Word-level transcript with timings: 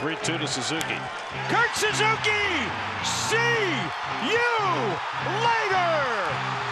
3-2 0.00 0.40
to 0.40 0.48
Suzuki. 0.48 0.96
Kurt 1.50 1.68
Suzuki! 1.76 2.48
See 3.04 3.68
you 4.32 4.56
later! 5.44 5.92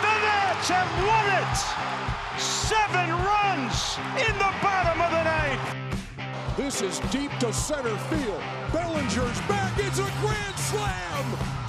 The 0.01 0.15
Nats 0.25 0.69
have 0.73 0.89
won 1.05 1.29
it! 1.37 2.41
Seven 2.41 3.11
runs 3.13 3.99
in 4.17 4.33
the 4.39 4.53
bottom 4.65 5.03
of 5.03 5.11
the 5.13 5.25
ninth! 5.25 6.57
This 6.57 6.81
is 6.81 7.01
deep 7.11 7.31
to 7.41 7.53
center 7.53 7.95
field. 8.09 8.41
Bellinger's 8.73 9.41
back. 9.43 9.75
It's 9.77 9.99
a 9.99 10.11
grand 10.25 10.57
slam! 10.57 11.25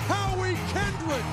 Howie 0.07 0.55
Kendrick 0.71 1.27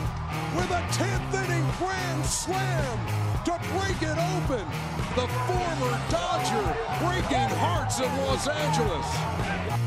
with 0.56 0.70
a 0.72 0.82
10th 0.90 1.46
inning 1.46 1.70
grand 1.78 2.26
slam 2.26 2.98
to 3.44 3.52
break 3.78 4.02
it 4.02 4.18
open. 4.34 4.66
The 5.14 5.28
former 5.46 5.94
Dodger 6.10 6.76
breaking 6.98 7.56
hearts 7.62 8.00
in 8.00 8.10
Los 8.26 8.48
Angeles. 8.48 9.85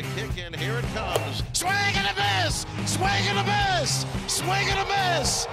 The 0.00 0.06
kick 0.18 0.46
in, 0.46 0.54
here 0.54 0.78
it 0.78 0.84
comes. 0.94 1.42
Swing 1.52 1.92
and 1.94 2.06
a 2.08 2.14
miss! 2.16 2.64
Swing 2.86 3.22
and 3.28 3.38
a 3.38 3.44
miss! 3.44 4.06
Swing 4.28 4.66
and 4.70 4.80
a 4.80 4.88
miss! 4.88 5.46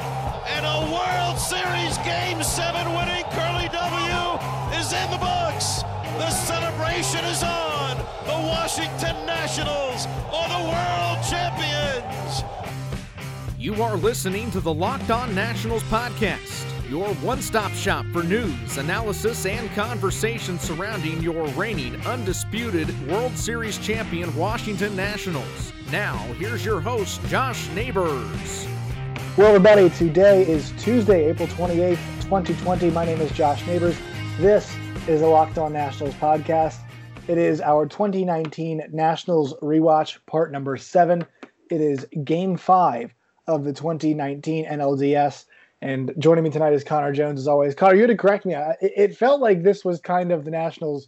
And 0.48 0.66
a 0.66 0.90
World 0.90 1.38
Series 1.38 1.98
Game 2.08 2.42
7 2.42 2.94
winning 2.94 3.26
Curly 3.32 3.68
W 3.68 4.80
is 4.80 4.94
in 4.94 5.12
the 5.12 5.18
books! 5.18 5.84
The 6.16 6.30
celebration 6.30 7.26
is 7.26 7.44
on! 7.44 7.98
The 8.26 8.40
Washington 8.48 9.26
Nationals 9.26 10.08
are 10.32 10.48
the 10.48 10.64
world 10.64 11.20
champions! 11.28 12.44
You 13.60 13.84
are 13.84 13.98
listening 13.98 14.50
to 14.52 14.62
the 14.62 14.74
Locked 14.74 15.12
On 15.12 15.36
Nationals 15.36 15.84
podcast, 15.84 16.64
your 16.90 17.14
one 17.16 17.42
stop 17.42 17.72
shop 17.74 18.06
for 18.14 18.24
news, 18.24 18.78
analysis, 18.78 19.46
and 19.46 19.70
conversation 19.72 20.58
surrounding 20.58 21.22
your 21.22 21.46
reigning, 21.50 22.00
undisputed 22.06 22.88
World 23.10 23.38
Series 23.38 23.78
champion 23.78 24.34
Washington 24.36 24.96
Nationals. 24.96 25.74
Now, 25.92 26.18
here's 26.40 26.64
your 26.64 26.80
host, 26.80 27.22
Josh 27.28 27.70
Neighbors. 27.72 28.68
Well, 29.36 29.48
everybody, 29.48 29.90
today 29.90 30.48
is 30.48 30.72
Tuesday, 30.78 31.30
April 31.30 31.48
28th, 31.50 32.00
2020. 32.22 32.90
My 32.92 33.06
name 33.06 33.20
is 33.20 33.32
Josh 33.32 33.66
Neighbors. 33.68 33.98
This 34.40 34.74
is 35.08 35.20
the 35.20 35.28
Locked 35.28 35.58
On 35.58 35.74
Nationals 35.74 36.16
podcast. 36.16 36.78
It 37.28 37.38
is 37.38 37.60
our 37.60 37.86
2019 37.86 38.84
Nationals 38.94 39.54
rewatch, 39.62 40.20
part 40.26 40.54
number 40.54 40.78
seven. 40.78 41.26
It 41.70 41.82
is 41.82 42.06
game 42.24 42.56
five 42.56 43.14
of 43.46 43.66
the 43.66 43.74
2019 43.74 44.66
NLDS. 44.66 45.46
And 45.82 46.14
joining 46.18 46.44
me 46.44 46.50
tonight 46.50 46.74
is 46.74 46.84
Connor 46.84 47.14
Jones, 47.14 47.40
as 47.40 47.48
always. 47.48 47.76
Connor, 47.76 47.96
you 47.96 48.02
had 48.02 48.08
to 48.08 48.18
correct 48.18 48.46
me. 48.46 48.56
It 48.82 49.16
felt 49.16 49.42
like 49.42 49.62
this 49.62 49.86
was 49.86 50.00
kind 50.00 50.32
of 50.32 50.44
the 50.44 50.52
Nationals 50.52 51.08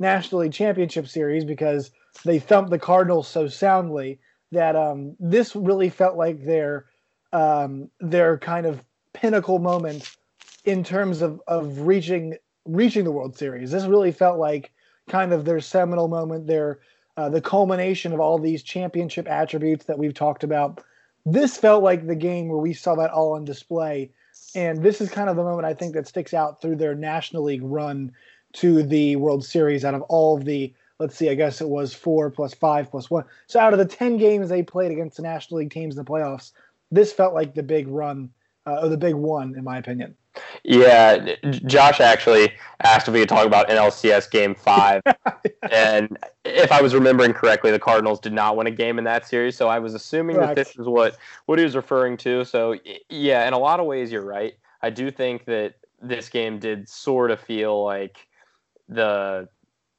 National 0.00 0.40
League 0.40 0.52
Championship 0.52 1.06
Series 1.06 1.44
because 1.44 1.90
they 2.24 2.38
thumped 2.38 2.70
the 2.70 2.78
Cardinals 2.78 3.28
so 3.28 3.46
soundly 3.46 4.18
that 4.50 4.74
um, 4.74 5.14
this 5.20 5.54
really 5.54 5.88
felt 5.88 6.16
like 6.16 6.44
their 6.44 6.86
um, 7.32 7.90
their 8.00 8.38
kind 8.38 8.66
of 8.66 8.82
pinnacle 9.12 9.58
moment 9.58 10.16
in 10.64 10.82
terms 10.82 11.22
of, 11.22 11.40
of 11.46 11.80
reaching 11.80 12.36
reaching 12.64 13.04
the 13.04 13.12
World 13.12 13.36
Series. 13.36 13.70
This 13.70 13.84
really 13.84 14.12
felt 14.12 14.38
like 14.38 14.72
kind 15.08 15.32
of 15.32 15.44
their 15.44 15.60
seminal 15.60 16.08
moment, 16.08 16.46
their 16.46 16.80
uh, 17.16 17.28
the 17.28 17.40
culmination 17.40 18.12
of 18.12 18.20
all 18.20 18.38
these 18.38 18.62
championship 18.62 19.28
attributes 19.28 19.84
that 19.84 19.98
we've 19.98 20.14
talked 20.14 20.44
about 20.44 20.82
this 21.32 21.56
felt 21.56 21.82
like 21.82 22.06
the 22.06 22.14
game 22.14 22.48
where 22.48 22.58
we 22.58 22.72
saw 22.72 22.94
that 22.96 23.10
all 23.10 23.32
on 23.32 23.44
display. 23.44 24.10
And 24.54 24.82
this 24.82 25.00
is 25.00 25.10
kind 25.10 25.28
of 25.28 25.36
the 25.36 25.42
moment 25.42 25.66
I 25.66 25.74
think 25.74 25.94
that 25.94 26.06
sticks 26.06 26.32
out 26.32 26.60
through 26.60 26.76
their 26.76 26.94
National 26.94 27.42
League 27.44 27.62
run 27.62 28.12
to 28.54 28.82
the 28.82 29.16
World 29.16 29.44
Series 29.44 29.84
out 29.84 29.94
of 29.94 30.02
all 30.02 30.36
of 30.36 30.44
the, 30.44 30.72
let's 30.98 31.16
see, 31.16 31.28
I 31.28 31.34
guess 31.34 31.60
it 31.60 31.68
was 31.68 31.92
four 31.92 32.30
plus 32.30 32.54
five 32.54 32.90
plus 32.90 33.10
one. 33.10 33.24
So 33.46 33.60
out 33.60 33.72
of 33.72 33.78
the 33.78 33.84
10 33.84 34.16
games 34.16 34.48
they 34.48 34.62
played 34.62 34.90
against 34.90 35.16
the 35.16 35.22
National 35.22 35.60
League 35.60 35.70
teams 35.70 35.96
in 35.96 36.04
the 36.04 36.10
playoffs, 36.10 36.52
this 36.90 37.12
felt 37.12 37.34
like 37.34 37.54
the 37.54 37.62
big 37.62 37.88
run, 37.88 38.30
uh, 38.66 38.80
or 38.82 38.88
the 38.88 38.96
big 38.96 39.14
one, 39.14 39.54
in 39.56 39.64
my 39.64 39.76
opinion. 39.78 40.14
Yeah, 40.64 41.34
Josh 41.66 42.00
actually 42.00 42.52
asked 42.82 43.08
if 43.08 43.14
we 43.14 43.20
could 43.20 43.28
talk 43.28 43.46
about 43.46 43.68
NLCS 43.68 44.30
Game 44.30 44.54
Five, 44.54 45.02
and 45.70 46.18
if 46.44 46.70
I 46.72 46.80
was 46.80 46.94
remembering 46.94 47.32
correctly, 47.32 47.70
the 47.70 47.78
Cardinals 47.78 48.20
did 48.20 48.32
not 48.32 48.56
win 48.56 48.66
a 48.66 48.70
game 48.70 48.98
in 48.98 49.04
that 49.04 49.26
series. 49.26 49.56
So 49.56 49.68
I 49.68 49.78
was 49.78 49.94
assuming 49.94 50.36
Correct. 50.36 50.56
that 50.56 50.66
this 50.66 50.76
is 50.78 50.86
what 50.86 51.16
what 51.46 51.58
he 51.58 51.64
was 51.64 51.76
referring 51.76 52.16
to. 52.18 52.44
So 52.44 52.76
yeah, 53.08 53.46
in 53.46 53.52
a 53.52 53.58
lot 53.58 53.80
of 53.80 53.86
ways, 53.86 54.12
you're 54.12 54.24
right. 54.24 54.54
I 54.82 54.90
do 54.90 55.10
think 55.10 55.44
that 55.46 55.74
this 56.00 56.28
game 56.28 56.58
did 56.58 56.88
sort 56.88 57.30
of 57.30 57.40
feel 57.40 57.84
like 57.84 58.28
the 58.88 59.48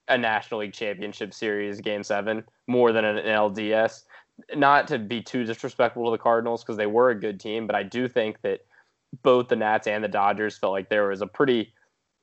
a 0.07 0.17
National 0.17 0.61
League 0.61 0.73
Championship 0.73 1.33
Series 1.33 1.79
Game 1.79 2.03
Seven 2.03 2.43
more 2.67 2.91
than 2.91 3.05
an 3.05 3.17
LDS. 3.25 4.03
Not 4.55 4.87
to 4.87 4.97
be 4.97 5.21
too 5.21 5.43
disrespectful 5.43 6.05
to 6.05 6.11
the 6.11 6.17
Cardinals 6.17 6.63
because 6.63 6.77
they 6.77 6.87
were 6.87 7.09
a 7.09 7.19
good 7.19 7.39
team, 7.39 7.67
but 7.67 7.75
I 7.75 7.83
do 7.83 8.07
think 8.07 8.41
that 8.41 8.61
both 9.23 9.47
the 9.47 9.55
Nats 9.55 9.87
and 9.87 10.03
the 10.03 10.07
Dodgers 10.07 10.57
felt 10.57 10.73
like 10.73 10.89
there 10.89 11.07
was 11.07 11.21
a 11.21 11.27
pretty 11.27 11.73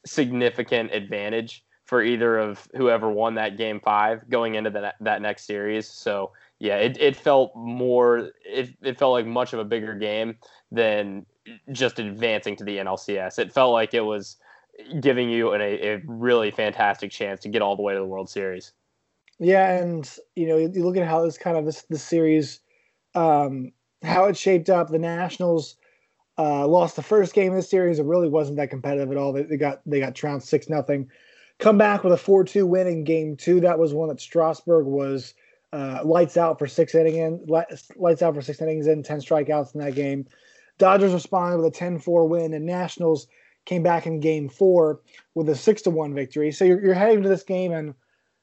significant 0.04 0.92
advantage 0.92 1.64
for 1.84 2.02
either 2.02 2.38
of 2.38 2.68
whoever 2.76 3.10
won 3.10 3.34
that 3.34 3.56
game 3.56 3.80
five 3.80 4.28
going 4.28 4.56
into 4.56 4.70
the, 4.70 4.92
that 5.00 5.22
next 5.22 5.46
series. 5.46 5.88
So 5.88 6.32
yeah, 6.58 6.76
it, 6.76 6.96
it 7.00 7.16
felt 7.16 7.54
more 7.54 8.30
it, 8.44 8.70
it 8.82 8.98
felt 8.98 9.12
like 9.12 9.26
much 9.26 9.52
of 9.52 9.60
a 9.60 9.64
bigger 9.64 9.94
game 9.94 10.36
than 10.72 11.26
just 11.72 11.98
advancing 11.98 12.56
to 12.56 12.64
the 12.64 12.78
NLCS. 12.78 13.38
It 13.38 13.52
felt 13.52 13.72
like 13.72 13.94
it 13.94 14.00
was 14.00 14.36
giving 15.00 15.30
you 15.30 15.52
an, 15.52 15.60
a, 15.60 15.94
a 15.94 16.02
really 16.06 16.50
fantastic 16.50 17.10
chance 17.10 17.40
to 17.40 17.48
get 17.48 17.62
all 17.62 17.76
the 17.76 17.82
way 17.82 17.94
to 17.94 18.00
the 18.00 18.06
World 18.06 18.28
Series. 18.28 18.72
Yeah, 19.38 19.78
and 19.78 20.10
you 20.34 20.48
know, 20.48 20.56
you 20.56 20.84
look 20.84 20.96
at 20.96 21.06
how 21.06 21.22
this 21.22 21.38
kind 21.38 21.56
of 21.56 21.66
this 21.66 21.82
this 21.82 22.02
series, 22.02 22.60
um, 23.14 23.72
how 24.02 24.24
it 24.24 24.36
shaped 24.36 24.70
up. 24.70 24.88
The 24.88 24.98
Nationals 24.98 25.76
uh, 26.38 26.66
lost 26.66 26.96
the 26.96 27.02
first 27.02 27.34
game 27.34 27.52
of 27.52 27.56
the 27.56 27.62
series. 27.62 27.98
It 27.98 28.04
really 28.04 28.28
wasn't 28.28 28.58
that 28.58 28.70
competitive 28.70 29.10
at 29.10 29.16
all. 29.16 29.32
They, 29.32 29.42
they 29.42 29.56
got 29.56 29.80
they 29.86 30.00
got 30.00 30.14
trounced 30.14 30.48
six 30.48 30.68
nothing. 30.68 31.10
Come 31.58 31.78
back 31.78 32.04
with 32.04 32.12
a 32.12 32.18
four 32.18 32.44
two 32.44 32.66
win 32.66 32.86
in 32.86 33.04
game 33.04 33.36
two. 33.36 33.60
That 33.60 33.78
was 33.78 33.94
one 33.94 34.08
that 34.08 34.20
Strasburg 34.20 34.86
was 34.86 35.34
uh, 35.72 36.00
lights 36.04 36.36
out 36.36 36.58
for 36.58 36.66
six 36.66 36.94
inning 36.94 37.16
in 37.16 37.46
lights 37.46 38.22
out 38.22 38.34
for 38.34 38.42
six 38.42 38.60
innings 38.60 38.86
in 38.86 39.02
ten 39.02 39.20
strikeouts 39.20 39.74
in 39.74 39.80
that 39.80 39.94
game. 39.94 40.26
Dodgers 40.78 41.14
responded 41.14 41.56
with 41.56 41.74
a 41.74 41.78
10-4 41.78 42.28
win, 42.28 42.52
and 42.52 42.66
Nationals 42.66 43.28
came 43.64 43.82
back 43.82 44.06
in 44.06 44.20
game 44.20 44.48
four 44.48 45.00
with 45.34 45.48
a 45.48 45.54
six 45.54 45.82
to 45.82 45.90
one 45.90 46.14
victory. 46.14 46.52
So 46.52 46.64
you're, 46.64 46.82
you're 46.84 46.94
heading 46.94 47.22
to 47.22 47.28
this 47.28 47.42
game, 47.42 47.72
and 47.72 47.94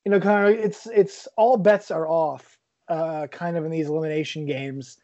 you 0.04 0.12
know, 0.12 0.20
kind 0.20 0.48
of 0.48 0.60
it's 0.60 0.88
it's 0.88 1.28
all 1.38 1.58
bets 1.58 1.92
are 1.92 2.08
off, 2.08 2.58
uh, 2.90 3.28
kind 3.28 3.56
of 3.56 3.66
in 3.66 3.72
these 3.72 3.88
elimination 3.88 4.46
games. 4.46 4.98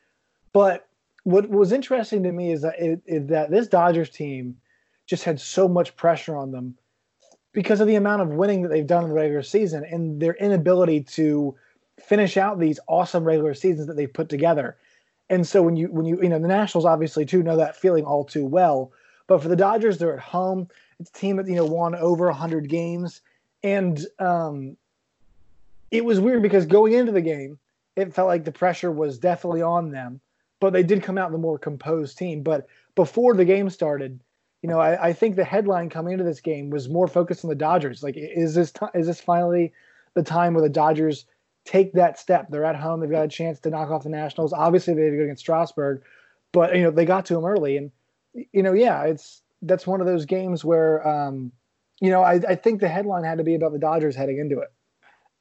But 0.53 0.88
what 1.29 1.49
was 1.49 1.71
interesting 1.71 2.23
to 2.23 2.31
me 2.31 2.51
is 2.51 2.61
that 2.61 3.01
that 3.27 3.51
this 3.51 3.67
Dodgers 3.67 4.09
team 4.09 4.57
just 5.05 5.23
had 5.23 5.39
so 5.39 5.67
much 5.67 5.95
pressure 5.95 6.35
on 6.35 6.51
them 6.51 6.75
because 7.51 7.79
of 7.79 7.87
the 7.87 7.95
amount 7.95 8.21
of 8.21 8.29
winning 8.29 8.61
that 8.61 8.69
they've 8.69 8.87
done 8.87 9.03
in 9.03 9.09
the 9.09 9.15
regular 9.15 9.43
season 9.43 9.83
and 9.83 10.19
their 10.19 10.33
inability 10.35 11.01
to 11.01 11.55
finish 11.99 12.37
out 12.37 12.59
these 12.59 12.79
awesome 12.87 13.23
regular 13.23 13.53
seasons 13.53 13.87
that 13.87 13.95
they've 13.95 14.13
put 14.13 14.29
together. 14.29 14.77
And 15.29 15.45
so 15.45 15.61
when 15.61 15.75
you 15.75 15.87
when 15.87 16.05
you 16.05 16.19
you 16.21 16.29
know 16.29 16.39
the 16.39 16.47
Nationals 16.47 16.85
obviously 16.85 17.25
too 17.25 17.43
know 17.43 17.57
that 17.57 17.75
feeling 17.75 18.05
all 18.05 18.25
too 18.25 18.45
well, 18.45 18.91
but 19.27 19.41
for 19.41 19.49
the 19.49 19.55
Dodgers 19.55 19.97
they're 19.97 20.13
at 20.13 20.19
home. 20.19 20.67
It's 20.99 21.11
a 21.11 21.13
team 21.13 21.37
that 21.37 21.47
you 21.47 21.55
know 21.55 21.65
won 21.65 21.95
over 21.95 22.25
100 22.25 22.67
games 22.67 23.21
and 23.63 24.03
um 24.17 24.77
it 25.91 26.03
was 26.03 26.19
weird 26.19 26.41
because 26.41 26.65
going 26.65 26.93
into 26.93 27.11
the 27.11 27.21
game, 27.21 27.57
it 27.95 28.13
felt 28.13 28.27
like 28.27 28.45
the 28.45 28.51
pressure 28.51 28.91
was 28.91 29.17
definitely 29.17 29.61
on 29.61 29.91
them 29.91 30.21
but 30.59 30.73
they 30.73 30.83
did 30.83 31.03
come 31.03 31.17
out 31.17 31.31
the 31.31 31.37
more 31.37 31.57
composed 31.57 32.17
team. 32.17 32.43
But 32.43 32.67
before 32.95 33.33
the 33.33 33.45
game 33.45 33.69
started, 33.69 34.19
you 34.61 34.69
know, 34.69 34.79
I, 34.79 35.07
I, 35.07 35.13
think 35.13 35.35
the 35.35 35.43
headline 35.45 35.89
coming 35.89 36.13
into 36.13 36.25
this 36.25 36.41
game 36.41 36.69
was 36.69 36.89
more 36.89 37.07
focused 37.07 37.45
on 37.45 37.49
the 37.49 37.55
Dodgers. 37.55 38.03
Like, 38.03 38.15
is 38.17 38.55
this 38.55 38.71
t- 38.71 38.85
is 38.93 39.07
this 39.07 39.21
finally 39.21 39.71
the 40.15 40.23
time 40.23 40.53
where 40.53 40.63
the 40.63 40.69
Dodgers 40.69 41.25
take 41.63 41.93
that 41.93 42.19
step? 42.19 42.47
They're 42.49 42.65
at 42.65 42.75
home. 42.75 42.99
They've 42.99 43.09
got 43.09 43.23
a 43.23 43.29
chance 43.29 43.59
to 43.61 43.69
knock 43.69 43.89
off 43.89 44.03
the 44.03 44.09
Nationals. 44.09 44.51
Obviously, 44.51 44.93
they 44.93 45.05
had 45.05 45.11
to 45.11 45.17
go 45.17 45.23
against 45.23 45.41
Strasburg, 45.41 46.01
but 46.51 46.75
you 46.75 46.83
know 46.83 46.91
they 46.91 47.05
got 47.05 47.25
to 47.27 47.35
them 47.35 47.45
early, 47.45 47.77
and 47.77 47.91
you 48.33 48.63
know, 48.63 48.73
yeah, 48.73 49.03
it's 49.03 49.41
that's 49.61 49.85
one 49.85 50.01
of 50.01 50.07
those 50.07 50.25
games 50.25 50.63
where, 50.63 51.05
um, 51.07 51.51
you 51.99 52.09
know, 52.09 52.21
I, 52.21 52.35
I 52.47 52.55
think 52.55 52.79
the 52.79 52.87
headline 52.87 53.23
had 53.23 53.37
to 53.39 53.43
be 53.43 53.55
about 53.55 53.73
the 53.73 53.79
Dodgers 53.79 54.15
heading 54.15 54.39
into 54.39 54.59
it. 54.59 54.71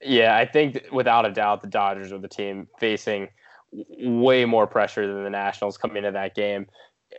Yeah, 0.03 0.37
I 0.37 0.45
think 0.45 0.87
without 0.93 1.27
a 1.27 1.33
doubt 1.33 1.63
the 1.63 1.69
Dodgers 1.69 2.13
are 2.13 2.19
the 2.19 2.29
team 2.29 2.69
facing 2.79 3.29
way 3.73 4.45
more 4.45 4.67
pressure 4.67 5.07
than 5.07 5.25
the 5.25 5.31
Nationals 5.31 5.77
coming 5.77 5.99
into 5.99 6.13
that 6.13 6.35
game 6.35 6.67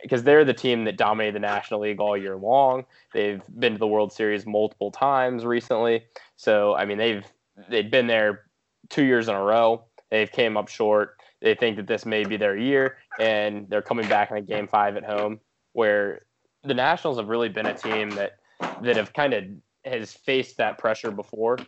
because 0.02 0.22
they're 0.22 0.44
the 0.44 0.54
team 0.54 0.84
that 0.84 0.96
dominated 0.96 1.34
the 1.34 1.40
National 1.40 1.80
League 1.80 2.00
all 2.00 2.16
year 2.16 2.36
long. 2.36 2.84
They've 3.12 3.42
been 3.58 3.72
to 3.72 3.78
the 3.78 3.86
World 3.86 4.12
Series 4.12 4.46
multiple 4.46 4.90
times 4.90 5.44
recently. 5.44 6.04
So 6.36 6.74
I 6.74 6.84
mean 6.84 6.98
they've 6.98 7.24
they've 7.68 7.90
been 7.90 8.06
there 8.06 8.46
two 8.88 9.04
years 9.04 9.28
in 9.28 9.34
a 9.34 9.42
row. 9.42 9.84
They've 10.10 10.30
came 10.30 10.56
up 10.56 10.68
short. 10.68 11.16
They 11.40 11.54
think 11.54 11.76
that 11.76 11.86
this 11.86 12.04
may 12.04 12.24
be 12.24 12.36
their 12.36 12.56
year, 12.56 12.98
and 13.18 13.68
they're 13.70 13.82
coming 13.82 14.08
back 14.08 14.30
in 14.30 14.36
a 14.36 14.42
game 14.42 14.68
five 14.68 14.96
at 14.96 15.04
home 15.04 15.40
where 15.72 16.22
the 16.64 16.74
Nationals 16.74 17.16
have 17.16 17.28
really 17.28 17.48
been 17.48 17.66
a 17.66 17.74
team 17.74 18.10
that 18.10 18.36
that 18.82 18.96
have 18.96 19.12
kind 19.12 19.32
of 19.32 19.44
has 19.84 20.12
faced 20.12 20.56
that 20.58 20.78
pressure 20.78 21.10
before 21.10 21.58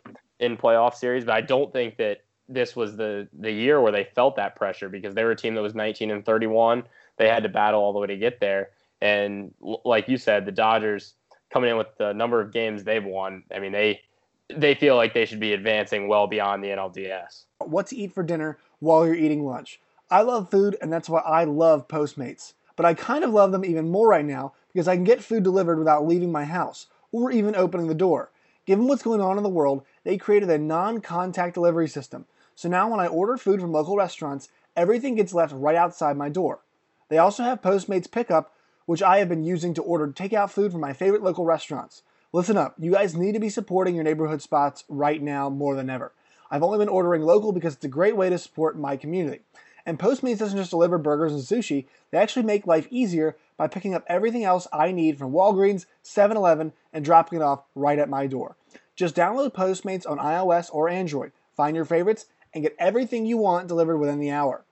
in 0.41 0.57
playoff 0.57 0.95
series, 0.95 1.25
but 1.25 1.35
I 1.35 1.41
don't 1.41 1.73
think 1.73 1.97
that 1.97 2.19
this 2.53 2.77
was 2.77 2.97
the 2.97 3.29
the 3.39 3.51
year 3.51 3.81
where 3.81 3.93
they 3.93 4.05
felt 4.05 4.37
that 4.37 4.57
pressure 4.57 4.89
because 4.89 5.15
they 5.15 5.25
were 5.25 5.33
a 5.33 5.37
team 5.37 5.55
that 5.55 5.63
was 5.63 5.75
19 5.75 6.11
and 6.11 6.25
31. 6.25 6.85
They 7.17 7.29
had 7.29 7.43
to 7.43 7.49
battle 7.49 7.81
all 7.81 7.93
the 7.93 7.99
way 7.99 8.07
to 8.09 8.17
get 8.17 8.41
there, 8.41 8.71
and 9.01 9.53
like 9.85 10.09
you 10.09 10.17
said, 10.17 10.47
the 10.47 10.53
Dodgers 10.53 11.15
coming 11.53 11.71
in 11.71 11.77
with 11.77 11.97
the 11.99 12.13
number 12.13 12.41
of 12.41 12.53
games 12.53 12.85
they've 12.85 13.05
won. 13.05 13.45
I 13.55 13.59
mean, 13.59 13.73
they 13.73 14.01
they 14.49 14.75
feel 14.75 14.97
like 14.97 15.15
they 15.15 15.25
should 15.25 15.41
be 15.41 15.53
advancing 15.53 16.09
well 16.09 16.27
beyond 16.27 16.63
the 16.63 16.69
NLDS. 16.69 17.45
What 17.59 17.87
to 17.89 17.97
eat 17.97 18.13
for 18.13 18.23
dinner 18.23 18.59
while 18.81 19.07
you're 19.07 19.15
eating 19.15 19.45
lunch? 19.45 19.81
I 20.11 20.23
love 20.23 20.51
food, 20.51 20.77
and 20.83 20.93
that's 20.93 21.09
why 21.09 21.21
I 21.21 21.45
love 21.45 21.89
Postmates. 21.89 22.55
But 22.77 22.87
I 22.87 22.95
kind 22.95 23.25
of 23.25 23.31
love 23.31 23.53
them 23.53 23.65
even 23.65 23.91
more 23.91 24.09
right 24.09 24.25
now 24.25 24.53
because 24.73 24.89
I 24.89 24.97
can 24.97 25.05
get 25.05 25.23
food 25.23 25.43
delivered 25.43 25.79
without 25.79 26.07
leaving 26.07 26.33
my 26.33 26.45
house 26.45 26.87
or 27.13 27.31
even 27.31 27.55
opening 27.55 27.87
the 27.87 27.95
door. 27.95 28.31
Given 28.65 28.87
what's 28.87 29.03
going 29.03 29.21
on 29.21 29.37
in 29.37 29.43
the 29.43 29.49
world, 29.49 29.85
they 30.05 30.17
created 30.17 30.51
a 30.51 30.59
non 30.59 31.01
contact 31.01 31.55
delivery 31.55 31.89
system. 31.89 32.27
So 32.55 32.69
now 32.69 32.89
when 32.89 33.01
I 33.01 33.07
order 33.07 33.37
food 33.37 33.61
from 33.61 33.73
local 33.73 33.97
restaurants, 33.97 34.49
everything 34.77 35.15
gets 35.15 35.35
left 35.35 35.55
right 35.55 35.77
outside 35.77 36.17
my 36.17 36.29
door. 36.29 36.61
They 37.09 37.19
also 37.19 37.43
have 37.43 37.63
Postmates 37.63 38.11
Pickup, 38.11 38.55
which 38.87 39.03
I 39.03 39.19
have 39.19 39.29
been 39.29 39.45
using 39.45 39.75
to 39.75 39.83
order 39.83 40.09
takeout 40.09 40.51
food 40.51 40.73
from 40.73 40.81
my 40.81 40.93
favorite 40.93 41.23
local 41.23 41.45
restaurants. 41.45 42.03
Listen 42.33 42.57
up, 42.57 42.75
you 42.79 42.93
guys 42.93 43.15
need 43.15 43.33
to 43.33 43.41
be 43.41 43.51
supporting 43.51 43.95
your 43.95 44.05
neighborhood 44.05 44.41
spots 44.41 44.85
right 44.89 45.21
now 45.21 45.51
more 45.51 45.75
than 45.75 45.91
ever. 45.91 46.13
I've 46.51 46.63
only 46.63 46.79
been 46.79 46.89
ordering 46.89 47.23
local 47.23 47.53
because 47.53 47.75
it's 47.75 47.85
a 47.85 47.89
great 47.89 48.17
way 48.17 48.31
to 48.31 48.39
support 48.39 48.79
my 48.79 48.97
community. 48.97 49.41
And 49.85 49.99
Postmates 49.99 50.39
doesn't 50.39 50.59
just 50.59 50.71
deliver 50.71 50.97
burgers 50.97 51.33
and 51.33 51.43
sushi, 51.43 51.87
they 52.11 52.19
actually 52.19 52.45
make 52.45 52.67
life 52.67 52.87
easier 52.91 53.37
by 53.57 53.67
picking 53.67 53.95
up 53.95 54.05
everything 54.07 54.45
else 54.45 54.67
I 54.73 54.93
need 54.93 55.19
from 55.19 55.33
Walgreens, 55.33 55.87
7 56.03 56.37
Eleven, 56.37 56.73
and 56.93 57.05
dropping 57.05 57.41
it 57.41 57.43
off 57.43 57.65
right 57.75 57.99
at 57.99 58.09
my 58.09 58.27
door. 58.27 58.57
Just 58.95 59.17
download 59.17 59.53
Postmates 59.53 60.09
on 60.09 60.19
iOS 60.19 60.69
or 60.73 60.89
Android, 60.89 61.33
find 61.55 61.75
your 61.75 61.85
favorites, 61.85 62.27
and 62.55 62.63
get 62.63 62.77
everything 62.79 63.27
you 63.27 63.37
want 63.37 63.69
delivered 63.69 63.99
within 63.99 64.19
the 64.19 64.31
hour. 64.31 64.65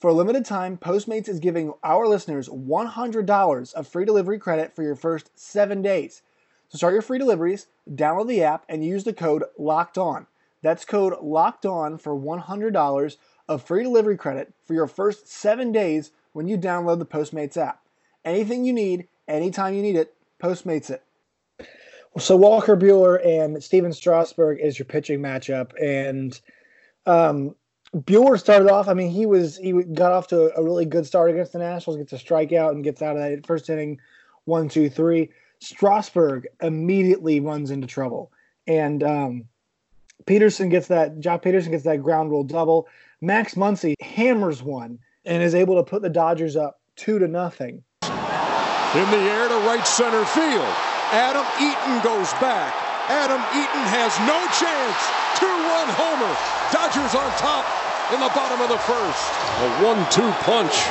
For 0.00 0.08
a 0.08 0.12
limited 0.12 0.44
time, 0.44 0.76
Postmates 0.76 1.28
is 1.28 1.40
giving 1.40 1.72
our 1.82 2.06
listeners 2.06 2.48
$100 2.48 3.74
of 3.74 3.88
free 3.88 4.04
delivery 4.04 4.38
credit 4.38 4.74
for 4.74 4.82
your 4.82 4.96
first 4.96 5.30
seven 5.34 5.80
days. 5.80 6.22
So 6.68 6.76
start 6.76 6.92
your 6.92 7.02
free 7.02 7.18
deliveries, 7.18 7.68
download 7.90 8.28
the 8.28 8.42
app, 8.42 8.64
and 8.68 8.84
use 8.84 9.04
the 9.04 9.12
code 9.12 9.44
LOCKED 9.58 9.98
ON. 9.98 10.26
That's 10.62 10.84
code 10.84 11.14
LOCKED 11.22 11.66
ON 11.66 11.98
for 11.98 12.14
$100 12.14 13.16
of 13.48 13.62
free 13.62 13.82
delivery 13.82 14.16
credit 14.16 14.52
for 14.64 14.74
your 14.74 14.86
first 14.86 15.28
seven 15.28 15.72
days 15.72 16.10
when 16.32 16.48
you 16.48 16.58
download 16.58 16.98
the 16.98 17.06
Postmates 17.06 17.56
app. 17.56 17.80
Anything 18.24 18.64
you 18.64 18.72
need, 18.72 19.08
anytime 19.28 19.74
you 19.74 19.82
need 19.82 19.96
it, 19.96 20.14
Postmates 20.42 20.90
it. 20.90 21.02
So 22.18 22.36
Walker 22.36 22.76
Buehler 22.76 23.24
and 23.26 23.62
Stephen 23.62 23.92
Strasburg 23.92 24.60
is 24.60 24.78
your 24.78 24.86
pitching 24.86 25.20
matchup, 25.20 25.72
and 25.82 26.38
um, 27.06 27.54
Buehler 27.94 28.38
started 28.38 28.70
off. 28.70 28.88
I 28.88 28.94
mean, 28.94 29.10
he 29.10 29.26
was 29.26 29.56
he 29.56 29.72
got 29.72 30.12
off 30.12 30.26
to 30.28 30.56
a 30.58 30.62
really 30.62 30.84
good 30.84 31.06
start 31.06 31.30
against 31.30 31.52
the 31.52 31.58
Nationals, 31.60 31.96
gets 31.96 32.12
a 32.12 32.16
strikeout 32.16 32.70
and 32.70 32.82
gets 32.82 33.02
out 33.02 33.16
of 33.16 33.22
that 33.22 33.46
first 33.46 33.70
inning, 33.70 34.00
one, 34.44 34.68
two, 34.68 34.90
three. 34.90 35.30
Strasburg 35.60 36.46
immediately 36.60 37.40
runs 37.40 37.70
into 37.70 37.86
trouble, 37.86 38.32
and 38.66 39.02
um, 39.02 39.44
Pederson 40.26 40.70
gets 40.70 40.88
that. 40.88 41.20
Joc 41.20 41.42
Pederson 41.42 41.70
gets 41.70 41.84
that 41.84 42.02
ground 42.02 42.30
rule 42.30 42.42
double. 42.42 42.88
Max 43.20 43.54
Muncy 43.54 43.94
hammers 44.00 44.62
one 44.62 44.98
and 45.24 45.42
is 45.42 45.54
able 45.54 45.76
to 45.76 45.88
put 45.88 46.02
the 46.02 46.10
Dodgers 46.10 46.56
up 46.56 46.80
two 46.96 47.18
to 47.18 47.28
nothing. 47.28 47.82
In 48.02 49.10
the 49.10 49.18
air 49.18 49.48
to 49.48 49.56
right 49.66 49.84
center 49.86 50.24
field. 50.26 50.74
Adam 51.10 51.46
Eaton 51.62 52.02
goes 52.02 52.32
back. 52.34 52.74
Adam 53.08 53.40
Eaton 53.54 53.84
has 53.90 54.16
no 54.26 54.38
chance. 54.58 55.23
Two-run 55.44 55.88
homer. 56.00 56.32
Dodgers 56.72 57.14
on 57.14 57.30
top 57.36 57.66
in 58.14 58.20
the 58.20 58.32
bottom 58.34 58.62
of 58.62 58.70
the 58.70 58.78
first. 58.78 59.28
A 59.60 59.84
one-two 59.84 60.30
punch 60.42 60.86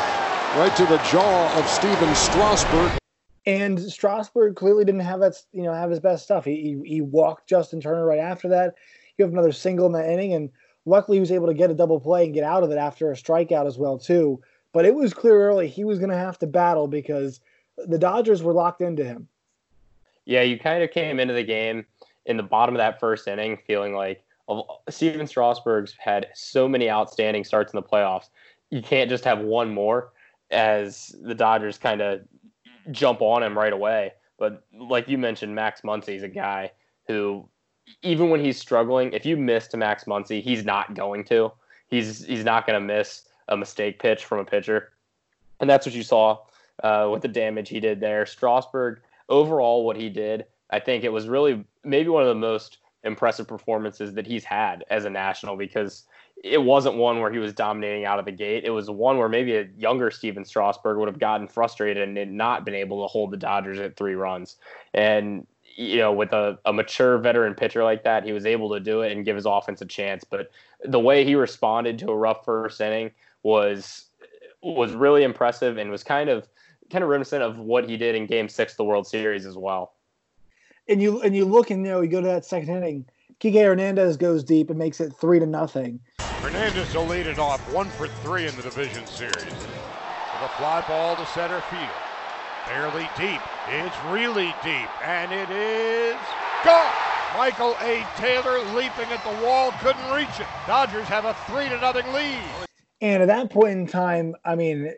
right 0.56 0.76
to 0.78 0.86
the 0.86 1.00
jaw 1.10 1.58
of 1.58 1.68
Stephen 1.68 2.14
Strasburg. 2.14 2.92
And 3.48 3.80
Strasburg 3.80 4.56
clearly 4.56 4.86
didn't 4.86 5.02
have 5.02 5.22
that, 5.22 5.42
you 5.54 5.64
know, 5.64 5.74
have 5.74 5.90
his 5.90 6.00
best 6.00 6.26
stuff. 6.26 6.46
He, 6.46 6.78
he, 6.84 6.88
he 6.88 7.02
walked 7.02 7.50
Justin 7.50 7.82
Turner 7.82 8.06
right 8.06 8.20
after 8.20 8.48
that. 8.50 8.76
You 9.18 9.26
have 9.26 9.34
another 9.34 9.52
single 9.52 9.88
in 9.88 9.94
that 9.94 10.08
inning, 10.08 10.36
and 10.36 10.52
luckily 10.86 11.18
he 11.18 11.22
was 11.22 11.32
able 11.32 11.48
to 11.48 11.56
get 11.56 11.72
a 11.72 11.74
double 11.74 12.00
play 12.00 12.26
and 12.26 12.34
get 12.34 12.44
out 12.44 12.62
of 12.62 12.70
it 12.70 12.78
after 12.78 13.10
a 13.10 13.16
strikeout 13.16 13.66
as 13.66 13.80
well 13.80 13.98
too. 13.98 14.40
But 14.72 14.86
it 14.86 14.94
was 14.94 15.16
clear 15.16 15.50
early 15.50 15.68
he 15.68 15.84
was 15.84 15.98
going 15.98 16.12
to 16.12 16.16
have 16.16 16.38
to 16.40 16.48
battle 16.48 16.88
because 16.88 17.40
the 17.78 17.98
Dodgers 17.98 18.44
were 18.44 18.54
locked 18.54 18.82
into 18.82 19.04
him. 19.04 19.28
Yeah, 20.26 20.44
you 20.44 20.60
kind 20.60 20.84
of 20.84 20.92
came 20.92 21.20
into 21.20 21.34
the 21.34 21.44
game 21.44 21.88
in 22.26 22.38
the 22.38 22.44
bottom 22.44 22.76
of 22.76 22.80
that 22.80 23.00
first 23.00 23.28
inning 23.28 23.58
feeling 23.58 23.96
like 23.96 24.23
Stephen 24.90 25.28
Strasburg's 25.28 25.96
had 25.98 26.28
so 26.34 26.68
many 26.68 26.90
outstanding 26.90 27.44
starts 27.44 27.74
in 27.74 27.78
the 27.78 27.84
playoffs. 27.84 28.30
You 28.70 28.82
can't 28.82 29.10
just 29.10 29.24
have 29.24 29.40
one 29.40 29.74
more 29.74 30.12
as 30.52 31.16
the 31.22 31.36
Dodgers 31.36 31.78
kind 31.78 32.02
of 32.02 32.22
jump 32.92 33.22
on 33.22 33.44
him 33.44 33.58
right 33.58 33.74
away. 33.74 34.14
But 34.38 34.64
like 34.78 35.08
you 35.08 35.18
mentioned, 35.18 35.56
Max 35.56 35.82
Muncy 35.82 36.16
is 36.16 36.24
a 36.24 36.28
guy 36.28 36.72
who, 37.08 37.48
even 38.02 38.30
when 38.30 38.44
he's 38.44 38.60
struggling, 38.60 39.14
if 39.14 39.26
you 39.26 39.38
miss 39.38 39.68
to 39.70 39.78
Max 39.78 40.06
Muncy, 40.06 40.42
he's 40.42 40.66
not 40.66 40.94
going 40.94 41.24
to. 41.26 41.52
He's 41.88 42.26
he's 42.26 42.44
not 42.44 42.66
going 42.66 42.80
to 42.80 42.86
miss 42.86 43.28
a 43.48 43.56
mistake 43.56 44.00
pitch 44.00 44.26
from 44.26 44.40
a 44.40 44.46
pitcher, 44.46 44.94
and 45.60 45.70
that's 45.70 45.86
what 45.86 45.94
you 45.94 46.04
saw 46.04 46.40
uh, 46.84 47.08
with 47.12 47.22
the 47.22 47.28
damage 47.28 47.70
he 47.70 47.80
did 47.80 48.00
there. 48.00 48.26
Strasburg 48.26 49.02
overall, 49.30 49.86
what 49.86 49.96
he 49.96 50.10
did, 50.10 50.46
I 50.72 50.80
think 50.80 51.04
it 51.04 51.12
was 51.12 51.28
really 51.28 51.64
maybe 51.84 52.10
one 52.10 52.24
of 52.24 52.30
the 52.30 52.36
most 52.36 52.80
impressive 53.04 53.48
performances 53.48 54.14
that 54.14 54.26
he's 54.26 54.44
had 54.44 54.84
as 54.90 55.06
a 55.06 55.10
national 55.10 55.58
because 55.58 56.04
it 56.44 56.62
wasn't 56.62 56.96
one 56.96 57.20
where 57.20 57.32
he 57.32 57.38
was 57.38 57.54
dominating 57.54 58.06
out 58.06 58.20
of 58.20 58.26
the 58.26 58.32
gate. 58.32 58.64
It 58.66 58.72
was 58.72 58.90
one 58.90 59.18
where 59.18 59.30
maybe 59.30 59.56
a 59.56 59.68
younger 59.78 60.10
Stephen 60.10 60.44
Strasburg 60.44 60.98
would 60.98 61.08
have 61.08 61.20
gotten 61.20 61.48
frustrated 61.48 62.18
and 62.18 62.38
not 62.38 62.66
been 62.66 62.74
able 62.74 63.04
to 63.04 63.08
hold 63.08 63.32
the 63.32 63.38
Dodgers 63.38 63.80
at 63.80 63.96
three 63.96 64.16
runs. 64.16 64.58
And 64.94 65.46
you 65.76 65.98
know, 65.98 66.12
with 66.12 66.34
a, 66.34 66.60
a 66.66 66.74
mature 66.74 67.18
veteran 67.18 67.56
pitcher 67.56 67.84
like 67.84 68.04
that, 68.04 68.24
he 68.24 68.32
was 68.32 68.46
able 68.46 68.72
to 68.74 68.80
do 68.80 69.02
it 69.02 69.12
and 69.12 69.26
give 69.26 69.36
his 69.36 69.46
offense 69.46 69.82
a 69.82 69.86
chance. 69.86 70.24
But 70.24 70.52
the 70.84 71.00
way 71.00 71.26
he 71.26 71.36
responded 71.36 71.98
to 72.00 72.12
a 72.12 72.16
rough 72.16 72.46
first 72.46 72.80
inning 72.80 73.12
was 73.42 74.06
was 74.62 74.94
really 74.94 75.24
impressive 75.24 75.78
and 75.78 75.92
was 75.92 76.04
kind 76.04 76.30
of 76.30 76.48
kind 76.90 77.04
of 77.04 77.10
reminiscent 77.10 77.44
of 77.44 77.58
what 77.58 77.90
he 77.90 77.98
did 77.98 78.16
in 78.16 78.28
Game 78.28 78.48
Six 78.48 78.74
of 78.74 78.78
the 78.78 78.84
World 78.84 79.08
Series 79.08 79.46
as 79.46 79.58
well. 79.58 79.94
And 80.88 81.02
you 81.02 81.22
and 81.22 81.36
you 81.36 81.46
look 81.46 81.72
and 81.72 81.86
you 81.86 81.92
know 81.92 82.02
you 82.02 82.10
go 82.10 82.22
to 82.22 82.28
that 82.28 82.46
second 82.46 82.70
inning. 82.70 83.06
Kike 83.40 83.64
Hernandez 83.64 84.18
goes 84.18 84.44
deep 84.44 84.70
and 84.70 84.78
makes 84.78 85.00
it 85.00 85.14
three 85.14 85.40
to 85.40 85.46
nothing. 85.46 86.00
Hernandez 86.20 86.94
will 86.94 87.06
lead 87.06 87.26
it 87.26 87.40
off, 87.40 87.62
one 87.74 87.90
for 87.90 88.08
three 88.08 88.48
in 88.48 88.56
the 88.56 88.64
division 88.64 89.06
series. 89.08 89.36
With 89.36 90.44
a 90.44 90.50
fly 90.58 90.84
ball 90.88 91.16
to 91.16 91.26
center 91.28 91.62
field. 91.62 91.90
Fairly 92.66 93.08
deep. 93.18 93.42
It's 93.70 93.96
really 94.10 94.54
deep, 94.64 94.90
and 95.06 95.32
it 95.32 95.50
is 95.50 96.18
gone. 96.64 96.92
Michael 97.38 97.76
A. 97.82 98.06
Taylor 98.16 98.60
leaping 98.76 99.10
at 99.12 99.24
the 99.24 99.46
wall, 99.46 99.72
couldn't 99.80 100.14
reach 100.14 100.40
it. 100.40 100.48
Dodgers 100.68 101.08
have 101.08 101.26
a 101.26 101.34
three 101.48 101.68
to 101.68 101.78
nothing 101.80 102.12
lead. 102.14 102.40
And 103.02 103.24
at 103.24 103.28
that 103.28 103.50
point 103.50 103.72
in 103.72 103.88
time, 103.88 104.36
I 104.46 104.56
mean, 104.56 104.94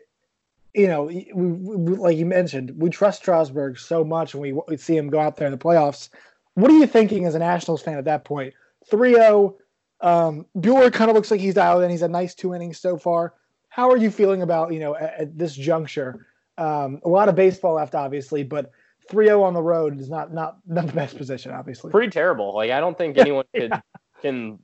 you 0.76 0.86
know, 0.86 1.04
we, 1.04 1.32
we, 1.32 1.96
like 1.96 2.16
you 2.16 2.26
mentioned, 2.26 2.72
we 2.76 2.90
trust 2.90 3.22
Strasburg 3.22 3.78
so 3.78 4.04
much, 4.04 4.34
and 4.34 4.42
we, 4.42 4.52
we 4.52 4.76
see 4.76 4.96
him 4.96 5.08
go 5.08 5.18
out 5.18 5.36
there 5.36 5.46
in 5.46 5.52
the 5.52 5.58
playoffs. 5.58 6.10
What 6.54 6.70
are 6.70 6.76
you 6.76 6.86
thinking 6.86 7.24
as 7.24 7.34
a 7.34 7.38
Nationals 7.38 7.82
fan 7.82 7.96
at 7.98 8.04
that 8.04 8.24
point? 8.24 8.52
3 8.90 9.14
0. 9.14 9.56
Um, 10.02 10.44
Buehler 10.58 10.92
kind 10.92 11.10
of 11.10 11.16
looks 11.16 11.30
like 11.30 11.40
he's 11.40 11.54
dialed 11.54 11.82
in. 11.82 11.90
He's 11.90 12.02
a 12.02 12.08
nice 12.08 12.34
two 12.34 12.54
innings 12.54 12.78
so 12.78 12.98
far. 12.98 13.34
How 13.70 13.90
are 13.90 13.96
you 13.96 14.10
feeling 14.10 14.42
about, 14.42 14.72
you 14.72 14.78
know, 14.78 14.94
at, 14.94 15.14
at 15.20 15.38
this 15.38 15.54
juncture? 15.54 16.26
Um, 16.58 17.00
a 17.04 17.08
lot 17.08 17.28
of 17.28 17.34
baseball 17.34 17.74
left, 17.74 17.94
obviously, 17.94 18.42
but 18.42 18.70
3-0 19.10 19.42
on 19.42 19.54
the 19.54 19.62
road 19.62 19.98
is 19.98 20.10
not 20.10 20.32
not 20.32 20.58
not 20.66 20.86
the 20.86 20.92
best 20.92 21.16
position, 21.16 21.52
obviously. 21.52 21.90
Pretty 21.90 22.10
terrible. 22.10 22.54
Like 22.54 22.70
I 22.70 22.80
don't 22.80 22.96
think 22.96 23.16
anyone 23.18 23.44
could 23.54 23.72
can 24.20 24.58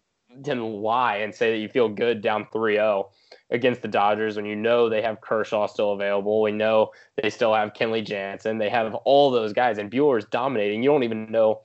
can 0.44 0.60
lie 0.60 1.18
and 1.18 1.34
say 1.34 1.52
that 1.52 1.58
you 1.58 1.68
feel 1.68 1.88
good 1.88 2.22
down 2.22 2.46
3-0 2.52 3.06
against 3.52 3.82
the 3.82 3.88
Dodgers 3.88 4.36
when 4.36 4.46
you 4.46 4.56
know 4.56 4.88
they 4.88 5.02
have 5.02 5.20
Kershaw 5.20 5.66
still 5.66 5.92
available. 5.92 6.42
We 6.42 6.52
know 6.52 6.90
they 7.22 7.30
still 7.30 7.54
have 7.54 7.74
Kenley 7.74 8.04
Jansen. 8.04 8.58
They 8.58 8.70
have 8.70 8.94
all 8.94 9.30
those 9.30 9.52
guys, 9.52 9.78
and 9.78 9.90
Buehler's 9.90 10.24
dominating. 10.24 10.82
You 10.82 10.90
don't 10.90 11.04
even 11.04 11.30
know 11.30 11.60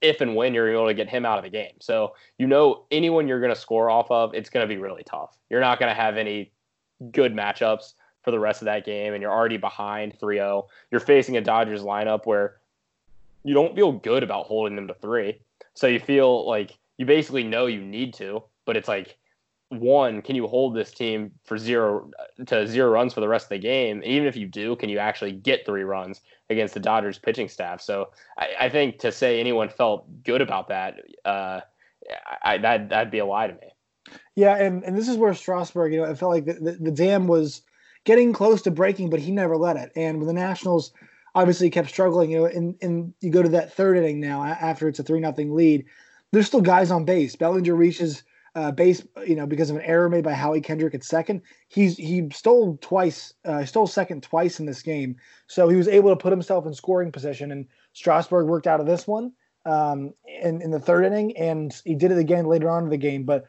if 0.00 0.20
and 0.20 0.34
when 0.34 0.54
you're 0.54 0.72
able 0.72 0.86
to 0.86 0.94
get 0.94 1.08
him 1.08 1.26
out 1.26 1.38
of 1.38 1.44
the 1.44 1.50
game. 1.50 1.74
So 1.80 2.14
you 2.38 2.46
know 2.46 2.84
anyone 2.90 3.28
you're 3.28 3.40
going 3.40 3.54
to 3.54 3.60
score 3.60 3.90
off 3.90 4.10
of, 4.10 4.34
it's 4.34 4.48
going 4.48 4.66
to 4.66 4.74
be 4.74 4.80
really 4.80 5.02
tough. 5.04 5.36
You're 5.50 5.60
not 5.60 5.78
going 5.78 5.90
to 5.90 6.00
have 6.00 6.16
any 6.16 6.50
good 7.12 7.34
matchups 7.34 7.92
for 8.22 8.30
the 8.30 8.38
rest 8.38 8.62
of 8.62 8.66
that 8.66 8.86
game, 8.86 9.12
and 9.12 9.22
you're 9.22 9.32
already 9.32 9.58
behind 9.58 10.18
3 10.18 10.36
0. 10.36 10.66
You're 10.90 11.00
facing 11.00 11.36
a 11.36 11.42
Dodgers 11.42 11.82
lineup 11.82 12.24
where 12.24 12.56
you 13.44 13.52
don't 13.52 13.74
feel 13.74 13.92
good 13.92 14.22
about 14.22 14.46
holding 14.46 14.76
them 14.76 14.88
to 14.88 14.94
three. 14.94 15.40
So 15.74 15.86
you 15.86 16.00
feel 16.00 16.46
like 16.48 16.78
you 16.96 17.04
basically 17.04 17.44
know 17.44 17.66
you 17.66 17.80
need 17.80 18.14
to, 18.14 18.42
but 18.64 18.76
it's 18.76 18.88
like, 18.88 19.17
one, 19.70 20.22
can 20.22 20.34
you 20.34 20.46
hold 20.46 20.74
this 20.74 20.90
team 20.90 21.30
for 21.44 21.58
zero 21.58 22.10
to 22.46 22.66
zero 22.66 22.90
runs 22.90 23.12
for 23.12 23.20
the 23.20 23.28
rest 23.28 23.46
of 23.46 23.50
the 23.50 23.58
game? 23.58 24.02
Even 24.04 24.26
if 24.26 24.36
you 24.36 24.46
do, 24.46 24.76
can 24.76 24.88
you 24.88 24.98
actually 24.98 25.32
get 25.32 25.66
three 25.66 25.82
runs 25.82 26.20
against 26.48 26.74
the 26.74 26.80
Dodgers 26.80 27.18
pitching 27.18 27.48
staff? 27.48 27.80
So 27.80 28.10
I, 28.38 28.48
I 28.60 28.68
think 28.68 28.98
to 29.00 29.12
say 29.12 29.38
anyone 29.38 29.68
felt 29.68 30.06
good 30.24 30.40
about 30.40 30.68
that, 30.68 31.00
uh, 31.24 31.60
I, 32.42 32.58
that 32.58 32.88
that'd 32.88 33.10
be 33.10 33.18
a 33.18 33.26
lie 33.26 33.48
to 33.48 33.54
me. 33.54 33.68
Yeah, 34.34 34.56
and, 34.56 34.82
and 34.84 34.96
this 34.96 35.08
is 35.08 35.16
where 35.16 35.34
Strasburg, 35.34 35.92
you 35.92 36.00
know, 36.00 36.10
it 36.10 36.18
felt 36.18 36.32
like 36.32 36.46
the, 36.46 36.54
the, 36.54 36.72
the 36.80 36.90
dam 36.90 37.26
was 37.26 37.62
getting 38.04 38.32
close 38.32 38.62
to 38.62 38.70
breaking, 38.70 39.10
but 39.10 39.20
he 39.20 39.30
never 39.30 39.56
let 39.56 39.76
it. 39.76 39.92
And 39.94 40.18
when 40.18 40.26
the 40.26 40.32
Nationals 40.32 40.92
obviously 41.34 41.68
kept 41.68 41.90
struggling, 41.90 42.30
you 42.30 42.38
know, 42.38 42.46
and, 42.46 42.74
and 42.80 43.12
you 43.20 43.30
go 43.30 43.42
to 43.42 43.50
that 43.50 43.74
third 43.74 43.98
inning 43.98 44.18
now 44.18 44.42
after 44.42 44.88
it's 44.88 44.98
a 44.98 45.02
three 45.02 45.20
nothing 45.20 45.54
lead, 45.54 45.84
there's 46.32 46.46
still 46.46 46.62
guys 46.62 46.90
on 46.90 47.04
base. 47.04 47.36
Bellinger 47.36 47.74
reaches 47.74 48.22
uh, 48.58 48.72
base, 48.72 49.06
you 49.24 49.36
know, 49.36 49.46
because 49.46 49.70
of 49.70 49.76
an 49.76 49.82
error 49.82 50.08
made 50.08 50.24
by 50.24 50.32
Howie 50.32 50.60
Kendrick 50.60 50.92
at 50.92 51.04
second. 51.04 51.42
He's 51.68 51.96
he 51.96 52.28
stole 52.32 52.76
twice, 52.80 53.32
uh, 53.44 53.64
stole 53.64 53.86
second 53.86 54.24
twice 54.24 54.58
in 54.58 54.66
this 54.66 54.82
game, 54.82 55.14
so 55.46 55.68
he 55.68 55.76
was 55.76 55.86
able 55.86 56.10
to 56.10 56.16
put 56.16 56.32
himself 56.32 56.66
in 56.66 56.74
scoring 56.74 57.12
position. 57.12 57.52
And 57.52 57.66
Strasburg 57.92 58.48
worked 58.48 58.66
out 58.66 58.80
of 58.80 58.86
this 58.86 59.06
one 59.06 59.32
um, 59.64 60.12
in 60.42 60.60
in 60.60 60.72
the 60.72 60.80
third 60.80 61.04
inning, 61.04 61.36
and 61.36 61.72
he 61.84 61.94
did 61.94 62.10
it 62.10 62.18
again 62.18 62.46
later 62.46 62.68
on 62.68 62.82
in 62.82 62.90
the 62.90 62.96
game. 62.96 63.22
But 63.22 63.44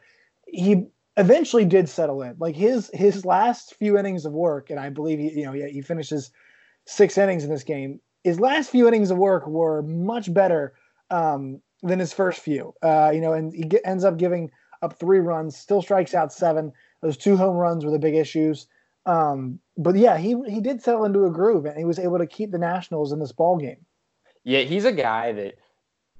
he 0.46 0.86
eventually 1.16 1.64
did 1.64 1.88
settle 1.88 2.22
in. 2.22 2.36
Like 2.38 2.54
his 2.54 2.88
his 2.94 3.24
last 3.24 3.74
few 3.74 3.98
innings 3.98 4.24
of 4.24 4.32
work, 4.32 4.70
and 4.70 4.78
I 4.78 4.90
believe 4.90 5.18
he, 5.18 5.40
you 5.40 5.44
know 5.44 5.52
he, 5.52 5.68
he 5.70 5.80
finishes 5.82 6.30
six 6.86 7.18
innings 7.18 7.42
in 7.42 7.50
this 7.50 7.64
game. 7.64 8.00
His 8.22 8.38
last 8.38 8.70
few 8.70 8.86
innings 8.86 9.10
of 9.10 9.18
work 9.18 9.44
were 9.48 9.82
much 9.82 10.32
better 10.32 10.74
um, 11.10 11.60
than 11.82 11.98
his 11.98 12.12
first 12.12 12.38
few. 12.38 12.74
Uh, 12.80 13.10
you 13.12 13.20
know, 13.20 13.32
and 13.32 13.52
he 13.52 13.64
get, 13.64 13.82
ends 13.84 14.04
up 14.04 14.16
giving 14.16 14.52
up 14.82 14.98
three 14.98 15.18
runs, 15.18 15.56
still 15.56 15.82
strikes 15.82 16.14
out 16.14 16.32
seven. 16.32 16.72
Those 17.02 17.16
two 17.16 17.36
home 17.36 17.56
runs 17.56 17.84
were 17.84 17.90
the 17.90 17.98
big 17.98 18.14
issues. 18.14 18.66
Um, 19.06 19.58
but 19.76 19.96
yeah, 19.96 20.18
he 20.18 20.36
he 20.48 20.60
did 20.60 20.82
settle 20.82 21.04
into 21.04 21.24
a 21.24 21.30
groove, 21.30 21.64
and 21.64 21.76
he 21.76 21.84
was 21.84 21.98
able 21.98 22.18
to 22.18 22.26
keep 22.26 22.50
the 22.50 22.58
Nationals 22.58 23.12
in 23.12 23.18
this 23.18 23.32
ball 23.32 23.56
game. 23.56 23.84
Yeah, 24.44 24.60
he's 24.60 24.84
a 24.84 24.92
guy 24.92 25.32
that 25.32 25.54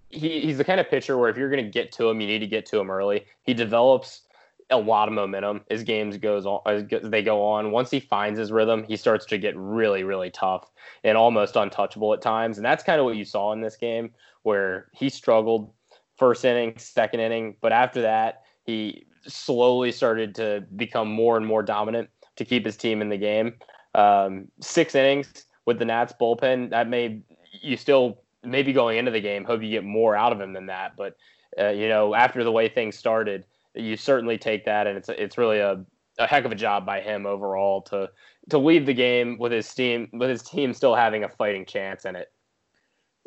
he, 0.09 0.41
he's 0.41 0.59
the 0.59 0.65
kind 0.65 0.81
of 0.81 0.89
pitcher 0.89 1.17
where 1.19 1.31
if 1.31 1.37
you're 1.37 1.51
going 1.51 1.65
to 1.65 1.71
get 1.71 1.93
to 1.93 2.09
him, 2.09 2.21
you 2.21 2.27
need 2.27 2.41
to 2.41 2.47
get 2.47 2.67
to 2.67 2.79
him 2.79 2.91
early. 2.91 3.27
He 3.43 3.55
develops 3.55 4.23
a 4.71 4.79
lot 4.79 5.09
of 5.09 5.15
momentum 5.15 5.63
as 5.71 5.83
games 5.83 6.17
goes 6.17 6.47
on 6.47 6.61
as 6.67 6.85
they 7.03 7.23
go 7.23 7.45
on. 7.45 7.71
Once 7.71 7.91
he 7.91 8.01
finds 8.01 8.39
his 8.39 8.53
rhythm, 8.53 8.85
he 8.85 8.97
starts 8.97 9.27
to 9.27 9.39
get 9.39 9.55
really 9.57 10.05
really 10.05 10.31
tough 10.31 10.71
and 11.05 11.19
almost 11.19 11.57
untouchable 11.57 12.15
at 12.15 12.23
times. 12.23 12.57
And 12.57 12.65
that's 12.65 12.85
kind 12.85 12.99
of 12.99 13.05
what 13.05 13.17
you 13.17 13.25
saw 13.25 13.53
in 13.53 13.61
this 13.61 13.77
game 13.77 14.11
where 14.43 14.89
he 14.93 15.09
struggled 15.09 15.73
first 16.17 16.45
inning, 16.45 16.75
second 16.77 17.21
inning, 17.21 17.57
but 17.61 17.73
after 17.73 18.03
that, 18.03 18.43
he 18.65 19.07
slowly 19.27 19.93
started 19.93 20.35
to 20.37 20.65
become 20.77 21.11
more 21.11 21.37
and 21.37 21.47
more 21.47 21.63
dominant 21.63 22.09
to 22.37 22.45
keep 22.45 22.65
his 22.65 22.77
team 22.77 23.03
in 23.03 23.09
the 23.09 23.17
game. 23.17 23.55
Um, 23.95 24.49
six 24.61 24.95
innings 24.95 25.45
with 25.67 25.79
the 25.79 25.85
Nats 25.85 26.15
bullpen, 26.21 26.71
that 26.71 26.89
may 26.89 27.23
you 27.61 27.77
still 27.77 28.23
maybe 28.43 28.73
going 28.73 28.97
into 28.97 29.11
the 29.11 29.21
game 29.21 29.45
hope 29.45 29.63
you 29.63 29.71
get 29.71 29.85
more 29.85 30.17
out 30.17 30.33
of 30.33 30.41
him 30.41 30.53
than 30.53 30.67
that. 30.67 30.97
But 30.97 31.17
uh, 31.59 31.69
you 31.69 31.89
know, 31.89 32.15
after 32.15 32.45
the 32.45 32.53
way 32.53 32.69
things 32.69 32.97
started, 32.97 33.45
you 33.75 33.97
certainly 33.97 34.39
take 34.39 34.65
that, 34.65 34.87
and 34.87 34.97
it's 34.97 35.09
it's 35.09 35.39
really 35.39 35.59
a, 35.59 35.85
a 36.19 36.27
heck 36.27 36.45
of 36.45 36.53
a 36.53 36.57
job 36.57 36.87
by 36.87 37.01
him 37.01 37.27
overall 37.27 37.83
to 37.83 38.11
to 38.51 38.59
lead 38.59 38.87
the 38.87 38.95
game 38.95 39.39
with 39.39 39.53
his 39.53 39.73
team 39.75 40.09
with 40.13 40.31
his 40.31 40.43
team 40.43 40.73
still 40.73 40.95
having 40.95 41.25
a 41.25 41.29
fighting 41.29 41.65
chance 41.65 42.05
in 42.05 42.17
it. 42.17 42.33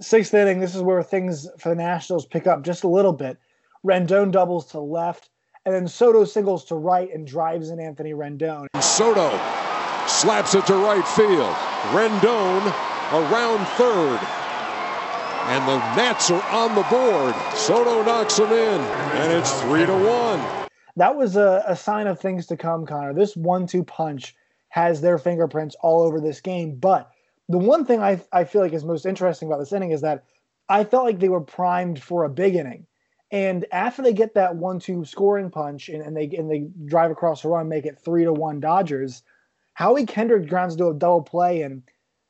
Sixth 0.02 0.34
inning, 0.34 0.60
this 0.60 0.76
is 0.76 0.82
where 0.82 1.04
things 1.04 1.48
for 1.60 1.70
the 1.70 1.76
Nationals 1.76 2.26
pick 2.26 2.48
up 2.48 2.64
just 2.64 2.84
a 2.84 2.88
little 2.88 3.14
bit. 3.14 3.38
Rendon 3.86 4.32
doubles 4.32 4.68
to 4.68 4.80
left, 4.80 5.30
and 5.66 5.76
then 5.76 5.88
Soto 5.88 6.24
singles 6.24 6.64
to 6.66 6.76
right 6.76 7.14
and 7.14 7.28
drives 7.28 7.70
in 7.70 7.80
Anthony 7.80 8.14
Rendon. 8.14 8.68
Soto 8.82 9.30
slaps 10.08 10.56
it 10.56 10.66
to 10.68 10.76
right 10.76 11.06
field. 11.10 11.54
Rendon 11.92 12.62
around 13.12 13.66
third. 13.76 14.20
And 15.46 15.68
the 15.68 15.78
Nats 15.98 16.32
are 16.32 16.44
on 16.52 16.74
the 16.74 16.84
board. 16.84 17.36
Soto 17.56 18.04
knocks 18.04 18.40
him 18.40 18.52
in, 18.52 18.82
and 18.82 19.34
it's 19.34 19.62
three 19.62 19.86
to 19.86 19.94
one. 19.94 20.42
That 20.96 21.18
was 21.18 21.36
a, 21.36 21.64
a 21.68 21.76
sign 21.76 22.08
of 22.08 22.20
things 22.20 22.46
to 22.48 22.56
come, 22.56 22.86
Connor. 22.86 23.14
This 23.14 23.36
one-two 23.36 23.84
punch 23.84 24.36
has 24.70 25.02
their 25.02 25.18
fingerprints 25.18 25.76
all 25.82 26.02
over 26.02 26.22
this 26.22 26.40
game. 26.40 26.76
But 26.76 27.12
the 27.50 27.58
one 27.58 27.84
thing 27.84 28.02
I, 28.02 28.22
I 28.32 28.46
feel 28.46 28.62
like 28.62 28.72
is 28.72 28.86
most 28.86 29.06
interesting 29.06 29.50
about 29.50 29.60
this 29.60 29.74
inning 29.74 29.92
is 29.92 30.02
that 30.02 30.24
I 30.70 30.86
felt 30.86 31.04
like 31.04 31.20
they 31.20 31.30
were 31.30 31.42
primed 31.42 32.02
for 32.02 32.24
a 32.24 32.30
big 32.30 32.56
inning. 32.56 32.88
And 33.34 33.66
after 33.72 34.04
they 34.04 34.14
get 34.14 34.36
that 34.36 34.58
one-two 34.58 35.06
scoring 35.06 35.50
punch 35.50 35.90
and, 35.90 36.04
and 36.04 36.16
they 36.16 36.30
and 36.38 36.50
they 36.50 36.68
drive 36.86 37.10
across 37.10 37.42
the 37.42 37.50
run, 37.50 37.68
make 37.68 37.88
it 37.88 38.00
three 38.00 38.24
to 38.26 38.32
one 38.32 38.60
Dodgers, 38.60 39.24
Howie 39.74 40.06
Kendrick 40.06 40.48
grounds 40.48 40.76
to 40.76 40.90
a 40.90 40.94
double 40.94 41.24
play, 41.24 41.64
and 41.64 41.82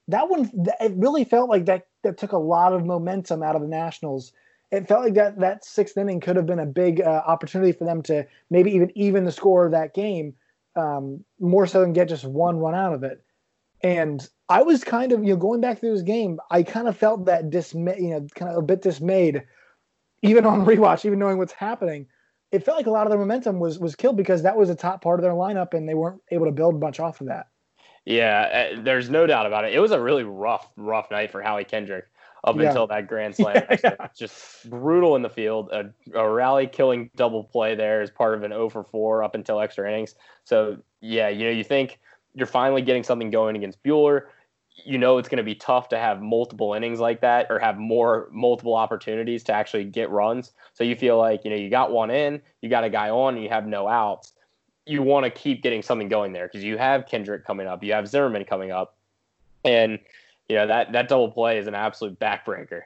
that 0.08 0.30
one 0.30 0.50
it 0.80 0.94
really 0.96 1.26
felt 1.26 1.50
like 1.50 1.66
that 1.66 1.88
that 2.04 2.18
took 2.18 2.32
a 2.32 2.38
lot 2.38 2.72
of 2.72 2.86
momentum 2.86 3.44
out 3.44 3.58
of 3.58 3.62
the 3.62 3.68
Nationals. 3.68 4.32
It 4.72 4.88
felt 4.88 5.04
like 5.04 5.16
that 5.16 5.38
that 5.42 5.66
sixth 5.66 5.98
inning 5.98 6.22
could 6.22 6.38
have 6.38 6.46
been 6.46 6.60
a 6.60 6.66
big 6.66 7.02
uh, 7.02 7.22
opportunity 7.28 7.74
for 7.74 7.84
them 7.84 8.02
to 8.04 8.26
maybe 8.50 8.72
even 8.72 8.90
even 8.96 9.26
the 9.26 9.32
score 9.34 9.66
of 9.66 9.74
that 9.74 9.94
game, 9.94 10.34
um, 10.78 11.22
more 11.38 11.68
so 11.68 11.82
than 11.82 11.92
get 11.92 12.08
just 12.08 12.24
one 12.24 12.60
run 12.60 12.76
out 12.76 12.94
of 12.94 13.04
it. 13.04 13.22
And 13.82 14.26
I 14.48 14.62
was 14.62 14.86
kind 14.86 15.12
of 15.12 15.22
you 15.22 15.32
know 15.32 15.36
going 15.36 15.60
back 15.60 15.82
through 15.82 15.96
this 15.96 16.02
game, 16.02 16.40
I 16.50 16.64
kind 16.64 16.88
of 16.88 16.96
felt 16.96 17.26
that 17.26 17.50
dismay, 17.50 17.98
you 18.00 18.12
know, 18.12 18.26
kind 18.36 18.50
of 18.50 18.58
a 18.58 18.66
bit 18.66 18.82
dismayed, 18.82 19.44
even 20.24 20.46
on 20.46 20.66
rewatch, 20.66 21.06
even 21.06 21.20
knowing 21.20 21.38
what's 21.38 21.54
happening. 21.54 22.08
It 22.52 22.64
felt 22.64 22.78
like 22.78 22.88
a 22.88 22.92
lot 22.92 23.08
of 23.08 23.12
their 23.12 23.20
momentum 23.20 23.60
was 23.60 23.80
was 23.80 23.96
killed 23.96 24.18
because 24.18 24.44
that 24.44 24.58
was 24.58 24.70
a 24.70 24.76
top 24.76 25.04
part 25.04 25.20
of 25.20 25.24
their 25.24 25.34
lineup, 25.34 25.74
and 25.74 25.88
they 25.88 25.94
weren't 25.94 26.22
able 26.32 26.46
to 26.46 26.52
build 26.52 26.80
much 26.80 27.00
off 27.00 27.22
of 27.22 27.28
that. 27.28 27.48
Yeah, 28.06 28.74
uh, 28.76 28.82
there's 28.82 29.10
no 29.10 29.26
doubt 29.26 29.46
about 29.46 29.66
it. 29.66 29.74
It 29.74 29.80
was 29.80 29.92
a 29.92 30.00
really 30.00 30.24
rough, 30.24 30.70
rough 30.76 31.10
night 31.10 31.32
for 31.32 31.42
Howie 31.42 31.64
Kendrick 31.64 32.06
up 32.44 32.58
yeah. 32.58 32.68
until 32.68 32.88
that 32.88 33.08
grand 33.08 33.36
slam. 33.36 33.64
Yeah, 33.84 34.08
Just 34.16 34.70
brutal 34.70 35.16
in 35.16 35.22
the 35.22 35.30
field. 35.30 35.70
A, 35.72 35.90
a, 36.14 36.30
rally 36.30 36.68
killing 36.68 37.10
double 37.16 37.46
play 37.46 37.76
there 37.76 38.02
as 38.02 38.12
part 38.12 38.36
of 38.36 38.44
an 38.44 38.52
0 38.52 38.70
for 38.70 38.84
4 38.84 39.24
up 39.24 39.36
until 39.36 39.60
extra 39.62 39.90
innings. 39.90 40.16
So, 40.44 40.78
yeah, 41.00 41.30
you 41.30 41.46
know, 41.46 41.52
you 41.52 41.64
think 41.64 42.00
you're 42.36 42.48
finally 42.48 42.82
getting 42.82 43.04
something 43.04 43.30
going 43.30 43.56
against 43.56 43.82
Buehler. 43.84 44.24
You 44.76 44.98
know, 44.98 45.18
it's 45.18 45.30
going 45.30 45.38
to 45.38 45.44
be 45.44 45.56
tough 45.56 45.90
to 45.90 45.98
have 45.98 46.22
multiple 46.22 46.74
innings 46.74 47.00
like 47.00 47.22
that 47.22 47.48
or 47.50 47.60
have 47.60 47.78
more 47.78 48.28
multiple 48.32 48.76
opportunities 48.76 49.44
to 49.44 49.54
actually 49.54 49.86
get 49.86 50.10
runs. 50.10 50.52
So 50.74 50.84
you 50.84 50.96
feel 50.96 51.18
like, 51.18 51.44
you 51.44 51.52
know, 51.52 51.56
you 51.56 51.70
got 51.70 51.92
one 51.92 52.10
in, 52.10 52.42
you 52.62 52.70
got 52.70 52.84
a 52.84 52.90
guy 52.90 53.10
on, 53.10 53.36
and 53.36 53.44
you 53.44 53.50
have 53.50 53.68
no 53.68 53.88
outs 53.88 54.34
you 54.86 55.02
want 55.02 55.24
to 55.26 55.30
keep 55.30 55.64
getting 55.64 55.82
something 55.82 56.08
going 56.08 56.34
there 56.34 56.48
because 56.48 56.64
you 56.64 56.78
have 56.78 57.06
Kendrick 57.06 57.46
coming 57.46 57.68
up, 57.68 57.84
you 57.84 57.94
have 57.94 58.08
Zimmerman 58.08 58.46
coming 58.46 58.72
up, 58.72 58.96
and 59.64 60.00
you 60.50 60.56
know 60.56 60.68
that 60.68 60.92
that 60.92 61.08
double 61.08 61.32
play 61.32 61.58
is 61.58 61.68
an 61.68 61.76
absolute 61.76 62.20
backbreaker. 62.20 62.82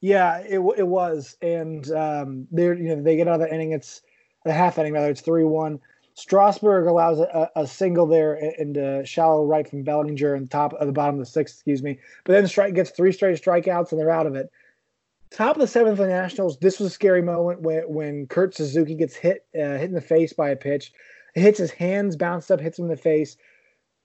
Yeah, 0.00 0.38
it 0.38 0.60
it 0.76 0.86
was, 0.86 1.36
and 1.40 1.90
um, 1.92 2.46
they 2.50 2.64
you 2.64 2.96
know 2.96 3.02
they 3.02 3.16
get 3.16 3.28
out 3.28 3.40
of 3.40 3.48
the 3.48 3.54
inning. 3.54 3.72
It's 3.72 4.02
a 4.44 4.52
half 4.52 4.78
inning 4.78 4.92
rather. 4.92 5.10
It's 5.10 5.20
three 5.20 5.44
one. 5.44 5.80
Strasburg 6.14 6.86
allows 6.86 7.18
a, 7.20 7.50
a 7.56 7.66
single 7.66 8.06
there 8.06 8.34
into 8.34 9.04
shallow 9.04 9.44
right 9.44 9.68
from 9.68 9.82
Bellinger 9.82 10.34
and 10.34 10.50
top 10.50 10.72
of 10.74 10.86
the 10.86 10.92
bottom 10.92 11.14
of 11.14 11.20
the 11.20 11.30
sixth, 11.30 11.56
excuse 11.56 11.82
me. 11.82 11.98
But 12.24 12.34
then 12.34 12.46
strike 12.46 12.74
gets 12.74 12.90
three 12.90 13.12
straight 13.12 13.42
strikeouts 13.42 13.92
and 13.92 14.00
they're 14.00 14.10
out 14.10 14.26
of 14.26 14.34
it 14.34 14.50
top 15.30 15.56
of 15.56 15.60
the 15.60 15.66
seventh 15.66 15.96
for 15.96 16.04
the 16.04 16.08
Nationals. 16.08 16.58
This 16.58 16.78
was 16.78 16.88
a 16.88 16.94
scary 16.94 17.22
moment 17.22 17.62
when 17.62 17.82
when 17.84 18.26
Kurt 18.26 18.54
Suzuki 18.54 18.94
gets 18.94 19.16
hit 19.16 19.46
uh, 19.54 19.78
hit 19.78 19.84
in 19.84 19.94
the 19.94 20.00
face 20.00 20.32
by 20.32 20.50
a 20.50 20.56
pitch. 20.56 20.92
It 21.34 21.40
hits 21.40 21.58
his 21.58 21.70
hands, 21.70 22.16
bounced 22.16 22.50
up, 22.50 22.60
hits 22.60 22.78
him 22.78 22.86
in 22.86 22.90
the 22.90 22.96
face. 22.96 23.36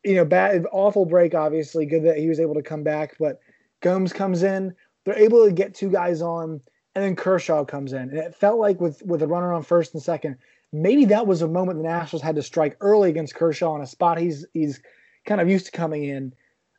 You 0.03 0.15
know, 0.15 0.25
bad, 0.25 0.65
awful 0.71 1.05
break. 1.05 1.33
Obviously, 1.33 1.85
good 1.85 2.03
that 2.03 2.17
he 2.17 2.29
was 2.29 2.39
able 2.39 2.53
to 2.53 2.62
come 2.62 2.83
back. 2.83 3.15
But 3.19 3.39
Gomes 3.81 4.13
comes 4.13 4.43
in. 4.43 4.75
They're 5.03 5.17
able 5.17 5.45
to 5.45 5.51
get 5.51 5.74
two 5.74 5.89
guys 5.89 6.21
on, 6.21 6.62
and 6.93 7.03
then 7.03 7.15
Kershaw 7.15 7.65
comes 7.65 7.93
in. 7.93 8.01
And 8.01 8.17
it 8.17 8.35
felt 8.35 8.59
like 8.59 8.79
with 8.79 9.01
with 9.03 9.24
a 9.24 9.27
runner 9.27 9.51
on 9.51 9.63
first 9.63 9.93
and 9.93 10.03
second, 10.03 10.38
maybe 10.82 11.05
that 11.05 11.27
was 11.27 11.41
a 11.41 11.48
moment 11.48 11.77
the 11.77 11.84
Nationals 11.84 12.22
had 12.22 12.36
to 12.36 12.44
strike 12.44 12.77
early 12.82 13.10
against 13.10 13.36
Kershaw 13.36 13.75
in 13.75 13.82
a 13.82 13.88
spot 13.88 14.17
he's 14.17 14.46
he's 14.53 14.82
kind 15.25 15.41
of 15.41 15.50
used 15.50 15.65
to 15.67 15.72
coming 15.72 16.03
in 16.03 16.34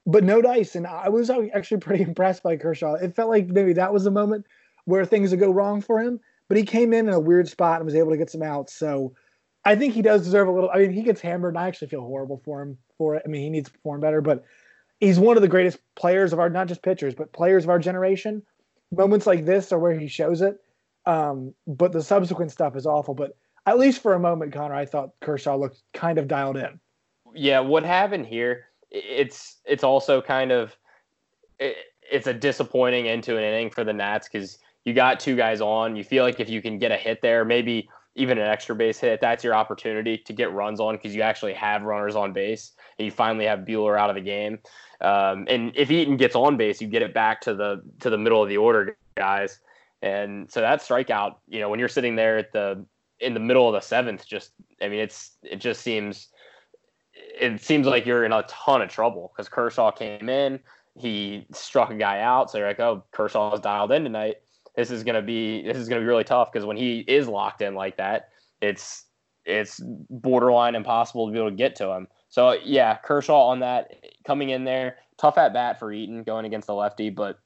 but 0.07 0.25
no 0.25 0.41
dice. 0.41 0.77
And 0.77 0.87
I 0.87 1.09
was 1.09 1.29
actually 1.31 1.81
pretty 1.81 2.05
impressed 2.09 2.43
by 2.43 2.57
Kershaw. 2.57 2.95
It 2.95 3.15
felt 3.15 3.29
like 3.29 3.49
maybe 3.49 3.73
that 3.75 3.93
was 3.93 4.07
a 4.07 4.11
moment 4.11 4.47
where 4.85 5.05
things 5.05 5.31
would 5.31 5.41
go 5.41 5.51
wrong 5.51 5.81
for 5.81 6.01
him, 6.01 6.21
but 6.49 6.57
he 6.57 6.63
came 6.63 6.93
in 6.93 7.09
in 7.09 7.15
a 7.15 7.21
weird 7.21 7.49
spot 7.49 7.81
and 7.81 7.85
was 7.85 7.97
able 7.97 8.13
to 8.13 8.17
get 8.17 8.31
some 8.31 8.43
outs. 8.43 8.73
So 8.73 9.15
I 9.65 9.75
think 9.75 9.95
he 9.95 10.03
does 10.03 10.23
deserve 10.23 10.47
a 10.47 10.53
little. 10.53 10.71
I 10.71 10.79
mean, 10.79 10.93
he 10.93 11.03
gets 11.03 11.21
hammered, 11.21 11.55
and 11.55 11.59
I 11.59 11.67
actually 11.67 11.89
feel 11.89 12.03
horrible 12.03 12.41
for 12.45 12.63
him 12.63 12.79
for 12.97 13.17
it. 13.17 13.23
I 13.25 13.29
mean, 13.29 13.43
he 13.43 13.51
needs 13.51 13.69
to 13.69 13.73
perform 13.73 14.01
better, 14.01 14.21
but 14.21 14.45
he's 15.01 15.19
one 15.19 15.37
of 15.37 15.43
the 15.43 15.49
greatest 15.49 15.79
players 15.97 16.33
of 16.33 16.39
our 16.39 16.49
not 16.49 16.69
just 16.69 16.83
pitchers, 16.83 17.17
but 17.17 17.33
players 17.33 17.65
of 17.65 17.71
our 17.71 17.81
generation. 17.81 18.43
Moments 18.93 19.27
like 19.27 19.45
this 19.45 19.73
are 19.73 19.79
where 19.79 19.99
he 19.99 20.07
shows 20.07 20.41
it. 20.41 20.61
Um, 21.05 21.53
but 21.67 21.93
the 21.93 22.03
subsequent 22.03 22.53
stuff 22.53 22.77
is 22.77 22.87
awful. 22.87 23.15
But 23.15 23.37
at 23.67 23.79
least 23.79 24.01
for 24.01 24.15
a 24.15 24.19
moment, 24.19 24.53
Connor, 24.53 24.75
I 24.75 24.87
thought 24.87 25.11
Kershaw 25.21 25.57
looked 25.57 25.83
kind 25.93 26.19
of 26.19 26.29
dialed 26.29 26.57
in. 26.57 26.81
Yeah, 27.35 27.61
what 27.61 27.85
happened 27.85 28.27
here 28.27 28.67
it's 28.91 29.57
it's 29.65 29.85
also 29.85 30.21
kind 30.21 30.53
of 30.53 30.77
it, 31.59 31.77
it's 32.11 32.27
a 32.27 32.35
disappointing 32.35 33.07
into 33.07 33.37
an 33.37 33.43
inning 33.43 33.71
for 33.71 33.85
the 33.85 33.93
Nats 33.93 34.29
because 34.31 34.59
you 34.85 34.95
got 34.95 35.19
two 35.19 35.37
guys 35.37 35.61
on. 35.61 35.97
You 35.97 36.05
feel 36.05 36.25
like 36.25 36.39
if 36.39 36.49
you 36.49 36.63
can 36.63 36.79
get 36.79 36.93
a 36.93 36.97
hit 36.97 37.21
there, 37.21 37.45
maybe 37.45 37.89
even 38.15 38.39
an 38.39 38.47
extra 38.47 38.75
base 38.75 38.99
hit, 38.99 39.21
that's 39.21 39.45
your 39.45 39.55
opportunity 39.55 40.17
to 40.17 40.33
get 40.33 40.53
runs 40.53 40.81
on 40.81 40.95
because 40.97 41.15
you 41.15 41.23
actually 41.23 41.53
have 41.55 41.83
runners 41.83 42.17
on 42.17 42.33
base 42.33 42.73
and 42.99 43.05
you 43.05 43.11
finally 43.11 43.45
have 43.45 43.61
Buehler 43.61 43.99
out 43.99 44.09
of 44.09 44.17
the 44.17 44.23
game. 44.23 44.59
Um, 45.01 45.45
and 45.49 45.73
if 45.75 45.91
Eaton 45.91 46.17
gets 46.17 46.35
on 46.35 46.57
base, 46.57 46.81
you 46.81 46.87
get 46.87 47.03
it 47.03 47.13
back 47.13 47.41
to 47.43 47.55
the 47.55 47.83
to 48.01 48.11
the 48.11 48.19
middle 48.19 48.43
of 48.43 48.49
the 48.49 48.57
order 48.57 48.97
guys. 49.17 49.59
And 50.03 50.51
so 50.51 50.61
that 50.61 50.81
strikeout, 50.81 51.37
you 51.49 51.59
know, 51.59 51.69
when 51.69 51.81
you're 51.81 51.89
sitting 51.89 52.15
there 52.15 52.39
at 52.39 52.53
the 52.53 52.85
in 53.21 53.35
the 53.35 53.41
middle 53.41 53.67
of 53.69 53.75
the 53.75 53.81
seventh, 53.81 54.27
just 54.27 54.53
I 54.81 54.89
mean, 54.89 55.01
it's 55.01 55.33
it 55.43 55.57
just 55.57 55.83
seems 55.83 56.29
it 57.15 57.61
seems 57.61 57.87
like 57.87 58.07
you're 58.07 58.25
in 58.25 58.33
a 58.33 58.43
ton 58.45 58.83
of 58.83 58.89
trouble 58.89 59.33
because 59.35 59.49
Kershaw 59.49 59.91
came 59.91 60.29
in, 60.29 60.61
he 60.97 61.47
struck 61.53 61.91
a 61.91 61.95
guy 61.95 62.21
out, 62.21 62.51
so 62.51 62.59
you're 62.59 62.67
like, 62.67 62.81
oh, 62.81 63.05
Kershaw's 63.13 63.61
dialed 63.61 63.93
in 63.93 64.05
tonight. 64.05 64.37
This 64.75 64.91
is 64.91 65.05
gonna 65.05 65.23
be 65.23 65.63
this 65.63 65.77
is 65.77 65.89
gonna 65.89 66.01
be 66.01 66.07
really 66.07 66.25
tough 66.25 66.53
because 66.53 66.67
when 66.67 66.77
he 66.77 67.01
is 67.01 67.29
locked 67.29 67.63
in 67.63 67.75
like 67.75 67.97
that, 67.97 68.31
it's 68.61 69.05
it's 69.45 69.81
borderline 70.11 70.75
impossible 70.75 71.27
to 71.27 71.33
be 71.33 71.39
able 71.39 71.51
to 71.51 71.57
get 71.57 71.77
to 71.77 71.91
him. 71.91 72.09
So 72.29 72.53
yeah, 72.65 72.97
Kershaw 72.97 73.49
on 73.49 73.61
that 73.61 73.95
coming 74.25 74.51
in 74.51 74.65
there, 74.65 74.97
tough 75.17 75.39
at 75.39 75.53
bat 75.53 75.79
for 75.79 75.93
Eaton 75.93 76.23
going 76.25 76.45
against 76.45 76.67
the 76.67 76.75
lefty, 76.75 77.11
but 77.11 77.39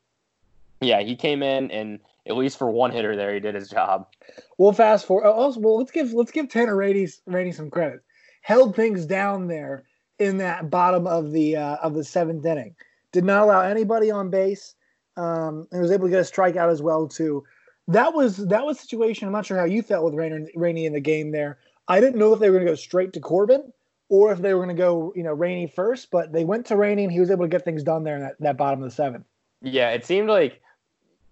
yeah, 0.81 1.01
he 1.01 1.15
came 1.15 1.43
in 1.43 1.71
and 1.71 2.01
at 2.31 2.37
least 2.37 2.59
for 2.59 2.71
one 2.71 2.91
hitter 2.91 3.17
there, 3.17 3.35
he 3.35 3.41
did 3.41 3.55
his 3.55 3.69
job. 3.69 4.07
We'll 4.57 4.73
fast 4.73 5.05
forward. 5.05 5.27
Oh, 5.27 5.33
also, 5.33 5.61
well, 5.61 5.77
let's 5.77 5.91
give 5.91 6.13
let's 6.13 6.31
give 6.31 6.49
Tanner 6.49 6.77
Rainey, 6.77 7.09
Rainey 7.27 7.53
some 7.53 7.71
credit. 7.71 8.01
Held 8.43 8.75
things 8.75 9.05
down 9.05 9.49
there 9.49 9.85
in 10.19 10.39
that 10.39 10.71
bottom 10.71 11.07
of 11.07 11.33
the 11.33 11.57
uh, 11.57 11.77
of 11.77 11.95
the 11.95 12.05
seventh 12.05 12.47
inning. 12.47 12.75
Did 13.13 13.25
not 13.25 13.43
allow 13.43 13.63
anybody 13.63 14.11
on 14.11 14.31
base. 14.31 14.75
Um, 15.17 15.67
and 15.71 15.83
was 15.83 15.91
able 15.91 16.07
to 16.07 16.11
get 16.11 16.21
a 16.21 16.23
strikeout 16.23 16.71
as 16.71 16.81
well 16.81 17.07
too. 17.07 17.43
That 17.89 18.15
was 18.15 18.37
that 18.37 18.65
was 18.65 18.79
situation. 18.79 19.27
I'm 19.27 19.33
not 19.33 19.45
sure 19.45 19.59
how 19.59 19.65
you 19.65 19.83
felt 19.83 20.05
with 20.05 20.15
Rainey, 20.15 20.47
Rainey 20.55 20.87
in 20.87 20.93
the 20.93 21.01
game 21.01 21.33
there. 21.33 21.59
I 21.89 22.01
didn't 22.01 22.19
know 22.19 22.33
if 22.33 22.39
they 22.39 22.49
were 22.49 22.57
going 22.57 22.67
to 22.67 22.73
go 22.73 22.77
straight 22.77 23.13
to 23.15 23.21
Corbin 23.21 23.73
or 24.09 24.33
if 24.33 24.39
they 24.39 24.55
were 24.55 24.65
going 24.65 24.77
to 24.77 24.81
go, 24.81 25.13
you 25.17 25.25
know, 25.25 25.33
Rainey 25.33 25.67
first, 25.67 26.11
but 26.11 26.33
they 26.33 26.45
went 26.45 26.67
to 26.67 26.77
Rainey 26.77 27.03
and 27.03 27.13
he 27.13 27.21
was 27.21 27.31
able 27.31 27.45
to 27.45 27.49
get 27.49 27.65
things 27.65 27.83
done 27.83 28.05
there 28.05 28.17
in 28.17 28.23
that, 28.23 28.37
that 28.41 28.57
bottom 28.57 28.83
of 28.83 28.89
the 28.89 28.95
seventh. 28.95 29.25
Yeah, 29.61 29.91
it 29.91 30.05
seemed 30.05 30.29
like 30.29 30.61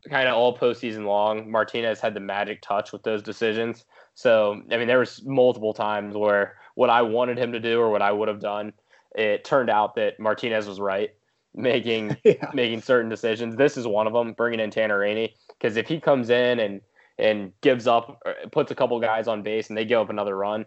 kind 0.09 0.28
of 0.28 0.35
all 0.35 0.57
postseason 0.57 1.05
long, 1.05 1.50
Martinez 1.50 2.00
had 2.00 2.14
the 2.14 2.21
magic 2.21 2.62
touch 2.62 2.93
with 2.93 3.02
those 3.02 3.23
decisions. 3.23 3.85
So, 4.14 4.62
I 4.71 4.76
mean, 4.76 4.88
there 4.88 4.99
was 4.99 5.23
multiple 5.25 5.75
times 5.75 6.17
where 6.17 6.57
what 6.75 6.90
I 6.90 7.02
wanted 7.02 7.38
him 7.38 7.52
to 7.52 7.61
do 7.61 7.81
or 7.81 7.90
what 7.90 8.02
I 8.02 8.12
would 8.12 8.28
have 8.28 8.40
done, 8.40 8.73
it 9.14 9.45
turned 9.45 9.71
out 9.71 9.95
that 9.97 10.21
Martinez 10.21 10.67
was 10.67 10.81
right, 10.81 11.11
making 11.55 12.17
yeah. 12.25 12.50
making 12.55 12.83
certain 12.83 13.09
decisions. 13.09 13.57
This 13.57 13.76
is 13.76 13.87
one 13.87 14.07
of 14.07 14.12
them, 14.12 14.33
bringing 14.33 14.61
in 14.61 14.71
Tanner 14.71 14.99
Rainey, 14.99 15.35
because 15.49 15.76
if 15.76 15.88
he 15.88 16.00
comes 16.00 16.31
in 16.31 16.61
and 16.61 16.81
and 17.19 17.52
gives 17.62 17.88
up, 17.88 18.21
uh, 18.25 18.49
puts 18.52 18.71
a 18.71 18.75
couple 18.75 18.99
guys 19.00 19.26
on 19.26 19.43
base, 19.43 19.69
and 19.69 19.76
they 19.76 19.85
give 19.85 19.99
up 19.99 20.11
another 20.11 20.37
run, 20.37 20.64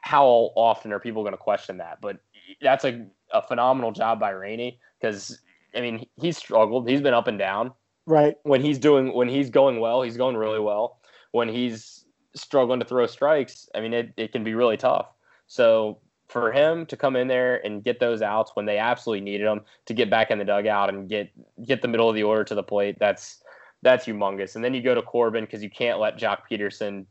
how 0.00 0.50
often 0.56 0.92
are 0.92 1.00
people 1.00 1.22
going 1.22 1.34
to 1.34 1.38
question 1.38 1.76
that? 1.78 1.98
But 2.00 2.18
that's 2.62 2.84
a, 2.84 3.06
a 3.32 3.42
phenomenal 3.42 3.92
job 3.92 4.18
by 4.18 4.30
Rainey 4.30 4.78
because 5.00 5.38
I 5.74 5.80
mean 5.80 6.06
he's 6.16 6.36
struggled. 6.36 6.88
He's 6.88 7.02
been 7.02 7.14
up 7.14 7.28
and 7.28 7.38
down. 7.38 7.72
Right. 8.10 8.36
When 8.42 8.60
he's 8.60 8.78
doing 8.78 9.14
when 9.14 9.28
he's 9.28 9.50
going 9.50 9.78
well, 9.78 10.02
he's 10.02 10.16
going 10.16 10.36
really 10.36 10.58
well. 10.58 10.98
When 11.30 11.48
he's 11.48 12.04
struggling 12.34 12.80
to 12.80 12.86
throw 12.86 13.06
strikes, 13.06 13.68
I 13.72 13.80
mean 13.80 13.94
it, 13.94 14.12
it 14.16 14.32
can 14.32 14.42
be 14.42 14.54
really 14.54 14.76
tough. 14.76 15.06
So 15.46 15.98
for 16.26 16.50
him 16.50 16.86
to 16.86 16.96
come 16.96 17.14
in 17.14 17.28
there 17.28 17.64
and 17.64 17.84
get 17.84 18.00
those 18.00 18.20
outs 18.20 18.50
when 18.54 18.66
they 18.66 18.78
absolutely 18.78 19.20
needed 19.20 19.46
them 19.46 19.60
to 19.86 19.94
get 19.94 20.10
back 20.10 20.32
in 20.32 20.38
the 20.38 20.44
dugout 20.44 20.88
and 20.88 21.08
get 21.08 21.30
get 21.64 21.82
the 21.82 21.88
middle 21.88 22.08
of 22.08 22.16
the 22.16 22.24
order 22.24 22.42
to 22.42 22.54
the 22.56 22.64
plate, 22.64 22.96
that's 22.98 23.44
that's 23.82 24.06
humongous. 24.06 24.56
And 24.56 24.64
then 24.64 24.74
you 24.74 24.82
go 24.82 24.94
to 24.96 25.02
Corbin 25.02 25.44
because 25.44 25.62
you 25.62 25.70
can't 25.70 26.00
let 26.00 26.18
Joc 26.18 26.38
Pederson 26.50 27.06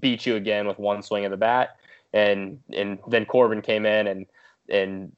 beat 0.00 0.26
you 0.26 0.34
again 0.34 0.66
with 0.66 0.80
one 0.80 1.00
swing 1.00 1.24
of 1.24 1.30
the 1.30 1.36
bat. 1.36 1.76
And 2.12 2.58
and 2.72 2.98
then 3.06 3.24
Corbin 3.24 3.62
came 3.62 3.86
in 3.86 4.08
and 4.08 4.26
and 4.68 5.12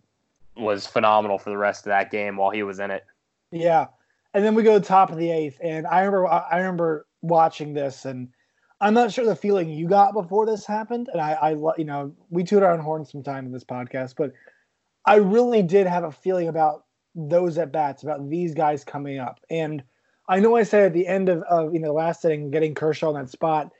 was 0.58 0.86
phenomenal 0.86 1.38
for 1.38 1.48
the 1.48 1.56
rest 1.56 1.86
of 1.86 1.90
that 1.90 2.10
game 2.10 2.36
while 2.36 2.50
he 2.50 2.62
was 2.62 2.80
in 2.80 2.90
it. 2.90 3.06
Yeah 3.50 3.86
and 4.34 4.44
then 4.44 4.54
we 4.54 4.62
go 4.62 4.78
to 4.78 4.84
top 4.84 5.10
of 5.10 5.18
the 5.18 5.30
eighth, 5.30 5.58
and 5.62 5.86
I 5.86 6.00
remember 6.00 6.26
I 6.28 6.56
remember 6.58 7.06
watching 7.20 7.74
this, 7.74 8.04
and 8.04 8.28
I'm 8.80 8.94
not 8.94 9.12
sure 9.12 9.24
the 9.24 9.36
feeling 9.36 9.70
you 9.70 9.88
got 9.88 10.14
before 10.14 10.46
this 10.46 10.66
happened, 10.66 11.08
and 11.12 11.20
I, 11.20 11.32
I 11.32 11.50
you 11.76 11.84
know 11.84 12.12
we 12.30 12.44
toot 12.44 12.62
our 12.62 12.72
own 12.72 12.80
horn 12.80 13.04
sometime 13.04 13.46
in 13.46 13.52
this 13.52 13.64
podcast, 13.64 14.14
but 14.16 14.32
I 15.04 15.16
really 15.16 15.62
did 15.62 15.86
have 15.86 16.04
a 16.04 16.12
feeling 16.12 16.48
about 16.48 16.84
those 17.14 17.58
at 17.58 17.72
bats, 17.72 18.02
about 18.02 18.28
these 18.30 18.54
guys 18.54 18.84
coming 18.84 19.18
up, 19.18 19.40
and 19.50 19.82
I 20.28 20.40
know 20.40 20.56
I 20.56 20.62
said 20.62 20.84
at 20.84 20.92
the 20.94 21.06
end 21.06 21.28
of, 21.28 21.42
of 21.42 21.74
you 21.74 21.80
know 21.80 21.88
the 21.88 21.94
last 21.94 22.24
inning, 22.24 22.50
getting 22.50 22.74
Kershaw 22.74 23.10
in 23.10 23.16
that 23.16 23.30
spot, 23.30 23.70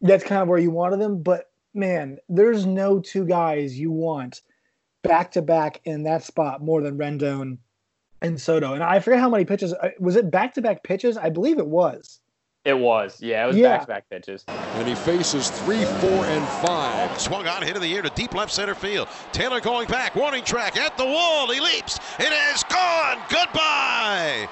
that's 0.00 0.24
kind 0.24 0.42
of 0.42 0.48
where 0.48 0.58
you 0.58 0.70
wanted 0.70 1.00
them, 1.00 1.22
but 1.22 1.50
man, 1.74 2.18
there's 2.28 2.66
no 2.66 3.00
two 3.00 3.24
guys 3.24 3.78
you 3.78 3.90
want 3.90 4.42
back 5.02 5.32
to 5.32 5.42
back 5.42 5.80
in 5.84 6.04
that 6.04 6.24
spot 6.24 6.62
more 6.62 6.82
than 6.82 6.98
Rendon 6.98 7.58
and 8.22 8.40
Soto. 8.40 8.74
And 8.74 8.82
I 8.82 9.00
forget 9.00 9.20
how 9.20 9.30
many 9.30 9.44
pitches. 9.44 9.72
Uh, 9.72 9.90
was 9.98 10.16
it 10.16 10.30
back 10.30 10.54
to 10.54 10.62
back 10.62 10.82
pitches? 10.82 11.16
I 11.16 11.30
believe 11.30 11.58
it 11.58 11.66
was. 11.66 12.20
It 12.64 12.78
was. 12.78 13.22
Yeah, 13.22 13.44
it 13.44 13.46
was 13.48 13.56
back 13.56 13.80
to 13.82 13.86
back 13.86 14.10
pitches. 14.10 14.44
And 14.48 14.86
he 14.86 14.94
faces 14.94 15.50
three, 15.50 15.84
four, 15.84 16.24
and 16.26 16.46
five. 16.66 17.18
Swung 17.18 17.46
on, 17.46 17.62
hit 17.62 17.76
of 17.76 17.82
the 17.82 17.88
year 17.88 18.02
to 18.02 18.10
deep 18.10 18.34
left 18.34 18.52
center 18.52 18.74
field. 18.74 19.08
Taylor 19.32 19.60
going 19.60 19.88
back, 19.88 20.14
warning 20.14 20.44
track 20.44 20.76
at 20.76 20.96
the 20.98 21.04
wall. 21.04 21.50
He 21.50 21.60
leaps. 21.60 21.98
It 22.18 22.32
is 22.52 22.62
gone. 22.64 23.18
Goodbye. 23.30 24.48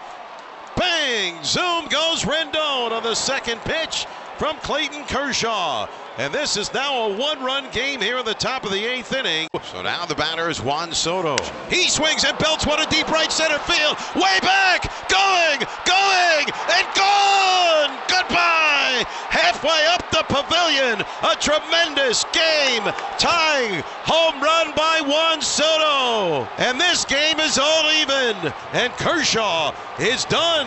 Bang! 0.76 1.42
Zoom 1.42 1.88
goes 1.88 2.24
Rendon 2.24 2.92
on 2.92 3.02
the 3.02 3.14
second 3.14 3.60
pitch 3.62 4.06
from 4.38 4.56
Clayton 4.58 5.04
Kershaw. 5.04 5.88
And 6.18 6.32
this 6.32 6.56
is 6.56 6.72
now 6.72 7.08
a 7.08 7.14
one-run 7.14 7.70
game 7.72 8.00
here 8.00 8.16
in 8.16 8.24
the 8.24 8.32
top 8.32 8.64
of 8.64 8.72
the 8.72 8.82
eighth 8.86 9.12
inning. 9.12 9.48
So 9.64 9.82
now 9.82 10.06
the 10.06 10.14
batter 10.14 10.48
is 10.48 10.62
Juan 10.62 10.92
Soto. 10.92 11.36
He 11.68 11.90
swings 11.90 12.24
and 12.24 12.38
belts 12.38 12.64
one 12.66 12.80
a 12.80 12.86
deep 12.88 13.08
right 13.10 13.30
center 13.30 13.58
field. 13.58 13.98
Way 14.16 14.38
back, 14.40 14.88
going, 15.10 15.60
going, 15.84 16.46
and 16.72 16.86
gone. 16.96 17.92
Goodbye. 18.08 19.04
Halfway 19.28 19.84
up 19.92 20.10
the 20.10 20.24
pavilion, 20.32 21.04
a 21.22 21.36
tremendous 21.36 22.24
game, 22.32 22.82
tying 23.18 23.82
home 24.08 24.42
run 24.42 24.72
by 24.74 25.02
Juan 25.06 25.42
Soto. 25.42 26.48
And 26.56 26.80
this 26.80 27.04
game 27.04 27.38
is 27.40 27.58
all 27.58 27.90
even, 27.92 28.52
and 28.72 28.90
Kershaw 28.94 29.74
is 29.98 30.24
done. 30.24 30.66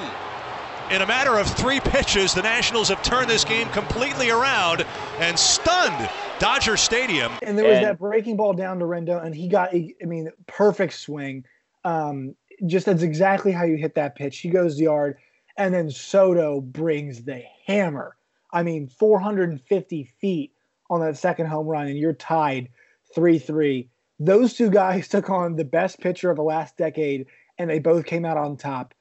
In 0.91 1.03
a 1.03 1.05
matter 1.05 1.37
of 1.37 1.47
three 1.47 1.79
pitches, 1.79 2.33
the 2.33 2.41
Nationals 2.41 2.89
have 2.89 3.03
turned 3.03 3.29
this 3.29 3.43
game 3.43 3.69
completely 3.69 4.31
around 4.31 4.83
and 5.19 5.37
stunned 5.37 6.09
Dodger 6.39 6.77
Stadium. 6.77 7.31
And 7.43 7.55
there 7.55 7.65
was 7.67 7.77
and, 7.77 7.85
that 7.85 7.99
breaking 7.99 8.37
ball 8.37 8.53
down 8.53 8.79
to 8.79 8.85
Rendon, 8.85 9.23
and 9.23 9.35
he 9.35 9.47
got, 9.47 9.69
I 9.71 9.93
mean, 10.01 10.31
perfect 10.47 10.93
swing. 10.93 11.45
Um, 11.83 12.35
just 12.65 12.87
that's 12.87 13.03
exactly 13.03 13.51
how 13.51 13.65
you 13.65 13.75
hit 13.75 13.93
that 13.95 14.15
pitch. 14.15 14.39
He 14.39 14.49
goes 14.49 14.79
yard, 14.79 15.17
and 15.57 15.75
then 15.75 15.91
Soto 15.91 16.59
brings 16.59 17.23
the 17.23 17.43
hammer. 17.67 18.15
I 18.51 18.63
mean, 18.63 18.87
450 18.87 20.03
feet 20.19 20.53
on 20.89 21.01
that 21.01 21.17
second 21.17 21.45
home 21.45 21.67
run, 21.67 21.85
and 21.85 21.99
you're 21.99 22.13
tied 22.13 22.69
3 23.13 23.37
3. 23.37 23.87
Those 24.19 24.55
two 24.55 24.71
guys 24.71 25.07
took 25.09 25.29
on 25.29 25.55
the 25.55 25.65
best 25.65 25.99
pitcher 25.99 26.31
of 26.31 26.37
the 26.37 26.43
last 26.43 26.77
decade, 26.77 27.27
and 27.59 27.69
they 27.69 27.77
both 27.77 28.05
came 28.07 28.25
out 28.25 28.37
on 28.37 28.57
top. 28.57 28.95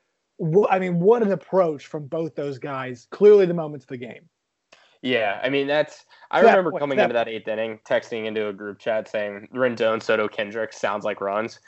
I 0.71 0.79
mean, 0.79 1.01
what 1.01 1.23
an 1.23 1.33
approach 1.33 1.87
from 1.87 2.07
both 2.07 2.35
those 2.35 2.59
guys. 2.59 3.07
Clearly, 3.11 3.47
the 3.47 3.55
moments 3.55 3.85
of 3.85 3.89
the 3.89 3.97
game. 3.97 4.29
Yeah, 5.03 5.41
I 5.43 5.49
mean 5.49 5.67
that's. 5.67 6.05
I 6.31 6.43
that 6.43 6.51
remember 6.51 6.73
point, 6.73 6.81
coming 6.81 6.97
that 6.97 7.05
into 7.05 7.15
that 7.15 7.29
eighth 7.29 7.49
inning, 7.49 7.79
texting 7.89 8.27
into 8.27 8.49
a 8.49 8.53
group 8.53 8.79
chat 8.79 9.09
saying 9.09 9.49
Rendon, 9.55 10.03
Soto, 10.03 10.29
Kendrick 10.29 10.73
sounds 10.73 11.05
like 11.05 11.21
runs, 11.21 11.61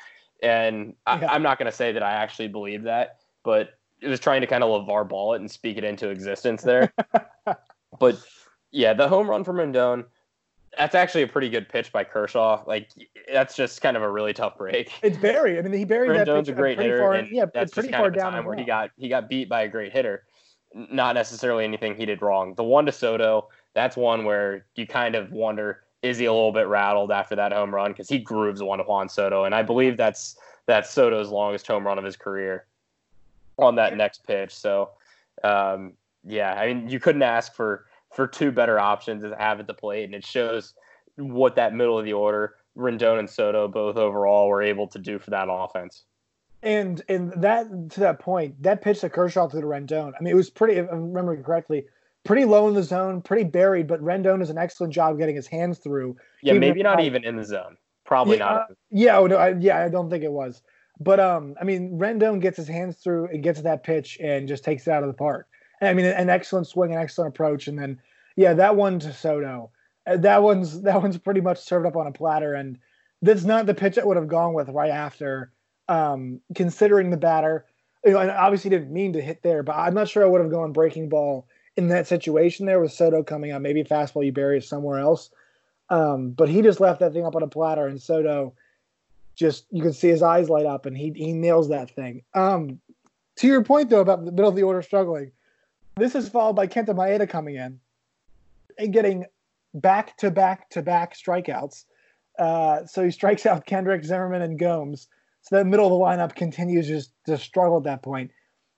and 0.43 0.95
I, 1.07 1.35
am 1.35 1.43
not 1.43 1.59
going 1.59 1.71
to 1.71 1.77
say 1.77 1.93
that 1.93 2.03
I 2.03 2.13
actually 2.13 2.49
believe 2.49 2.83
that, 2.85 3.19
but 3.45 3.71
it 4.01 4.09
was 4.09 4.21
trying 4.21 4.41
to 4.41 4.47
kind 4.47 4.65
of 4.65 4.71
LeVar 4.71 5.09
Ball 5.09 5.35
it 5.35 5.41
and 5.41 5.51
speak 5.51 5.77
it 5.77 5.85
into 5.85 6.09
existence 6.09 6.63
there. 6.63 6.93
but 7.99 8.19
yeah, 8.73 8.95
the 8.95 9.09
home 9.09 9.29
run 9.29 9.45
from 9.45 9.57
Rendon 9.57 10.05
that's 10.77 10.95
actually 10.95 11.23
a 11.23 11.27
pretty 11.27 11.49
good 11.49 11.69
pitch 11.69 11.93
by 11.93 12.05
Kershaw. 12.05 12.63
Like 12.67 12.91
that's 13.33 13.57
just 13.57 13.81
kind 13.83 13.97
of 13.97 14.03
a 14.03 14.11
really 14.11 14.33
tough 14.33 14.57
break. 14.57 14.93
It's 15.03 15.19
buried. 15.19 15.59
I 15.59 15.63
mean, 15.63 15.73
he 15.73 15.85
buried 15.85 16.17
that 16.17 16.27
Jones 16.27 16.49
pitch 16.49 16.55
a 16.55 16.57
great 16.57 16.79
hitter. 16.79 16.99
Far, 16.99 17.15
and 17.15 17.29
yeah, 17.29 17.47
that's 17.53 17.73
pretty 17.73 17.91
far 17.91 18.11
down 18.11 18.33
time 18.33 18.45
where 18.45 18.57
he 18.57 18.65
got 18.65 18.91
he 18.97 19.09
got 19.09 19.29
beat 19.29 19.49
by 19.49 19.63
a 19.63 19.69
great 19.69 19.93
hitter. 19.93 20.25
Not 20.73 21.15
necessarily 21.15 21.65
anything 21.65 21.97
he 21.97 22.07
did 22.07 22.23
wrong. 22.23 22.55
The 22.55 22.63
one 22.63 22.87
to 22.87 22.93
Soto, 22.93 23.49
that's 23.75 23.97
one 23.97 24.25
where 24.25 24.67
you 24.77 24.87
kind 24.87 25.17
of 25.17 25.33
wonder 25.33 25.83
is 26.03 26.19
he 26.19 26.25
a 26.27 26.33
little 26.33 26.53
bit 26.53 26.67
rattled 26.67 27.11
after 27.11 27.37
that 27.37 27.53
home 27.53 27.75
run 27.75 27.93
because 27.93 28.09
he 28.09 28.19
grooves 28.19 28.63
one 28.63 28.79
to 28.79 28.85
Juan 28.85 29.09
Soto, 29.09 29.45
and 29.45 29.55
I 29.55 29.63
believe 29.63 29.97
that's 29.97 30.37
that's 30.67 30.91
Soto's 30.91 31.31
longest 31.31 31.67
home 31.67 31.87
run 31.87 31.99
of 31.99 32.05
his 32.05 32.17
career 32.17 32.67
on 33.59 33.75
that 33.75 33.97
next 33.97 34.27
pitch. 34.27 34.55
So, 34.55 34.91
um, 35.43 35.95
yeah, 36.25 36.55
I 36.55 36.73
mean, 36.73 36.89
you 36.89 37.01
couldn't 37.01 37.23
ask 37.23 37.55
for 37.55 37.87
for 38.15 38.27
two 38.27 38.51
better 38.51 38.79
options 38.79 39.23
to 39.23 39.37
have 39.37 39.61
at 39.61 39.67
the 39.67 39.75
plate, 39.75 40.05
and 40.05 40.15
it 40.15 40.25
shows 40.27 40.75
what 41.17 41.57
that 41.57 41.75
middle 41.75 41.99
of 41.99 42.05
the 42.05 42.13
order, 42.13 42.55
Rendon 42.77 43.19
and 43.19 43.29
Soto, 43.29 43.69
both 43.69 43.97
overall 43.97 44.49
were 44.49 44.63
able 44.63 44.87
to 44.89 44.99
do 44.99 45.19
for 45.19 45.31
that 45.31 45.49
offense. 45.51 46.05
And 46.63 47.03
and 47.09 47.33
that 47.43 47.67
to 47.91 48.01
that 48.01 48.19
point, 48.19 48.63
that 48.63 48.83
pitch 48.83 49.01
that 49.01 49.13
Kershaw 49.13 49.49
threw 49.49 49.63
to 49.63 49.67
Rendon, 49.67 50.13
I 50.19 50.23
mean, 50.23 50.33
it 50.33 50.37
was 50.37 50.51
pretty. 50.51 50.75
If 50.75 50.89
I'm 50.91 51.05
remembering 51.09 51.43
correctly, 51.43 51.87
pretty 52.25 52.45
low 52.45 52.69
in 52.69 52.75
the 52.75 52.83
zone, 52.83 53.23
pretty 53.23 53.45
buried. 53.45 53.87
But 53.87 54.03
Rendon 54.03 54.41
does 54.41 54.51
an 54.51 54.59
excellent 54.59 54.93
job 54.93 55.19
getting 55.19 55.37
his 55.37 55.47
hands 55.47 55.79
through. 55.79 56.17
Yeah, 56.43 56.53
maybe 56.55 56.83
not 56.83 57.01
even 57.01 57.25
in 57.25 57.37
the 57.37 57.45
zone. 57.45 57.79
Probably 58.05 58.37
yeah, 58.37 58.45
not. 58.45 58.61
Uh, 58.61 58.75
yeah, 58.91 59.19
oh, 59.19 59.27
no, 59.27 59.37
I, 59.37 59.55
yeah, 59.59 59.83
I 59.83 59.89
don't 59.89 60.11
think 60.11 60.25
it 60.25 60.33
was. 60.33 60.63
But 60.99 61.19
um, 61.19 61.55
I 61.59 61.65
mean, 61.65 61.99
Rendon 61.99 62.41
gets 62.41 62.59
his 62.59 62.69
hands 62.69 62.97
through 62.99 63.29
and 63.29 63.43
gets 63.43 63.63
that 63.63 63.83
pitch 63.83 64.19
and 64.21 64.47
just 64.47 64.63
takes 64.63 64.87
it 64.87 64.91
out 64.91 65.03
of 65.03 65.09
the 65.09 65.15
park. 65.15 65.47
I 65.81 65.95
mean, 65.95 66.07
an 66.07 66.29
excellent 66.29 66.67
swing, 66.67 66.93
an 66.93 67.01
excellent 67.01 67.35
approach, 67.35 67.69
and 67.69 67.79
then 67.79 68.01
yeah, 68.37 68.53
that 68.55 68.77
one 68.77 68.99
to 69.01 69.13
Soto 69.13 69.71
uh, 70.07 70.17
that 70.19 70.43
one's 70.43 70.83
that 70.83 71.01
one's 71.03 71.19
pretty 71.19 71.41
much 71.41 71.59
served 71.59 71.87
up 71.87 71.97
on 71.97 72.07
a 72.07 72.13
platter, 72.13 72.55
and 72.55 72.79
that's 73.23 73.45
not 73.45 73.67
the 73.67 73.75
pitch 73.75 73.99
I 73.99 74.05
would 74.05 74.17
have 74.17 74.29
gone 74.29 74.55
with 74.55 74.69
right 74.69 74.91
after. 74.91 75.53
Um, 75.89 76.41
considering 76.55 77.11
the 77.11 77.17
batter, 77.17 77.67
you 78.05 78.13
know, 78.13 78.21
and 78.21 78.31
obviously 78.31 78.71
didn't 78.71 78.93
mean 78.93 79.13
to 79.15 79.21
hit 79.21 79.43
there, 79.43 79.65
but 79.65 79.75
I'm 79.75 79.95
not 79.95 80.09
sure 80.09 80.23
I 80.23 80.29
would 80.29 80.41
have 80.41 80.51
gone 80.51 80.73
breaking 80.73 81.09
ball 81.09 81.49
in 81.77 81.89
that 81.89 82.07
situation 82.07 82.65
there 82.65 82.79
with 82.79 82.93
Soto 82.93 83.25
coming 83.25 83.51
up. 83.51 83.61
Maybe 83.61 83.83
fastball 83.83 84.25
you 84.25 84.31
bury 84.31 84.59
it 84.59 84.65
somewhere 84.65 85.01
else. 85.01 85.31
Um, 85.89 86.31
but 86.31 86.49
he 86.49 86.63
just 86.63 86.79
left 86.79 87.01
that 87.01 87.13
thing 87.13 87.27
up 87.27 87.35
on 87.35 87.43
a 87.43 87.49
platter, 87.49 87.87
and 87.87 88.01
Soto 88.01 88.55
just 89.35 89.67
you 89.71 89.83
can 89.83 89.93
see 89.93 90.09
his 90.09 90.23
eyes 90.23 90.49
light 90.49 90.67
up, 90.67 90.87
and 90.87 90.97
he 90.97 91.13
he 91.15 91.33
nails 91.33 91.69
that 91.69 91.91
thing. 91.91 92.23
Um, 92.35 92.81
to 93.37 93.47
your 93.47 93.65
point 93.65 93.91
though 93.91 94.01
about 94.01 94.25
the 94.25 94.33
middle 94.33 94.49
of 94.49 94.57
the 94.57 94.63
order 94.63 94.83
struggling, 94.83 95.33
this 96.01 96.15
is 96.15 96.29
followed 96.29 96.55
by 96.55 96.67
Kenta 96.67 96.89
Maeda 96.89 97.29
coming 97.29 97.57
in 97.57 97.79
and 98.79 98.93
getting 98.93 99.27
back 99.75 100.17
to 100.19 100.31
back 100.31 100.69
to 100.71 100.83
back 100.83 101.15
strikeouts. 101.15 101.85
Uh, 102.39 102.87
so 102.87 103.05
he 103.05 103.11
strikes 103.11 103.47
out 103.47 103.67
Kendrick, 103.67 104.05
Zimmerman, 104.05 104.43
and 104.43 104.59
Gomes. 104.59 105.09
So 105.43 105.57
that 105.57 105.67
middle 105.67 105.87
of 105.87 105.93
the 105.93 105.99
lineup 105.99 106.35
continues 106.35 106.87
just 106.87 107.13
to 107.27 107.39
struggle 107.39 107.79
at 107.79 107.85
that 107.85 108.03
point. 108.03 108.31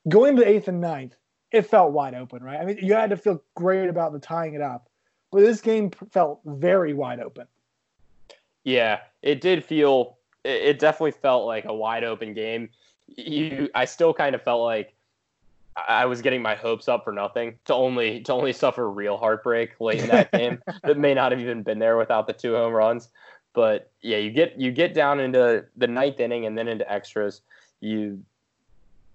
Going 0.09 0.37
to 0.37 0.43
the 0.43 0.49
eighth 0.49 0.69
and 0.69 0.81
ninth, 0.81 1.15
it 1.53 1.63
felt 1.63 1.93
wide 1.93 2.15
open, 2.15 2.43
right? 2.43 2.61
I 2.61 2.65
mean, 2.65 2.79
you 2.81 2.95
had 2.95 3.11
to 3.11 3.17
feel 3.17 3.43
great 3.55 3.89
about 3.89 4.13
the 4.13 4.19
tying 4.19 4.55
it 4.55 4.61
up, 4.61 4.89
but 5.31 5.41
this 5.41 5.61
game 5.61 5.91
felt 6.11 6.41
very 6.45 6.93
wide 6.93 7.21
open. 7.21 7.47
Yeah, 8.65 9.01
it 9.23 9.41
did 9.41 9.65
feel. 9.65 10.19
It 10.45 10.79
definitely 10.79 11.13
felt 11.13 11.47
like 11.47 11.67
a 11.67 11.75
wide 11.75 12.05
open 12.05 12.35
game. 12.35 12.69
You, 13.07 13.69
I 13.75 13.85
still 13.85 14.15
kind 14.15 14.35
of 14.35 14.43
felt 14.43 14.63
like 14.63 14.95
I 15.77 16.05
was 16.07 16.21
getting 16.21 16.43
my 16.43 16.55
hopes 16.55 16.89
up 16.89 17.05
for 17.05 17.13
nothing 17.13 17.59
to 17.65 17.75
only 17.75 18.21
to 18.23 18.33
only 18.33 18.53
suffer 18.53 18.91
real 18.91 19.17
heartbreak 19.17 19.81
late 19.81 20.01
in 20.01 20.09
that 20.09 20.31
game 20.33 20.61
that 20.83 20.99
may 20.99 21.15
not 21.15 21.33
have 21.33 21.41
even 21.41 21.63
been 21.63 21.79
there 21.79 21.97
without 21.97 22.27
the 22.27 22.33
two 22.33 22.55
home 22.55 22.73
runs. 22.73 23.09
But 23.55 23.91
yeah, 24.01 24.19
you 24.19 24.31
get 24.31 24.59
you 24.59 24.71
get 24.71 24.95
down 24.95 25.21
into 25.21 25.65
the 25.77 25.87
ninth 25.87 26.21
inning 26.21 26.47
and 26.47 26.57
then 26.57 26.69
into 26.69 26.91
extras. 26.91 27.43
You 27.81 28.23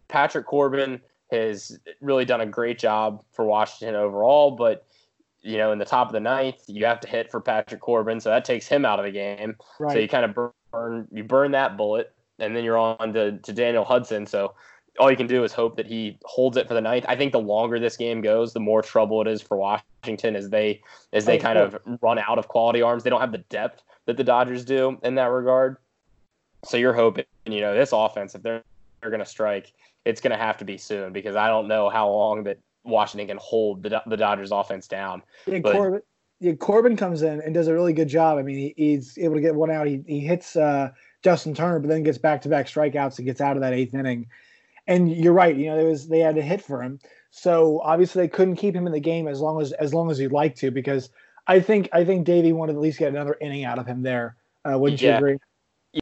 Patrick 0.08 0.46
Corbin 0.46 1.02
has 1.32 1.78
really 2.02 2.26
done 2.26 2.42
a 2.42 2.46
great 2.46 2.80
job 2.80 3.24
for 3.34 3.46
Washington 3.46 3.96
overall, 3.96 4.52
but 4.52 4.86
you 5.42 5.58
know, 5.58 5.72
in 5.72 5.80
the 5.80 5.86
top 5.86 6.08
of 6.08 6.14
the 6.14 6.20
ninth, 6.20 6.64
you 6.68 6.86
have 6.86 7.00
to 7.02 7.08
hit 7.08 7.32
for 7.32 7.40
Patrick 7.40 7.82
Corbin, 7.82 8.20
so 8.20 8.30
that 8.30 8.46
takes 8.46 8.68
him 8.68 8.86
out 8.86 9.00
of 9.00 9.06
the 9.06 9.12
game. 9.12 9.56
Right. 9.80 9.94
So 9.94 10.00
you 10.00 10.08
kind 10.08 10.26
of 10.26 10.52
burn 10.72 11.08
you 11.12 11.24
burn 11.24 11.52
that 11.52 11.78
bullet, 11.78 12.14
and 12.40 12.56
then 12.56 12.64
you're 12.64 12.78
on 12.78 13.14
to, 13.14 13.38
to 13.38 13.54
Daniel 13.54 13.86
Hudson. 13.86 14.26
So 14.26 14.54
all 15.00 15.12
you 15.12 15.18
can 15.18 15.28
do 15.28 15.44
is 15.44 15.54
hope 15.54 15.78
that 15.78 15.86
he 15.86 16.18
holds 16.24 16.58
it 16.58 16.68
for 16.68 16.74
the 16.74 16.82
ninth. 16.82 17.06
I 17.08 17.16
think 17.16 17.32
the 17.32 17.40
longer 17.40 17.80
this 17.80 17.98
game 17.98 18.22
goes, 18.22 18.54
the 18.54 18.60
more 18.60 18.82
trouble 18.82 19.22
it 19.22 19.28
is 19.28 19.42
for 19.42 19.58
Washington 19.58 20.36
as 20.36 20.50
they 20.50 20.82
as 21.14 21.26
they 21.26 21.38
kind 21.38 21.58
of 21.58 21.78
run 22.02 22.20
out 22.20 22.40
of 22.40 22.48
quality 22.48 22.82
arms. 22.82 23.04
They 23.04 23.10
don't 23.10 23.22
have 23.22 23.32
the 23.32 23.44
depth 23.50 23.84
that 24.06 24.18
the 24.18 24.24
Dodgers 24.24 24.66
do 24.66 24.98
in 25.04 25.16
that 25.16 25.26
regard. 25.26 25.78
So 26.66 26.78
you're 26.78 26.94
hoping, 26.94 27.26
you 27.46 27.62
know, 27.62 27.74
this 27.74 27.92
offense, 27.94 28.36
if 28.36 28.42
they're 28.42 28.64
they're 29.02 29.12
going 29.12 29.24
to 29.24 29.26
strike, 29.26 29.74
it's 30.06 30.22
going 30.22 30.32
to 30.32 30.44
have 30.44 30.58
to 30.58 30.66
be 30.66 30.78
soon 30.78 31.14
because 31.14 31.36
I 31.36 31.48
don't 31.48 31.68
know 31.68 31.90
how 31.90 32.10
long 32.10 32.44
that 32.46 32.58
Washington 32.84 33.28
can 33.28 33.38
hold 33.38 33.84
the 33.84 34.02
the 34.08 34.18
Dodgers 34.18 34.52
offense 34.52 34.88
down. 34.88 35.22
Yeah, 35.46 35.60
but, 35.60 35.74
Corbin, 35.74 36.02
yeah, 36.40 36.54
Corbin 36.54 36.98
comes 36.98 37.22
in 37.22 37.42
and 37.42 37.54
does 37.54 37.68
a 37.68 37.74
really 37.74 37.94
good 37.94 38.08
job. 38.08 38.38
I 38.38 38.42
mean, 38.42 38.58
he, 38.58 38.74
he's 38.78 39.18
able 39.18 39.36
to 39.36 39.42
get 39.42 39.54
one 39.54 39.70
out. 39.70 39.88
He 39.88 40.04
he 40.08 40.20
hits 40.20 40.56
uh, 40.56 40.92
Justin 41.24 41.54
Turner, 41.54 41.80
but 41.80 41.90
then 41.90 42.04
gets 42.04 42.18
back 42.18 42.42
to 42.42 42.50
back 42.50 42.66
strikeouts 42.66 43.18
and 43.20 43.26
gets 43.26 43.42
out 43.42 43.56
of 43.56 43.62
that 43.62 43.74
eighth 43.74 43.94
inning 43.94 44.28
and 44.88 45.12
you're 45.12 45.34
right. 45.34 45.56
You 45.56 45.68
know, 45.68 45.78
there 45.78 45.86
was 45.86 46.08
they 46.08 46.20
had 46.20 46.36
to 46.36 46.42
hit 46.42 46.62
for 46.62 46.82
him, 46.82 47.00
so 47.30 47.82
obviously 47.82 48.24
they 48.24 48.28
couldn't 48.28 48.56
keep 48.56 48.76
him 48.76 48.88
in 48.88 48.94
the 48.94 49.00
game 49.00 49.28
as 49.28 49.40
long 49.40 49.62
as 49.62 49.72
as 49.74 49.94
long 49.94 50.10
as 50.10 50.20
you'd 50.20 50.32
like 50.32 50.56
to 50.56 50.72
because 50.72 51.10
I 51.48 51.60
think 51.60 51.90
I 51.94 52.04
think 52.04 52.26
Davey 52.26 52.54
wanted 52.54 52.74
to 52.74 52.80
at 52.80 52.82
least 52.82 53.00
get 53.00 53.10
another 53.10 53.38
inning 53.42 53.66
out 53.66 53.80
of 53.80 53.86
him 53.86 54.02
there. 54.02 54.38
Uh, 54.66 54.78
wouldn't 54.78 55.02
yeah. 55.02 55.12
you 55.12 55.18
agree? 55.18 55.38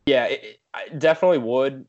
Yeah, 0.05 0.25
it, 0.25 0.59
I 0.73 0.89
definitely 0.89 1.37
would 1.39 1.85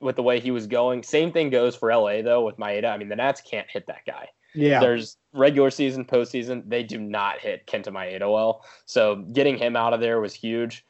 with 0.00 0.16
the 0.16 0.22
way 0.22 0.40
he 0.40 0.50
was 0.50 0.66
going. 0.66 1.02
Same 1.02 1.32
thing 1.32 1.50
goes 1.50 1.76
for 1.76 1.94
LA 1.94 2.22
though 2.22 2.44
with 2.44 2.56
Maeda. 2.56 2.86
I 2.86 2.96
mean, 2.96 3.08
the 3.08 3.16
Nats 3.16 3.40
can't 3.40 3.68
hit 3.70 3.86
that 3.86 4.04
guy. 4.06 4.28
Yeah. 4.54 4.80
There's 4.80 5.16
regular 5.32 5.70
season, 5.70 6.04
postseason, 6.04 6.68
they 6.68 6.82
do 6.82 6.98
not 6.98 7.38
hit 7.38 7.66
Kenta 7.66 7.88
Maeda 7.88 8.30
well. 8.30 8.64
So 8.84 9.16
getting 9.32 9.56
him 9.56 9.76
out 9.76 9.94
of 9.94 10.00
there 10.00 10.20
was 10.20 10.34
huge 10.34 10.84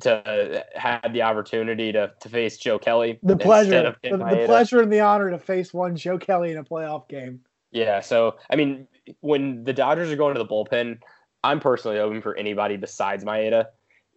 to 0.00 0.64
have 0.74 1.12
the 1.12 1.22
opportunity 1.22 1.92
to, 1.92 2.12
to 2.20 2.28
face 2.28 2.56
Joe 2.56 2.78
Kelly. 2.78 3.18
The 3.22 3.36
pleasure, 3.36 3.96
the, 4.02 4.16
the 4.16 4.44
pleasure 4.46 4.80
and 4.80 4.92
the 4.92 5.00
honor 5.00 5.30
to 5.30 5.38
face 5.38 5.72
one 5.72 5.96
Joe 5.96 6.18
Kelly 6.18 6.50
in 6.50 6.58
a 6.58 6.64
playoff 6.64 7.08
game. 7.08 7.40
Yeah, 7.70 8.00
so 8.00 8.36
I 8.50 8.56
mean, 8.56 8.86
when 9.20 9.64
the 9.64 9.72
Dodgers 9.72 10.10
are 10.10 10.16
going 10.16 10.34
to 10.34 10.38
the 10.38 10.46
bullpen, 10.46 10.98
I'm 11.42 11.60
personally 11.60 11.98
open 11.98 12.22
for 12.22 12.36
anybody 12.36 12.76
besides 12.76 13.24
Maeda. 13.24 13.66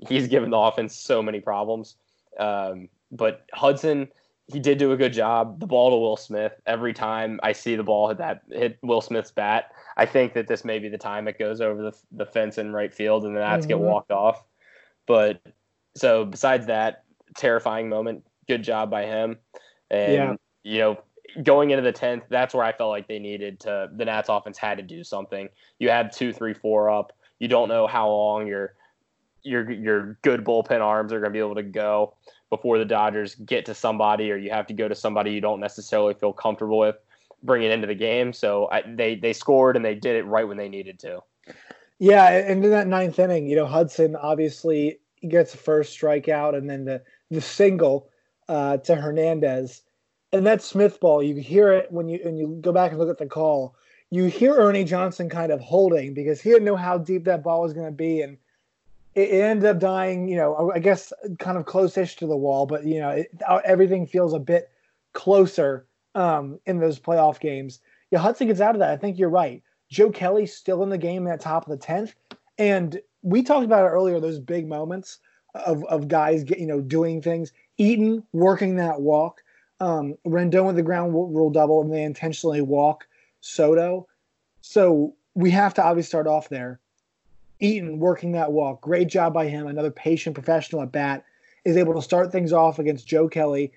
He's 0.08 0.28
given 0.28 0.50
the 0.50 0.58
offense 0.58 0.96
so 0.96 1.22
many 1.22 1.40
problems. 1.40 1.96
Um, 2.40 2.90
but 3.12 3.46
Hudson, 3.54 4.10
he 4.46 4.60
did 4.60 4.78
do 4.78 4.92
a 4.92 4.98
good 4.98 5.12
job. 5.12 5.60
The 5.60 5.68
ball 5.68 5.90
to 5.92 5.98
Will 5.98 6.18
Smith 6.18 6.54
every 6.66 6.94
time 6.94 7.40
I 7.44 7.52
see 7.52 7.76
the 7.76 7.84
ball 7.84 8.08
hit 8.08 8.18
that 8.20 8.42
hit 8.50 8.78
Will 8.82 9.02
Smith's 9.02 9.32
bat. 9.32 9.72
I 9.98 10.06
think 10.06 10.34
that 10.34 10.48
this 10.48 10.64
may 10.64 10.80
be 10.80 10.88
the 10.88 10.98
time 10.98 11.28
it 11.28 11.40
goes 11.40 11.60
over 11.60 11.82
the, 11.82 11.98
the 12.12 12.26
fence 12.26 12.58
in 12.58 12.72
right 12.72 12.94
field 12.94 13.26
and 13.26 13.36
the 13.36 13.42
Nats 13.42 13.62
mm-hmm. 13.62 13.70
get 13.70 13.80
walked 13.80 14.12
off. 14.12 14.44
But 15.06 15.42
so 15.98 16.26
besides 16.26 16.68
that 16.68 17.04
terrifying 17.36 17.90
moment, 17.90 18.24
good 18.48 18.64
job 18.64 18.90
by 18.90 19.06
him. 19.06 19.38
And 19.90 20.14
yeah. 20.14 20.36
you 20.64 20.80
know, 20.80 20.98
going 21.44 21.72
into 21.72 21.84
the 21.84 21.92
tenth, 21.92 22.24
that's 22.30 22.54
where 22.54 22.64
I 22.64 22.72
felt 22.72 22.90
like 22.90 23.08
they 23.08 23.20
needed 23.20 23.60
to. 23.62 23.90
The 23.96 24.06
Nats 24.06 24.30
offense 24.30 24.58
had 24.58 24.78
to 24.78 24.84
do 24.84 25.04
something. 25.04 25.50
You 25.80 25.90
had 25.90 26.12
two, 26.12 26.34
three, 26.34 26.54
four 26.54 26.90
up. 26.90 27.14
You 27.40 27.48
don't 27.48 27.70
know 27.70 27.88
how 27.88 28.10
long 28.10 28.48
your 28.48 28.76
your 29.44 29.70
your 29.72 30.18
good 30.22 30.44
bullpen 30.44 30.82
arms 30.82 31.14
are 31.14 31.20
going 31.20 31.32
to 31.32 31.34
be 31.34 31.40
able 31.40 31.56
to 31.56 31.64
go 31.64 32.16
before 32.50 32.78
the 32.78 32.86
Dodgers 32.86 33.36
get 33.36 33.66
to 33.66 33.74
somebody, 33.74 34.32
or 34.32 34.38
you 34.38 34.50
have 34.50 34.68
to 34.68 34.74
go 34.74 34.88
to 34.88 34.96
somebody 34.96 35.32
you 35.32 35.42
don't 35.42 35.60
necessarily 35.60 36.14
feel 36.14 36.34
comfortable 36.34 36.80
with 36.80 36.98
bringing 37.44 37.72
into 37.72 37.88
the 37.88 37.96
game. 37.96 38.34
So 38.34 38.68
I, 38.72 38.84
they 38.86 39.16
they 39.16 39.34
scored 39.34 39.76
and 39.76 39.86
they 39.86 39.96
did 39.96 40.16
it 40.16 40.24
right 40.24 40.48
when 40.48 40.58
they 40.58 40.70
needed 40.70 41.00
to. 41.00 41.22
Yeah, 42.00 42.28
and 42.30 42.64
in 42.64 42.72
that 42.72 42.88
ninth 42.88 43.18
inning, 43.20 43.48
you 43.48 43.56
know 43.56 43.66
Hudson 43.66 44.16
obviously 44.16 45.00
he 45.22 45.28
gets 45.28 45.52
the 45.52 45.58
first 45.58 46.00
strikeout 46.00 46.56
and 46.56 46.70
then 46.70 46.86
the 46.86 47.02
the 47.30 47.42
single 47.42 48.10
uh, 48.48 48.78
to 48.78 48.96
Hernandez, 48.96 49.82
and 50.32 50.46
that 50.46 50.62
Smith 50.62 51.00
ball. 51.00 51.22
You 51.22 51.36
hear 51.36 51.72
it 51.72 51.92
when 51.92 52.08
you 52.08 52.20
when 52.24 52.38
you 52.38 52.58
go 52.62 52.72
back 52.72 52.92
and 52.92 53.00
look 53.00 53.10
at 53.10 53.18
the 53.18 53.26
call. 53.26 53.76
You 54.10 54.26
hear 54.26 54.56
Ernie 54.56 54.86
Johnson 54.86 55.30
kind 55.30 55.52
of 55.52 55.60
holding 55.60 56.14
because 56.14 56.40
he 56.40 56.50
didn't 56.50 56.64
know 56.64 56.78
how 56.78 56.98
deep 56.98 57.26
that 57.26 57.44
ball 57.44 57.62
was 57.62 57.74
going 57.74 57.88
to 57.88 57.92
be, 57.92 58.22
and 58.22 58.38
it, 59.16 59.30
it, 59.30 59.44
ended 59.44 59.66
up 59.66 59.80
dying. 59.80 60.30
You 60.30 60.38
know, 60.38 60.72
I 60.74 60.80
guess 60.80 61.12
kind 61.40 61.58
of 61.58 61.66
close-ish 61.66 62.16
to 62.18 62.28
the 62.28 62.38
wall, 62.38 62.66
but 62.66 62.86
you 62.86 63.00
know, 63.00 63.10
it, 63.10 63.30
uh, 63.46 63.60
everything 63.66 64.08
feels 64.08 64.34
a 64.34 64.40
bit 64.40 64.70
closer 65.14 65.86
um, 66.16 66.60
in 66.66 66.80
those 66.80 67.00
playoff 67.00 67.40
games. 67.40 67.80
Yeah, 68.12 68.20
Hudson 68.20 68.48
gets 68.48 68.62
out 68.62 68.76
of 68.76 68.80
that. 68.80 68.92
I 68.92 68.98
think 68.98 69.18
you're 69.18 69.30
right. 69.30 69.62
Joe 69.90 70.10
Kelly's 70.10 70.56
still 70.56 70.84
in 70.84 70.90
the 70.90 70.98
game 70.98 71.28
at 71.28 71.42
top 71.42 71.66
of 71.66 71.70
the 71.70 71.86
tenth, 71.86 72.16
and 72.58 73.02
we 73.22 73.44
talked 73.44 73.66
about 73.66 73.86
it 73.86 73.90
earlier. 73.90 74.20
Those 74.20 74.40
big 74.40 74.68
moments 74.68 75.20
of 75.54 75.84
of 75.86 76.08
guys 76.08 76.44
get 76.44 76.60
you 76.60 76.68
know 76.68 76.82
doing 76.82 77.22
things. 77.22 77.52
Eaton 77.78 78.24
working 78.34 78.76
that 78.78 79.02
walk. 79.02 79.44
Um, 79.80 80.16
Rendon 80.26 80.66
with 80.66 80.76
the 80.76 80.82
ground 80.82 81.14
rule 81.14 81.52
double, 81.52 81.82
and 81.82 81.94
they 81.94 82.04
intentionally 82.04 82.62
walk 82.62 83.08
Soto. 83.42 84.08
So 84.62 85.16
we 85.36 85.52
have 85.52 85.74
to 85.76 85.84
obviously 85.84 86.08
start 86.08 86.28
off 86.28 86.50
there. 86.50 86.80
Eaton 87.60 88.00
working 88.00 88.32
that 88.34 88.52
walk. 88.52 88.82
Great 88.82 89.08
job 89.08 89.34
by 89.34 89.48
him. 89.48 89.68
Another 89.68 89.92
patient 89.92 90.34
professional 90.34 90.82
at 90.82 90.92
bat 90.92 91.24
is 91.64 91.78
able 91.78 91.94
to 91.94 92.02
start 92.02 92.32
things 92.32 92.54
off 92.54 92.80
against 92.80 93.08
Joe 93.08 93.28
Kelly. 93.28 93.72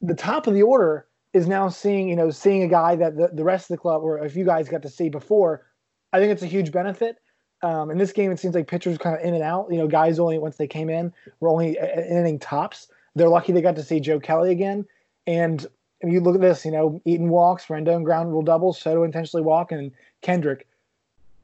The 0.00 0.14
top 0.14 0.46
of 0.46 0.54
the 0.54 0.62
order 0.62 1.06
is 1.32 1.46
now 1.46 1.68
seeing, 1.68 2.08
you 2.08 2.16
know, 2.16 2.30
seeing 2.30 2.62
a 2.62 2.68
guy 2.68 2.96
that 2.96 3.16
the, 3.16 3.28
the 3.32 3.44
rest 3.44 3.70
of 3.70 3.76
the 3.76 3.80
club, 3.80 4.02
or 4.02 4.24
if 4.24 4.36
you 4.36 4.44
guys 4.44 4.68
got 4.68 4.82
to 4.82 4.88
see 4.88 5.08
before, 5.08 5.66
I 6.12 6.18
think 6.18 6.32
it's 6.32 6.42
a 6.42 6.46
huge 6.46 6.72
benefit. 6.72 7.18
Um, 7.62 7.90
in 7.90 7.98
this 7.98 8.12
game, 8.12 8.30
it 8.30 8.38
seems 8.38 8.54
like 8.54 8.68
pitchers 8.68 8.98
kind 8.98 9.16
of 9.16 9.22
in 9.22 9.34
and 9.34 9.42
out. 9.42 9.68
You 9.70 9.78
know, 9.78 9.88
guys 9.88 10.18
only 10.18 10.38
once 10.38 10.56
they 10.56 10.66
came 10.66 10.90
in 10.90 11.12
were 11.40 11.48
only 11.48 11.78
inning 11.78 12.38
tops. 12.38 12.88
They're 13.14 13.28
lucky 13.28 13.52
they 13.52 13.62
got 13.62 13.76
to 13.76 13.82
see 13.82 13.98
Joe 13.98 14.20
Kelly 14.20 14.50
again. 14.50 14.86
And 15.26 15.66
if 16.00 16.12
you 16.12 16.20
look 16.20 16.34
at 16.34 16.40
this, 16.40 16.64
you 16.64 16.70
know, 16.70 17.00
Eaton 17.04 17.30
walks, 17.30 17.66
Rendon 17.66 18.04
ground 18.04 18.30
rule 18.30 18.42
doubles, 18.42 18.80
Soto 18.80 19.02
intentionally 19.02 19.42
walk, 19.42 19.72
and 19.72 19.90
Kendrick. 20.20 20.66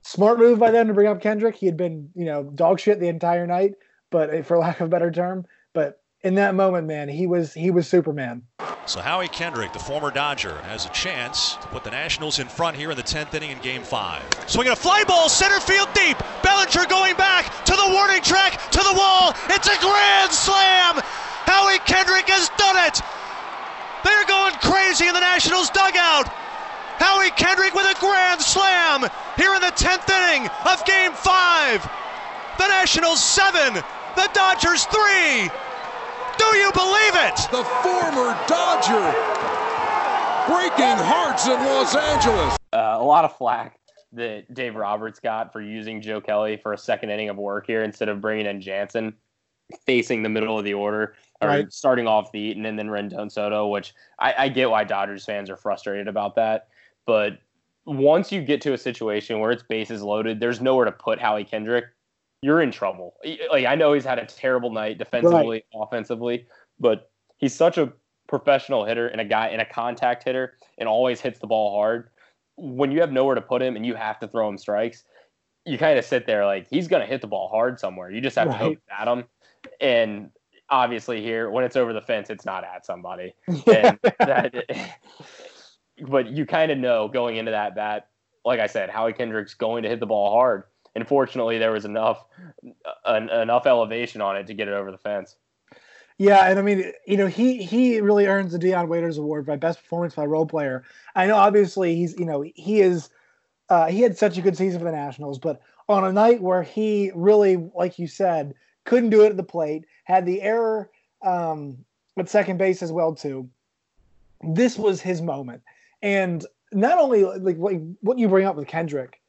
Smart 0.03 0.39
move 0.39 0.59
by 0.59 0.71
them 0.71 0.89
to 0.89 0.95
bring 0.95 1.09
up 1.09 1.21
Kendrick. 1.21 1.57
He 1.57 1.67
had 1.67 1.77
been, 1.77 2.11
you 2.15 2.25
know, 2.25 2.45
dog 2.45 2.81
shit 2.81 3.01
the 3.01 3.09
entire 3.09 3.47
night, 3.47 3.75
but 4.11 4.45
for 4.45 4.59
lack 4.59 4.81
of 4.81 4.87
a 4.87 4.91
better 4.91 5.11
term. 5.11 5.47
In 6.23 6.37
that 6.37 6.55
moment, 6.55 6.87
man, 6.87 7.09
he 7.09 7.27
was 7.27 7.53
he 7.53 7.73
was 7.73 7.89
Superman. 7.89 8.43
So 8.87 9.01
Howie 9.01 9.27
Kendrick, 9.27 9.73
the 9.73 9.81
former 9.81 10.13
Dodger, 10.13 10.59
has 10.63 10.87
a 10.87 10.89
chance 10.91 11.57
to 11.57 11.67
put 11.69 11.83
the 11.83 11.91
Nationals 11.91 12.39
in 12.39 12.47
front 12.47 12.77
here 12.77 12.93
in 12.93 12.97
the 12.97 13.03
10th 13.03 13.35
inning 13.35 13.51
in 13.51 13.59
Game 13.59 13.83
5. 13.83 14.23
Swinging 14.47 14.73
a 14.73 14.77
fly 14.77 15.03
ball, 15.03 15.29
center 15.29 15.59
field 15.59 15.89
deep. 15.95 16.17
Bellinger 16.43 16.87
going 16.87 17.17
back 17.17 17.65
to 17.65 17.73
the 17.75 17.89
warning 17.91 18.23
track, 18.23 18.59
to 18.71 18.79
the 18.79 18.95
wall. 18.95 19.35
It's 19.51 19.67
a 19.67 19.79
grand 19.83 20.31
slam. 20.31 21.03
Howie 21.47 21.79
Kendrick 21.87 22.31
has 22.31 22.51
done 22.55 22.79
it. 22.87 23.03
They're 24.07 24.27
going 24.27 24.55
crazy 24.63 25.07
in 25.07 25.15
the 25.15 25.21
Nationals 25.21 25.71
dugout. 25.71 26.27
Howie 27.03 27.31
Kendrick 27.35 27.75
with 27.75 27.87
a 27.87 27.99
grand 27.99 28.41
slam 28.41 29.11
here 29.37 29.55
in 29.55 29.61
the 29.61 29.75
10th 29.75 30.07
inning 30.07 30.51
of 30.71 30.85
Game 30.87 31.13
5. 31.15 31.83
The 32.59 32.69
Nationals 32.69 33.23
7, 33.23 33.75
the 33.75 34.31
Dodgers 34.35 34.87
3. 34.87 35.51
Do 36.39 36.57
you 36.57 36.73
believe 36.73 37.15
it? 37.15 37.37
The 37.51 37.65
former 37.83 38.37
Dodger 38.47 39.13
breaking 40.47 40.99
hearts 41.05 41.47
in 41.47 41.55
Los 41.55 41.95
Angeles. 41.95 42.57
Uh, 42.73 42.97
a 42.99 43.05
lot 43.05 43.25
of 43.25 43.37
flack 43.37 43.79
that 44.13 44.53
Dave 44.55 44.75
Roberts 44.75 45.21
got 45.21 45.53
for 45.53 45.61
using 45.61 46.01
Joe 46.03 46.21
Kelly 46.21 46.57
for 46.57 46.73
a 46.73 46.79
second 46.79 47.11
inning 47.11 47.29
of 47.29 47.37
work 47.37 47.67
here 47.67 47.83
instead 47.83 48.09
of 48.09 48.21
bringing 48.21 48.47
in 48.47 48.61
Jansen 48.61 49.15
facing 49.87 50.23
the 50.23 50.29
middle 50.29 50.59
of 50.59 50.65
the 50.65 50.75
order 50.75 51.15
or 51.41 51.49
right. 51.49 51.73
starting 51.73 52.07
off 52.07 52.31
the 52.33 52.39
Eaton 52.39 52.67
and 52.67 52.79
then 52.79 52.89
Rendon 52.89 53.31
Soto, 53.31 53.69
which 53.69 53.95
I, 54.19 54.35
I 54.39 54.49
get 54.49 54.71
why 54.71 54.85
Dodgers 54.85 55.25
fans 55.25 55.51
are 55.51 55.57
frustrated 55.57 56.09
about 56.09 56.35
that. 56.37 56.69
But 57.07 57.39
once 57.85 58.31
you 58.31 58.43
get 58.43 58.61
to 58.63 58.75
a 58.75 58.79
situation 58.79 59.41
where 59.41 59.51
it's 59.51 59.63
bases 59.63 60.03
loaded, 60.03 60.41
there's 60.41 60.61
nowhere 60.61 60.85
to 60.85 60.93
put 60.93 61.19
Howie 61.19 61.45
Kendrick. 61.45 61.87
You're 62.43 62.61
in 62.61 62.73
trouble. 62.73 63.15
Like 63.51 63.67
I 63.67 63.75
know 63.75 63.93
he's 63.93 64.05
had 64.05 64.19
a 64.19 64.27
terrible 64.27 64.71
night 64.71 64.99
defensively, 64.99 65.65
right. 65.73 65.83
offensively, 65.83 66.47
but 66.79 67.11
he's 67.39 67.55
such 67.55 67.79
a 67.79 67.93
professional 68.29 68.85
hitter 68.85 69.09
and 69.09 69.21
a 69.21 69.25
guy 69.25 69.49
and 69.49 69.61
a 69.61 69.65
contact 69.65 70.25
hitter 70.25 70.55
and 70.79 70.89
always 70.89 71.21
hits 71.21 71.39
the 71.39 71.47
ball 71.47 71.77
hard. 71.77 72.09
When 72.57 72.91
you 72.91 73.01
have 73.01 73.13
nowhere 73.13 73.35
to 73.35 73.41
put 73.41 73.63
him 73.63 73.77
and 73.77 73.87
you 73.87 73.95
have 73.95 74.19
to 74.21 74.29
throw 74.29 74.49
him 74.49 74.59
strikes, 74.59 75.05
you 75.65 75.79
kind 75.79 75.99
of 75.99 76.05
sit 76.05 76.27
there 76.27 76.45
like 76.45 76.67
he's 76.69 76.89
going 76.89 77.01
to 77.01 77.07
hit 77.07 77.21
the 77.21 77.27
ball 77.27 77.49
hard 77.49 77.79
somewhere. 77.79 78.11
You 78.11 78.21
just 78.21 78.37
have 78.37 78.49
right. 78.49 78.59
to 78.59 78.65
hope 78.65 78.79
at 78.99 79.09
him. 79.09 79.25
And 79.81 80.31
obviously 80.69 81.21
here 81.23 81.51
when 81.51 81.63
it's 81.65 81.77
over 81.77 81.93
the 81.93 82.01
fence, 82.01 82.31
it's 82.31 82.45
not 82.45 82.65
at 82.65 82.85
somebody. 82.85 83.35
And 83.67 83.99
that, 84.19 84.99
but 86.09 86.29
you 86.29 86.47
kind 86.47 86.73
of 86.73 86.79
know 86.79 87.09
going 87.09 87.37
into 87.37 87.53
that 87.53 87.75
bat, 87.77 88.09
like 88.45 88.59
I 88.59 88.67
said, 88.67 88.91
Howie 88.91 89.13
Kendrick's 89.13 89.55
going 89.55 89.85
to 89.85 89.89
hit 89.89 90.01
the 90.01 90.07
ball 90.07 90.33
hard. 90.33 90.65
And 90.95 91.07
fortunately, 91.07 91.59
there 91.59 91.73
was 91.73 91.85
enough 91.85 92.25
enough 93.07 93.67
elevation 93.67 94.21
on 94.21 94.37
it 94.37 94.47
to 94.47 94.55
get 94.55 94.69
it 94.69 94.75
over 94.75 94.91
the 94.91 94.99
fence. 94.99 95.37
Yeah, 96.19 96.49
and 96.49 96.59
I 96.59 96.63
mean, 96.63 96.93
you 97.07 97.17
know, 97.17 97.27
he 97.27 97.63
he 97.63 98.01
really 98.01 98.27
earns 98.27 98.53
the 98.53 98.59
Dion 98.59 98.89
Waiters 98.89 99.19
Award 99.19 99.47
by 99.47 99.57
best 99.57 99.81
performance 99.81 100.15
by 100.15 100.27
role 100.27 100.47
player. 100.47 100.85
I 101.15 101.27
know, 101.27 101.37
obviously, 101.37 101.97
he's 101.97 102.19
you 102.19 102.27
know 102.27 102.43
he 102.55 102.81
is 102.81 103.09
uh, 103.69 103.87
he 103.87 104.03
had 104.03 104.19
such 104.19 104.37
a 104.37 104.43
good 104.43 104.57
season 104.57 104.79
for 104.79 104.85
the 104.85 104.93
Nationals, 104.93 105.39
but 105.39 105.63
on 105.89 106.05
a 106.05 106.13
night 106.13 106.43
where 106.43 106.63
he 106.63 107.11
really, 107.15 107.57
like 107.75 107.99
you 107.99 108.07
said, 108.07 108.55
couldn't 108.85 109.11
do 109.11 109.23
it 109.23 109.31
at 109.31 109.37
the 109.37 109.43
plate, 109.43 109.87
had 110.05 110.27
the 110.27 110.43
error 110.43 110.91
um, 111.23 111.79
at 112.19 112.29
second 112.29 112.59
base 112.59 112.83
as 112.83 112.93
well 112.93 113.15
too. 113.15 113.49
This 114.43 114.79
was 114.79 115.01
his 115.01 115.23
moment, 115.23 115.63
and 116.03 116.45
not 116.73 116.99
only 116.99 117.25
like 117.25 117.57
what, 117.57 117.75
what 118.03 118.19
you 118.19 118.29
bring 118.29 118.47
up 118.47 118.57
with 118.57 118.69
Kendrick, 118.69 119.22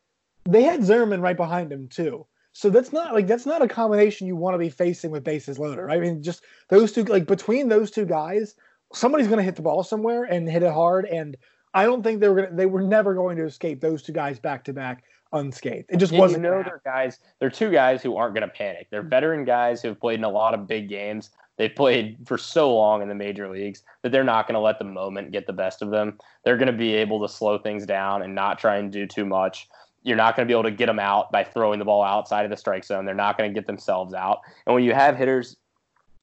they 0.45 0.63
had 0.63 0.83
Zimmerman 0.83 1.21
right 1.21 1.37
behind 1.37 1.71
him 1.71 1.87
too. 1.87 2.25
So 2.53 2.69
that's 2.69 2.93
not 2.93 3.13
like 3.13 3.27
that's 3.27 3.45
not 3.45 3.61
a 3.61 3.67
combination 3.67 4.27
you 4.27 4.35
want 4.35 4.53
to 4.53 4.59
be 4.59 4.69
facing 4.69 5.11
with 5.11 5.23
bases 5.23 5.57
loaded. 5.57 5.81
Right? 5.81 5.97
I 5.97 6.01
mean, 6.01 6.21
just 6.21 6.43
those 6.69 6.91
two 6.91 7.03
like 7.03 7.25
between 7.25 7.67
those 7.67 7.89
two 7.89 8.05
guys, 8.05 8.55
somebody's 8.93 9.27
going 9.27 9.39
to 9.39 9.43
hit 9.43 9.55
the 9.55 9.61
ball 9.61 9.83
somewhere 9.83 10.23
and 10.25 10.49
hit 10.49 10.63
it 10.63 10.71
hard. 10.71 11.05
And 11.05 11.35
I 11.73 11.85
don't 11.85 12.03
think 12.03 12.19
they 12.19 12.29
were 12.29 12.35
going 12.35 12.49
to, 12.49 12.55
they 12.55 12.67
were 12.67 12.83
never 12.83 13.15
going 13.15 13.37
to 13.37 13.45
escape 13.45 13.81
those 13.81 14.03
two 14.03 14.13
guys 14.13 14.39
back 14.39 14.63
to 14.65 14.73
back 14.73 15.03
unscathed. 15.33 15.87
It 15.89 15.97
just 15.97 16.11
and 16.11 16.19
wasn't. 16.19 16.43
You 16.43 16.51
know, 16.51 16.63
they're 16.63 16.81
guys. 16.85 17.19
They're 17.39 17.49
two 17.49 17.71
guys 17.71 18.03
who 18.03 18.15
aren't 18.15 18.35
going 18.35 18.47
to 18.47 18.53
panic. 18.53 18.87
They're 18.91 19.01
mm-hmm. 19.01 19.09
veteran 19.09 19.45
guys 19.45 19.81
who've 19.81 19.99
played 19.99 20.19
in 20.19 20.23
a 20.23 20.29
lot 20.29 20.53
of 20.53 20.67
big 20.67 20.89
games. 20.89 21.31
They've 21.57 21.73
played 21.73 22.17
for 22.25 22.37
so 22.37 22.73
long 22.73 23.01
in 23.01 23.09
the 23.09 23.15
major 23.15 23.49
leagues 23.49 23.83
that 24.01 24.11
they're 24.11 24.23
not 24.23 24.47
going 24.47 24.55
to 24.55 24.59
let 24.59 24.79
the 24.79 24.85
moment 24.85 25.31
get 25.31 25.45
the 25.45 25.53
best 25.53 25.81
of 25.81 25.91
them. 25.91 26.17
They're 26.43 26.57
going 26.57 26.67
to 26.67 26.73
be 26.73 26.93
able 26.93 27.21
to 27.21 27.31
slow 27.31 27.57
things 27.59 27.85
down 27.85 28.23
and 28.23 28.33
not 28.33 28.57
try 28.57 28.77
and 28.77 28.91
do 28.91 29.05
too 29.05 29.25
much. 29.25 29.67
You're 30.03 30.17
not 30.17 30.35
going 30.35 30.47
to 30.47 30.51
be 30.51 30.53
able 30.53 30.69
to 30.69 30.71
get 30.71 30.87
them 30.87 30.99
out 30.99 31.31
by 31.31 31.43
throwing 31.43 31.79
the 31.79 31.85
ball 31.85 32.03
outside 32.03 32.43
of 32.43 32.51
the 32.51 32.57
strike 32.57 32.83
zone. 32.83 33.05
They're 33.05 33.15
not 33.15 33.37
going 33.37 33.49
to 33.49 33.53
get 33.53 33.67
themselves 33.67 34.13
out. 34.13 34.41
And 34.65 34.75
when 34.75 34.83
you 34.83 34.93
have 34.93 35.15
hitters 35.15 35.55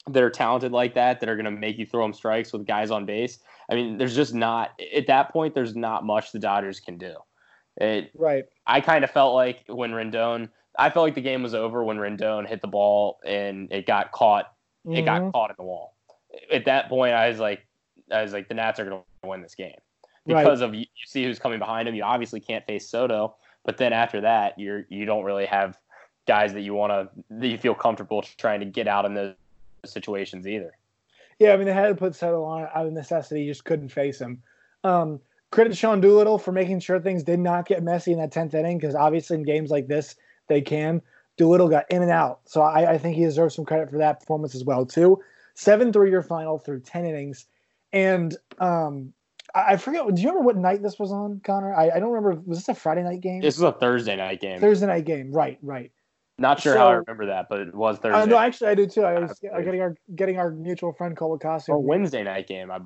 that 0.08 0.22
are 0.22 0.30
talented 0.30 0.72
like 0.72 0.94
that, 0.94 1.20
that 1.20 1.28
are 1.28 1.36
going 1.36 1.44
to 1.46 1.50
make 1.50 1.78
you 1.78 1.86
throw 1.86 2.02
them 2.02 2.12
strikes 2.12 2.52
with 2.52 2.66
guys 2.66 2.90
on 2.90 3.06
base, 3.06 3.38
I 3.70 3.74
mean, 3.74 3.98
there's 3.98 4.16
just 4.16 4.34
not, 4.34 4.78
at 4.94 5.06
that 5.06 5.32
point, 5.32 5.54
there's 5.54 5.76
not 5.76 6.04
much 6.04 6.32
the 6.32 6.38
Dodgers 6.38 6.80
can 6.80 6.98
do. 6.98 7.14
It, 7.76 8.10
right. 8.14 8.44
I 8.66 8.80
kind 8.80 9.04
of 9.04 9.10
felt 9.10 9.34
like 9.34 9.64
when 9.66 9.92
Rendon, 9.92 10.50
I 10.78 10.90
felt 10.90 11.04
like 11.04 11.14
the 11.14 11.20
game 11.20 11.42
was 11.42 11.54
over 11.54 11.82
when 11.84 11.96
Rendon 11.96 12.46
hit 12.46 12.60
the 12.60 12.68
ball 12.68 13.20
and 13.24 13.72
it 13.72 13.86
got 13.86 14.12
caught. 14.12 14.52
Mm-hmm. 14.86 14.96
It 14.96 15.02
got 15.02 15.22
mm-hmm. 15.22 15.30
caught 15.30 15.50
in 15.50 15.56
the 15.58 15.64
wall. 15.64 15.94
At 16.52 16.64
that 16.66 16.88
point, 16.88 17.14
I 17.14 17.28
was 17.28 17.38
like, 17.38 17.66
I 18.10 18.22
was 18.22 18.32
like, 18.32 18.48
the 18.48 18.54
Nats 18.54 18.78
are 18.80 18.84
going 18.84 19.02
to 19.22 19.28
win 19.28 19.42
this 19.42 19.54
game 19.54 19.76
because 20.26 20.60
right. 20.60 20.68
of 20.68 20.74
you, 20.74 20.80
you 20.80 21.06
see 21.06 21.24
who's 21.24 21.38
coming 21.38 21.58
behind 21.58 21.88
him. 21.88 21.94
You 21.94 22.02
obviously 22.02 22.40
can't 22.40 22.64
face 22.66 22.88
Soto, 22.88 23.36
but 23.64 23.76
then 23.76 23.92
after 23.92 24.22
that, 24.22 24.58
you're 24.58 24.84
you 24.88 25.04
don't 25.04 25.24
really 25.24 25.46
have 25.46 25.78
guys 26.26 26.52
that 26.52 26.60
you 26.60 26.74
want 26.74 26.92
to 26.92 27.08
that 27.30 27.48
you 27.48 27.58
feel 27.58 27.74
comfortable 27.74 28.22
trying 28.38 28.60
to 28.60 28.66
get 28.66 28.86
out 28.86 29.04
in 29.04 29.14
those 29.14 29.34
situations 29.84 30.46
either. 30.46 30.72
Yeah, 31.38 31.52
I 31.52 31.56
mean 31.56 31.66
they 31.66 31.72
had 31.72 31.88
to 31.88 31.94
put 31.94 32.14
Soto 32.14 32.44
on 32.44 32.68
out 32.74 32.86
of 32.86 32.92
necessity. 32.92 33.42
You 33.42 33.50
just 33.50 33.64
couldn't 33.64 33.88
face 33.88 34.20
him. 34.20 34.42
Um, 34.84 35.20
credit 35.50 35.76
Sean 35.76 36.00
Doolittle 36.00 36.38
for 36.38 36.52
making 36.52 36.80
sure 36.80 37.00
things 37.00 37.22
did 37.22 37.40
not 37.40 37.66
get 37.66 37.82
messy 37.82 38.12
in 38.12 38.18
that 38.18 38.32
tenth 38.32 38.54
inning 38.54 38.78
because 38.78 38.94
obviously 38.94 39.36
in 39.36 39.42
games 39.42 39.70
like 39.70 39.88
this 39.88 40.16
they 40.48 40.60
can. 40.60 41.02
Doolittle 41.36 41.68
got 41.68 41.90
in 41.90 42.02
and 42.02 42.10
out, 42.10 42.40
so 42.44 42.60
I, 42.60 42.92
I 42.92 42.98
think 42.98 43.16
he 43.16 43.24
deserves 43.24 43.54
some 43.54 43.64
credit 43.64 43.90
for 43.90 43.96
that 43.96 44.20
performance 44.20 44.54
as 44.54 44.64
well 44.64 44.84
too. 44.84 45.22
Seven 45.54 45.92
three-year 45.92 46.22
final 46.22 46.58
through 46.58 46.80
ten 46.80 47.06
innings, 47.06 47.46
and 47.92 48.36
um, 48.58 49.14
I 49.54 49.76
forget. 49.76 50.06
Do 50.06 50.20
you 50.20 50.28
remember 50.28 50.46
what 50.46 50.56
night 50.56 50.82
this 50.82 50.98
was 50.98 51.12
on, 51.12 51.40
Connor? 51.44 51.74
I, 51.74 51.90
I 51.90 52.00
don't 52.00 52.10
remember. 52.10 52.40
Was 52.46 52.58
this 52.58 52.68
a 52.68 52.74
Friday 52.74 53.02
night 53.02 53.20
game? 53.20 53.40
This 53.40 53.56
was 53.56 53.62
a 53.64 53.72
Thursday 53.72 54.16
night 54.16 54.40
game. 54.40 54.60
Thursday 54.60 54.86
night 54.86 55.04
game. 55.04 55.32
Right, 55.32 55.58
right. 55.62 55.90
Not 56.38 56.60
sure 56.60 56.72
so, 56.72 56.78
how 56.78 56.88
I 56.88 56.92
remember 56.92 57.26
that, 57.26 57.48
but 57.50 57.60
it 57.60 57.74
was 57.74 57.98
Thursday. 57.98 58.18
Uh, 58.18 58.24
no, 58.24 58.38
actually, 58.38 58.68
I 58.68 58.74
do 58.74 58.86
too. 58.86 59.02
I 59.02 59.18
was 59.18 59.38
getting 59.38 59.80
our 59.82 59.94
getting 60.14 60.38
our 60.38 60.50
mutual 60.50 60.92
friend 60.92 61.16
Cole 61.16 61.38
Or 61.68 61.82
Wednesday 61.82 62.22
night 62.22 62.46
game. 62.46 62.70
I, 62.70 62.80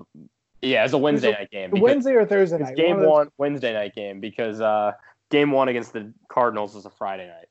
yeah, 0.61 0.81
it 0.81 0.85
was 0.85 0.93
a 0.95 0.99
Wednesday 0.99 1.33
night 1.33 1.51
game. 1.51 1.71
Wednesday 1.73 2.15
or 2.15 2.27
Thursday 2.27 2.59
night. 2.59 2.77
Game 2.77 2.97
one, 2.97 3.07
one 3.07 3.29
Wednesday 3.39 3.73
night 3.73 3.95
game 3.95 4.19
because 4.19 4.61
uh, 4.61 4.93
game 5.31 5.53
one 5.53 5.69
against 5.69 5.93
the 5.93 6.13
Cardinals 6.29 6.75
was 6.75 6.85
a 6.85 6.91
Friday 6.91 7.29
night. 7.29 7.47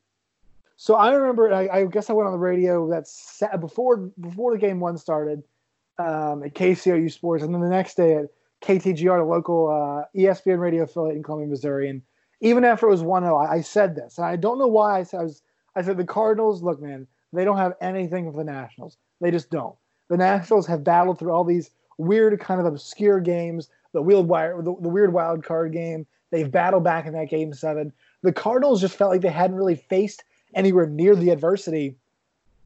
So 0.76 0.96
I 0.96 1.14
remember. 1.14 1.54
I, 1.54 1.70
I 1.70 1.86
guess 1.86 2.10
I 2.10 2.14
went 2.14 2.28
on 2.28 2.34
the 2.34 2.40
radio 2.40 2.90
that 2.90 3.06
before 3.62 3.98
before 4.20 4.52
the 4.52 4.60
game 4.60 4.82
one 4.82 4.98
started 4.98 5.44
um, 6.00 6.44
at 6.44 6.54
KCOU 6.54 7.12
Sports, 7.12 7.44
and 7.44 7.54
then 7.54 7.62
the 7.62 7.70
next 7.70 7.96
day 7.96 8.16
at 8.16 8.26
KTGR, 8.64 9.20
the 9.20 9.24
local 9.24 9.70
uh, 9.70 10.06
ESPN 10.18 10.60
radio 10.60 10.84
affiliate 10.84 11.18
in 11.18 11.24
Columbia, 11.24 11.48
Missouri. 11.48 11.90
And 11.90 12.02
even 12.42 12.64
after 12.64 12.88
it 12.88 12.92
was 12.92 13.04
1 13.04 13.24
0, 13.24 13.36
I, 13.36 13.56
I, 13.56 13.62
said 13.62 13.96
this. 13.96 14.18
And 14.18 14.26
I 14.26 14.36
don't 14.36 14.58
know 14.58 14.68
why 14.68 15.00
I 15.00 15.04
said 15.04 15.20
I 15.20 15.24
was 15.24 15.42
I 15.76 15.82
said 15.82 15.98
the 15.98 16.06
Cardinals, 16.06 16.62
look, 16.62 16.82
man, 16.82 17.08
they 17.34 17.44
don't 17.44 17.58
have 17.58 17.74
anything 17.82 18.26
with 18.26 18.36
the 18.36 18.44
Nationals. 18.44 18.98
They 19.22 19.32
just 19.32 19.50
don't. 19.50 19.76
The 20.10 20.18
Nationals 20.18 20.68
have 20.68 20.84
battled 20.84 21.20
through 21.20 21.32
all 21.32 21.44
these 21.44 21.72
weird, 21.98 22.40
kind 22.40 22.60
of 22.60 22.68
obscure 22.68 23.20
games, 23.20 23.70
the 23.92 24.02
wire, 24.02 24.58
the, 24.58 24.76
the 24.82 24.90
weird 24.90 25.14
wild 25.14 25.44
card 25.44 25.74
game. 25.74 26.06
They've 26.32 26.52
battled 26.52 26.84
back 26.84 27.06
in 27.06 27.14
that 27.14 27.30
game 27.30 27.54
seven. 27.54 27.92
The 28.22 28.34
Cardinals 28.34 28.82
just 28.82 28.96
felt 28.96 29.12
like 29.12 29.22
they 29.22 29.30
hadn't 29.30 29.56
really 29.56 29.76
faced 29.76 30.24
anywhere 30.56 30.88
near 30.88 31.16
the 31.16 31.30
adversity 31.30 31.96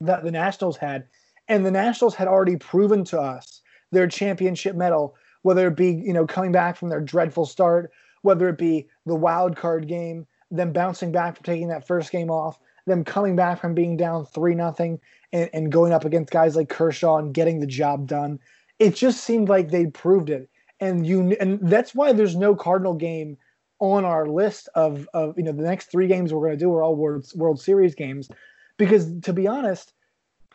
that 0.01 0.23
the 0.23 0.31
Nationals 0.31 0.77
had. 0.77 1.05
And 1.47 1.65
the 1.65 1.71
Nationals 1.71 2.15
had 2.15 2.27
already 2.27 2.57
proven 2.57 3.03
to 3.05 3.19
us 3.19 3.61
their 3.91 4.07
championship 4.07 4.75
mettle 4.75 5.15
whether 5.47 5.69
it 5.69 5.77
be 5.77 5.91
you 5.91 6.11
know 6.11 6.27
coming 6.27 6.51
back 6.51 6.75
from 6.75 6.89
their 6.89 6.99
dreadful 6.99 7.45
start, 7.45 7.89
whether 8.21 8.49
it 8.49 8.57
be 8.57 8.85
the 9.05 9.15
wild 9.15 9.55
card 9.55 9.87
game, 9.87 10.27
them 10.51 10.73
bouncing 10.73 11.09
back 11.09 11.37
from 11.37 11.45
taking 11.45 11.69
that 11.69 11.87
first 11.87 12.11
game 12.11 12.29
off, 12.29 12.59
them 12.85 13.05
coming 13.05 13.37
back 13.37 13.61
from 13.61 13.73
being 13.73 13.95
down 13.95 14.25
three 14.25 14.53
nothing 14.53 14.99
and, 15.31 15.49
and 15.53 15.71
going 15.71 15.93
up 15.93 16.03
against 16.03 16.33
guys 16.33 16.57
like 16.57 16.67
Kershaw 16.67 17.15
and 17.15 17.33
getting 17.33 17.61
the 17.61 17.65
job 17.65 18.07
done. 18.07 18.39
It 18.77 18.93
just 18.93 19.23
seemed 19.23 19.47
like 19.47 19.71
they 19.71 19.85
proved 19.85 20.29
it, 20.29 20.49
and 20.81 21.07
you 21.07 21.31
and 21.39 21.61
that's 21.61 21.95
why 21.95 22.11
there's 22.11 22.35
no 22.35 22.53
Cardinal 22.53 22.95
game 22.95 23.37
on 23.79 24.03
our 24.03 24.27
list 24.27 24.67
of 24.75 25.07
of 25.13 25.33
you 25.37 25.45
know 25.45 25.53
the 25.53 25.63
next 25.63 25.89
three 25.89 26.07
games 26.07 26.33
we're 26.33 26.45
going 26.45 26.59
to 26.59 26.65
do 26.65 26.73
are 26.73 26.83
all 26.83 26.97
World 26.97 27.25
World 27.35 27.61
Series 27.61 27.95
games, 27.95 28.27
because 28.75 29.17
to 29.21 29.31
be 29.31 29.47
honest, 29.47 29.93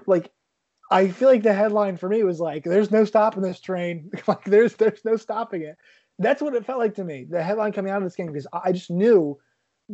like 0.06 0.30
I 0.92 1.08
feel 1.08 1.28
like 1.28 1.42
the 1.42 1.54
headline 1.54 1.96
for 1.96 2.08
me 2.08 2.22
was 2.22 2.38
like, 2.38 2.64
"There's 2.64 2.90
no 2.90 3.04
stopping 3.06 3.42
this 3.42 3.60
train. 3.60 4.10
like 4.26 4.44
there's 4.44 4.74
there's 4.74 5.04
no 5.04 5.16
stopping 5.16 5.62
it." 5.62 5.78
That's 6.18 6.42
what 6.42 6.54
it 6.54 6.66
felt 6.66 6.78
like 6.78 6.94
to 6.96 7.04
me. 7.04 7.24
The 7.28 7.42
headline 7.42 7.72
coming 7.72 7.90
out 7.90 7.98
of 7.98 8.04
this 8.04 8.14
game 8.14 8.26
because 8.26 8.46
I 8.52 8.72
just 8.72 8.90
knew 8.90 9.38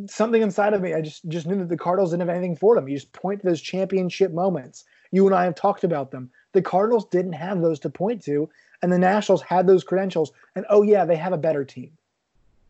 something 0.07 0.41
inside 0.41 0.73
of 0.73 0.81
me. 0.81 0.93
I 0.93 1.01
just 1.01 1.27
just 1.29 1.47
knew 1.47 1.57
that 1.59 1.69
the 1.69 1.77
Cardinals 1.77 2.11
didn't 2.11 2.27
have 2.27 2.35
anything 2.35 2.57
for 2.57 2.75
them. 2.75 2.89
You 2.89 2.97
just 2.97 3.13
point 3.13 3.41
to 3.41 3.47
those 3.47 3.61
championship 3.61 4.33
moments. 4.33 4.83
You 5.11 5.25
and 5.25 5.33
I 5.33 5.45
have 5.45 5.55
talked 5.55 5.85
about 5.85 6.11
them. 6.11 6.29
The 6.51 6.61
Cardinals 6.61 7.05
didn't 7.05 7.33
have 7.33 7.61
those 7.61 7.79
to 7.79 7.89
point 7.89 8.21
to, 8.25 8.49
and 8.81 8.91
the 8.91 8.99
Nationals 8.99 9.41
had 9.41 9.67
those 9.67 9.85
credentials. 9.85 10.33
And 10.55 10.65
oh 10.69 10.83
yeah, 10.83 11.05
they 11.05 11.15
have 11.15 11.33
a 11.33 11.37
better 11.37 11.63
team. 11.63 11.91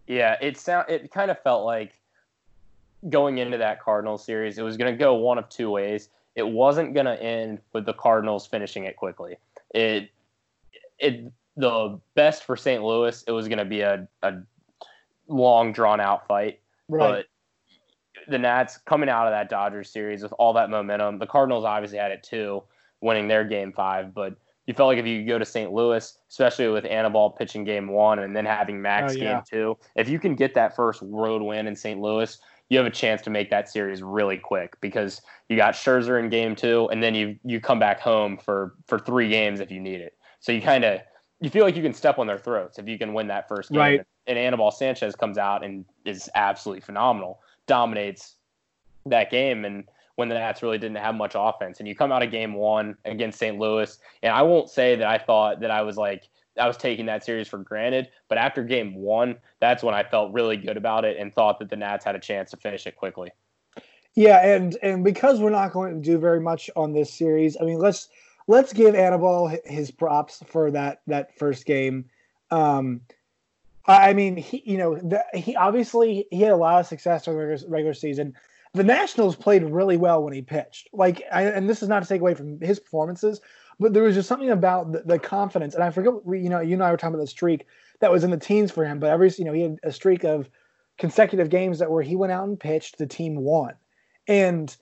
Yeah, 0.05 0.37
it 0.39 0.57
sound 0.57 0.87
it 0.87 1.11
kind 1.11 1.31
of 1.31 1.41
felt 1.41 1.65
like 1.65 1.93
going 3.09 3.39
into 3.39 3.57
that 3.57 3.81
Cardinals 3.81 4.23
series, 4.23 4.59
it 4.59 4.63
was 4.63 4.77
going 4.77 4.93
to 4.93 4.97
go 4.97 5.15
one 5.15 5.39
of 5.39 5.49
two 5.49 5.71
ways 5.71 6.09
it 6.35 6.47
wasn't 6.47 6.93
going 6.93 7.05
to 7.05 7.21
end 7.21 7.59
with 7.73 7.85
the 7.85 7.93
Cardinals 7.93 8.45
finishing 8.47 8.85
it 8.85 8.95
quickly. 8.95 9.37
It 9.73 10.09
it 10.97 11.31
the 11.55 11.99
best 12.15 12.43
for 12.43 12.55
St. 12.55 12.83
Louis. 12.83 13.23
It 13.27 13.31
was 13.31 13.47
going 13.47 13.59
to 13.59 13.65
be 13.65 13.81
a, 13.81 14.07
a 14.23 14.33
long 15.27 15.73
drawn 15.73 15.99
out 15.99 16.27
fight. 16.27 16.59
Right. 16.87 17.25
But 18.25 18.31
the 18.31 18.37
Nats 18.37 18.77
coming 18.77 19.09
out 19.09 19.27
of 19.27 19.31
that 19.31 19.49
Dodgers 19.49 19.89
series 19.89 20.23
with 20.23 20.33
all 20.33 20.53
that 20.53 20.69
momentum, 20.69 21.19
the 21.19 21.27
Cardinals 21.27 21.65
obviously 21.65 21.97
had 21.97 22.11
it 22.11 22.23
too, 22.23 22.63
winning 23.01 23.27
their 23.27 23.43
game 23.43 23.73
five. 23.73 24.13
But 24.13 24.35
you 24.65 24.73
felt 24.73 24.87
like 24.87 24.99
if 24.99 25.05
you 25.07 25.25
go 25.25 25.39
to 25.39 25.45
St. 25.45 25.71
Louis, 25.71 26.17
especially 26.29 26.67
with 26.67 26.85
Anibal 26.85 27.31
pitching 27.31 27.63
game 27.63 27.87
one 27.87 28.19
and 28.19 28.35
then 28.35 28.45
having 28.45 28.81
Max 28.81 29.13
Oh, 29.13 29.17
yeah. 29.17 29.33
game 29.33 29.43
two, 29.49 29.77
if 29.95 30.07
you 30.07 30.19
can 30.19 30.35
get 30.35 30.53
that 30.53 30.75
first 30.75 31.01
road 31.03 31.41
win 31.41 31.67
in 31.67 31.75
St. 31.75 31.99
Louis, 31.99 32.37
you 32.69 32.77
have 32.77 32.87
a 32.87 32.91
chance 32.91 33.21
to 33.23 33.29
make 33.29 33.49
that 33.49 33.67
series 33.67 34.01
really 34.01 34.37
quick 34.37 34.79
because 34.79 35.21
you 35.49 35.57
got 35.57 35.73
Scherzer 35.73 36.19
in 36.19 36.29
game 36.29 36.55
two, 36.55 36.87
and 36.91 37.01
then 37.03 37.15
you 37.15 37.37
you 37.43 37.59
come 37.59 37.79
back 37.79 37.99
home 37.99 38.37
for 38.37 38.75
for 38.85 38.99
three 38.99 39.29
games 39.29 39.59
if 39.59 39.71
you 39.71 39.79
need 39.79 39.99
it. 39.99 40.15
So 40.39 40.51
you 40.51 40.61
kind 40.61 40.85
of 40.85 41.01
you 41.41 41.49
feel 41.49 41.63
like 41.63 41.75
you 41.75 41.83
can 41.83 41.93
step 41.93 42.19
on 42.19 42.27
their 42.27 42.37
throats 42.37 42.79
if 42.79 42.87
you 42.87 42.97
can 42.97 43.13
win 43.13 43.27
that 43.27 43.47
first 43.47 43.71
game. 43.71 43.79
Right. 43.79 44.05
And 44.27 44.37
Anibal 44.37 44.71
Sanchez 44.71 45.15
comes 45.15 45.37
out 45.37 45.63
and 45.63 45.85
is 46.05 46.29
absolutely 46.35 46.81
phenomenal, 46.81 47.39
dominates 47.65 48.35
that 49.07 49.31
game, 49.31 49.65
and 49.65 49.85
when 50.15 50.29
the 50.29 50.35
Nats 50.35 50.61
really 50.61 50.77
didn't 50.77 50.97
have 50.97 51.15
much 51.15 51.31
offense. 51.35 51.79
And 51.79 51.87
you 51.87 51.95
come 51.95 52.11
out 52.11 52.21
of 52.21 52.29
game 52.29 52.53
one 52.53 52.95
against 53.05 53.39
St. 53.39 53.57
Louis, 53.57 53.97
and 54.21 54.33
I 54.33 54.41
won't 54.43 54.69
say 54.69 54.95
that 54.95 55.07
I 55.07 55.17
thought 55.17 55.61
that 55.61 55.71
I 55.71 55.81
was 55.81 55.97
like 55.97 56.27
I 56.59 56.67
was 56.67 56.77
taking 56.77 57.05
that 57.07 57.23
series 57.23 57.47
for 57.47 57.57
granted, 57.57 58.09
but 58.27 58.37
after 58.37 58.63
game 58.63 58.95
one, 58.95 59.37
that's 59.59 59.83
when 59.83 59.95
I 59.95 60.03
felt 60.03 60.33
really 60.33 60.57
good 60.57 60.77
about 60.77 61.05
it 61.05 61.17
and 61.17 61.33
thought 61.33 61.59
that 61.59 61.69
the 61.69 61.75
Nats 61.75 62.05
had 62.05 62.15
a 62.15 62.19
chance 62.19 62.51
to 62.51 62.57
finish 62.57 62.85
it 62.87 62.95
quickly. 62.95 63.31
Yeah, 64.15 64.45
and 64.45 64.77
and 64.81 65.03
because 65.03 65.39
we're 65.39 65.49
not 65.49 65.71
going 65.71 65.95
to 65.95 66.01
do 66.01 66.17
very 66.17 66.39
much 66.39 66.69
on 66.75 66.93
this 66.93 67.13
series, 67.13 67.57
I 67.59 67.63
mean, 67.63 67.79
let's 67.79 68.09
let's 68.47 68.73
give 68.73 68.95
hi- 68.95 69.59
his 69.65 69.91
props 69.91 70.43
for 70.47 70.71
that 70.71 71.01
that 71.07 71.37
first 71.37 71.65
game. 71.65 72.05
Um, 72.51 73.01
I 73.85 74.13
mean, 74.13 74.35
he 74.35 74.61
you 74.65 74.77
know 74.77 74.95
the, 74.95 75.23
he 75.33 75.55
obviously 75.55 76.25
he 76.31 76.41
had 76.41 76.51
a 76.51 76.57
lot 76.57 76.79
of 76.79 76.87
success 76.87 77.25
during 77.25 77.39
the 77.39 77.45
regular, 77.45 77.69
regular 77.71 77.93
season. 77.93 78.35
The 78.73 78.83
Nationals 78.83 79.35
played 79.35 79.63
really 79.63 79.97
well 79.97 80.23
when 80.23 80.33
he 80.33 80.43
pitched. 80.43 80.89
Like, 80.93 81.23
I, 81.31 81.43
and 81.43 81.67
this 81.67 81.81
is 81.81 81.89
not 81.89 82.03
to 82.03 82.09
take 82.09 82.21
away 82.21 82.35
from 82.35 82.61
his 82.61 82.79
performances, 82.79 83.41
but 83.79 83.93
there 83.93 84.03
was 84.03 84.15
just 84.15 84.27
something 84.27 84.49
about 84.49 84.91
the, 84.91 85.03
the 85.05 85.19
confidence. 85.19 85.73
And 85.73 85.83
I 85.83 85.91
forget, 85.91 86.13
you 86.27 86.49
know, 86.49 86.59
you 86.59 86.73
and 86.73 86.83
I 86.83 86.91
were 86.91 86.97
talking 86.97 87.15
about 87.15 87.23
the 87.23 87.27
streak 87.27 87.65
that 88.01 88.11
was 88.11 88.23
in 88.23 88.31
the 88.31 88.37
teens 88.37 88.71
for 88.71 88.85
him. 88.85 88.99
But 88.99 89.09
every, 89.09 89.31
you 89.37 89.45
know, 89.45 89.53
he 89.53 89.61
had 89.61 89.79
a 89.83 89.91
streak 89.91 90.23
of 90.23 90.49
consecutive 90.97 91.49
games 91.49 91.79
that 91.79 91.89
where 91.89 92.03
he 92.03 92.15
went 92.15 92.31
out 92.31 92.47
and 92.47 92.59
pitched, 92.59 92.97
the 92.97 93.07
team 93.07 93.35
won. 93.35 93.73
And 94.27 94.75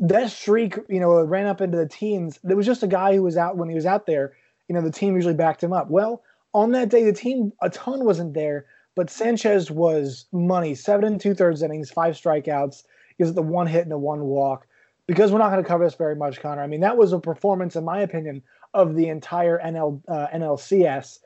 that 0.00 0.30
streak, 0.30 0.78
you 0.88 1.00
know, 1.00 1.22
ran 1.22 1.46
up 1.46 1.60
into 1.60 1.78
the 1.78 1.88
teens. 1.88 2.38
There 2.42 2.56
was 2.56 2.66
just 2.66 2.82
a 2.82 2.88
guy 2.88 3.14
who 3.14 3.22
was 3.22 3.36
out 3.36 3.56
when 3.56 3.68
he 3.68 3.74
was 3.74 3.86
out 3.86 4.06
there. 4.06 4.32
You 4.68 4.74
know, 4.74 4.82
the 4.82 4.90
team 4.90 5.14
usually 5.14 5.34
backed 5.34 5.62
him 5.62 5.72
up. 5.72 5.90
Well, 5.90 6.22
on 6.52 6.72
that 6.72 6.88
day, 6.88 7.04
the 7.04 7.12
team 7.12 7.52
a 7.62 7.70
ton 7.70 8.04
wasn't 8.04 8.34
there, 8.34 8.66
but 8.96 9.10
Sanchez 9.10 9.70
was 9.70 10.26
money. 10.32 10.74
Seven 10.74 11.04
and 11.04 11.20
two 11.20 11.34
thirds 11.34 11.62
innings, 11.62 11.90
five 11.90 12.14
strikeouts. 12.14 12.82
He 13.16 13.22
was 13.22 13.34
the 13.34 13.42
one 13.42 13.66
hit 13.66 13.84
and 13.84 13.92
a 13.92 13.98
one 13.98 14.22
walk. 14.24 14.66
Because 15.10 15.32
we're 15.32 15.38
not 15.38 15.50
going 15.50 15.60
to 15.60 15.68
cover 15.68 15.82
this 15.82 15.96
very 15.96 16.14
much, 16.14 16.40
Connor. 16.40 16.62
I 16.62 16.68
mean, 16.68 16.78
that 16.80 16.96
was 16.96 17.12
a 17.12 17.18
performance, 17.18 17.74
in 17.74 17.84
my 17.84 18.00
opinion, 18.00 18.42
of 18.74 18.94
the 18.94 19.08
entire 19.08 19.58
NL 19.58 20.00
uh, 20.06 20.28
NLCS. 20.32 21.18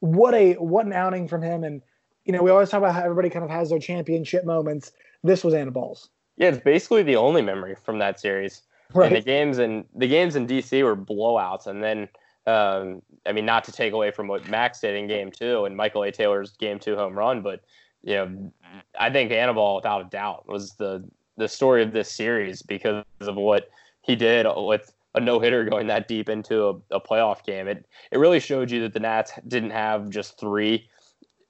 What 0.00 0.32
a 0.32 0.54
what 0.54 0.86
an 0.86 0.94
outing 0.94 1.28
from 1.28 1.42
him! 1.42 1.62
And 1.62 1.82
you 2.24 2.32
know, 2.32 2.42
we 2.42 2.50
always 2.50 2.70
talk 2.70 2.78
about 2.78 2.94
how 2.94 3.02
everybody 3.02 3.28
kind 3.28 3.44
of 3.44 3.50
has 3.50 3.68
their 3.68 3.78
championship 3.78 4.46
moments. 4.46 4.92
This 5.22 5.44
was 5.44 5.52
Anibal's. 5.52 6.08
Yeah, 6.38 6.48
it's 6.48 6.64
basically 6.64 7.02
the 7.02 7.16
only 7.16 7.42
memory 7.42 7.76
from 7.84 7.98
that 7.98 8.18
series. 8.18 8.62
And 8.94 9.14
the 9.14 9.20
games 9.20 9.58
in 9.58 9.84
the 9.94 10.08
games 10.08 10.34
in 10.34 10.46
DC 10.46 10.82
were 10.82 10.96
blowouts, 10.96 11.66
and 11.66 11.82
then 11.82 12.08
um, 12.46 13.02
I 13.26 13.32
mean, 13.32 13.44
not 13.44 13.64
to 13.64 13.72
take 13.72 13.92
away 13.92 14.10
from 14.10 14.28
what 14.28 14.48
Max 14.48 14.80
did 14.80 14.94
in 14.94 15.08
Game 15.08 15.30
Two 15.30 15.66
and 15.66 15.76
Michael 15.76 16.04
A. 16.04 16.12
Taylor's 16.12 16.52
Game 16.52 16.78
Two 16.78 16.96
home 16.96 17.14
run, 17.14 17.42
but 17.42 17.60
you 18.02 18.14
know, 18.14 18.52
I 18.98 19.10
think 19.10 19.32
Anibal, 19.32 19.76
without 19.76 20.00
a 20.00 20.08
doubt, 20.08 20.48
was 20.48 20.74
the 20.74 21.04
the 21.36 21.48
story 21.48 21.82
of 21.82 21.92
this 21.92 22.10
series 22.10 22.62
because 22.62 23.04
of 23.20 23.36
what 23.36 23.70
he 24.02 24.16
did 24.16 24.46
with 24.56 24.92
a 25.14 25.20
no 25.20 25.40
hitter 25.40 25.64
going 25.64 25.86
that 25.86 26.08
deep 26.08 26.28
into 26.28 26.68
a, 26.68 26.96
a 26.96 27.00
playoff 27.00 27.44
game. 27.44 27.66
It 27.66 27.86
it 28.12 28.18
really 28.18 28.40
showed 28.40 28.70
you 28.70 28.82
that 28.82 28.92
the 28.92 29.00
Nats 29.00 29.32
didn't 29.48 29.70
have 29.70 30.10
just 30.10 30.38
three 30.38 30.88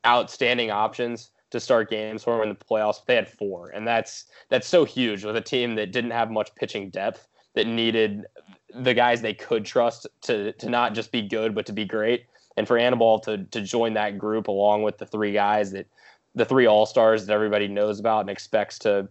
outstanding 0.07 0.71
options 0.71 1.31
to 1.51 1.61
start 1.61 1.91
games 1.91 2.25
for 2.25 2.43
in 2.43 2.49
the 2.49 2.55
playoffs. 2.55 3.05
They 3.05 3.17
had 3.17 3.29
four, 3.29 3.71
and 3.71 3.87
that's 3.87 4.27
that's 4.49 4.69
so 4.69 4.85
huge 4.85 5.25
with 5.25 5.37
a 5.37 5.41
team 5.41 5.75
that 5.77 5.93
didn't 5.93 6.13
have 6.13 6.31
much 6.31 6.55
pitching 6.55 6.91
depth 6.91 7.29
that 7.55 7.67
needed 7.67 8.27
the 8.75 8.95
guys 8.95 9.21
they 9.21 9.35
could 9.35 9.65
trust 9.65 10.07
to 10.23 10.53
to 10.53 10.71
not 10.71 10.95
just 10.95 11.11
be 11.11 11.23
good 11.23 11.55
but 11.55 11.67
to 11.67 11.73
be 11.73 11.85
great. 11.85 12.27
And 12.57 12.67
for 12.67 12.79
Anibal 12.79 13.19
to 13.21 13.45
to 13.45 13.61
join 13.61 13.95
that 13.95 14.19
group 14.19 14.49
along 14.49 14.83
with 14.83 14.99
the 14.99 15.07
three 15.07 15.33
guys 15.33 15.73
that 15.73 15.87
the 16.35 16.45
three 16.45 16.67
all 16.67 16.87
stars 16.87 17.27
that 17.27 17.33
everybody 17.33 17.67
knows 17.67 17.99
about 17.99 18.21
and 18.21 18.31
expects 18.31 18.79
to 18.81 19.09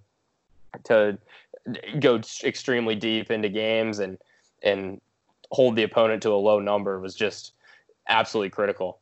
to 0.84 1.18
go 2.00 2.22
extremely 2.44 2.96
deep 2.96 3.32
into 3.32 3.50
games 3.50 4.00
and 4.00 4.18
and 4.64 5.02
hold 5.52 5.76
the 5.76 5.84
opponent 5.84 6.22
to 6.24 6.32
a 6.32 6.36
low 6.36 6.60
number 6.60 7.00
was 7.00 7.16
just 7.16 7.54
absolutely 8.08 8.50
critical. 8.50 9.00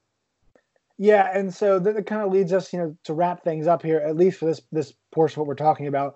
Yeah, 0.98 1.30
and 1.34 1.54
so 1.54 1.80
that, 1.80 2.06
kind 2.06 2.22
of 2.22 2.32
leads 2.32 2.54
us, 2.54 2.72
you 2.72 2.80
know, 2.80 2.96
to 3.04 3.14
wrap 3.14 3.44
things 3.44 3.66
up 3.66 3.82
here, 3.82 3.98
at 3.98 4.16
least 4.16 4.40
for 4.40 4.46
this 4.46 4.62
this 4.72 4.94
portion 5.12 5.36
of 5.36 5.38
what 5.40 5.48
we're 5.48 5.56
talking 5.56 5.88
about. 5.88 6.16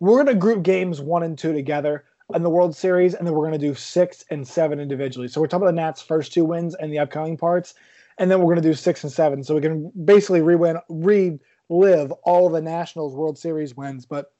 We're 0.00 0.22
going 0.22 0.26
to 0.26 0.34
group 0.34 0.62
games 0.62 1.00
one 1.00 1.22
and 1.22 1.38
two 1.38 1.52
together 1.52 2.04
in 2.34 2.42
the 2.42 2.50
World 2.50 2.74
Series, 2.76 3.14
and 3.14 3.26
then 3.26 3.34
we're 3.34 3.48
going 3.48 3.58
to 3.58 3.66
do 3.66 3.74
six 3.74 4.24
and 4.30 4.46
seven 4.46 4.80
individually. 4.80 5.28
So 5.28 5.40
we're 5.40 5.46
talking 5.46 5.62
about 5.62 5.74
the 5.74 5.80
Nats' 5.80 6.02
first 6.02 6.32
two 6.32 6.44
wins 6.44 6.74
and 6.74 6.92
the 6.92 6.98
upcoming 6.98 7.36
parts, 7.36 7.74
and 8.18 8.30
then 8.30 8.40
we're 8.40 8.52
going 8.52 8.62
to 8.62 8.68
do 8.68 8.74
six 8.74 9.04
and 9.04 9.12
seven, 9.12 9.44
so 9.44 9.54
we 9.54 9.60
can 9.60 9.90
basically 10.04 10.42
re-win, 10.42 10.80
relive 11.68 12.12
all 12.24 12.50
the 12.50 12.60
Nationals 12.60 13.14
World 13.14 13.38
Series 13.38 13.76
wins. 13.76 14.04
But 14.04 14.32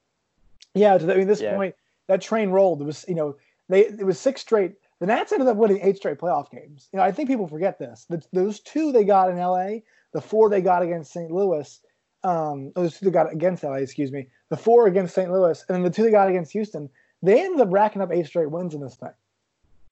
yeah, 0.76 0.98
to 0.98 1.06
the, 1.06 1.14
I 1.14 1.16
mean, 1.16 1.26
this 1.26 1.40
Yeah. 1.40 1.54
point, 1.54 1.74
that 2.08 2.20
train 2.20 2.50
rolled. 2.50 2.80
It 2.80 2.84
was, 2.84 3.04
you 3.08 3.14
know, 3.14 3.36
they 3.68 3.86
it 3.86 4.04
was 4.06 4.20
six 4.20 4.40
straight. 4.40 4.74
The 5.00 5.06
Nats 5.06 5.32
ended 5.32 5.48
up 5.48 5.56
winning 5.56 5.80
eight 5.82 5.96
straight 5.96 6.18
playoff 6.18 6.50
games. 6.50 6.88
You 6.92 6.98
know, 6.98 7.02
I 7.02 7.12
think 7.12 7.28
people 7.28 7.46
forget 7.46 7.78
this. 7.78 8.06
The, 8.08 8.22
those 8.32 8.60
two 8.60 8.92
they 8.92 9.04
got 9.04 9.30
in 9.30 9.36
LA, 9.36 9.80
the 10.12 10.20
four 10.20 10.48
they 10.48 10.62
got 10.62 10.82
against 10.82 11.12
St. 11.12 11.30
Louis, 11.30 11.80
um, 12.24 12.72
those 12.74 12.98
two 12.98 13.06
they 13.06 13.10
got 13.10 13.32
against 13.32 13.62
LA, 13.62 13.74
excuse 13.74 14.12
me, 14.12 14.28
the 14.48 14.56
four 14.56 14.86
against 14.86 15.14
St. 15.14 15.30
Louis, 15.30 15.62
and 15.68 15.76
then 15.76 15.82
the 15.82 15.90
two 15.90 16.02
they 16.02 16.10
got 16.10 16.28
against 16.28 16.52
Houston. 16.52 16.88
They 17.22 17.44
ended 17.44 17.60
up 17.60 17.68
racking 17.70 18.02
up 18.02 18.12
eight 18.12 18.26
straight 18.26 18.50
wins 18.50 18.74
in 18.74 18.80
this 18.80 18.96
thing. 18.96 19.10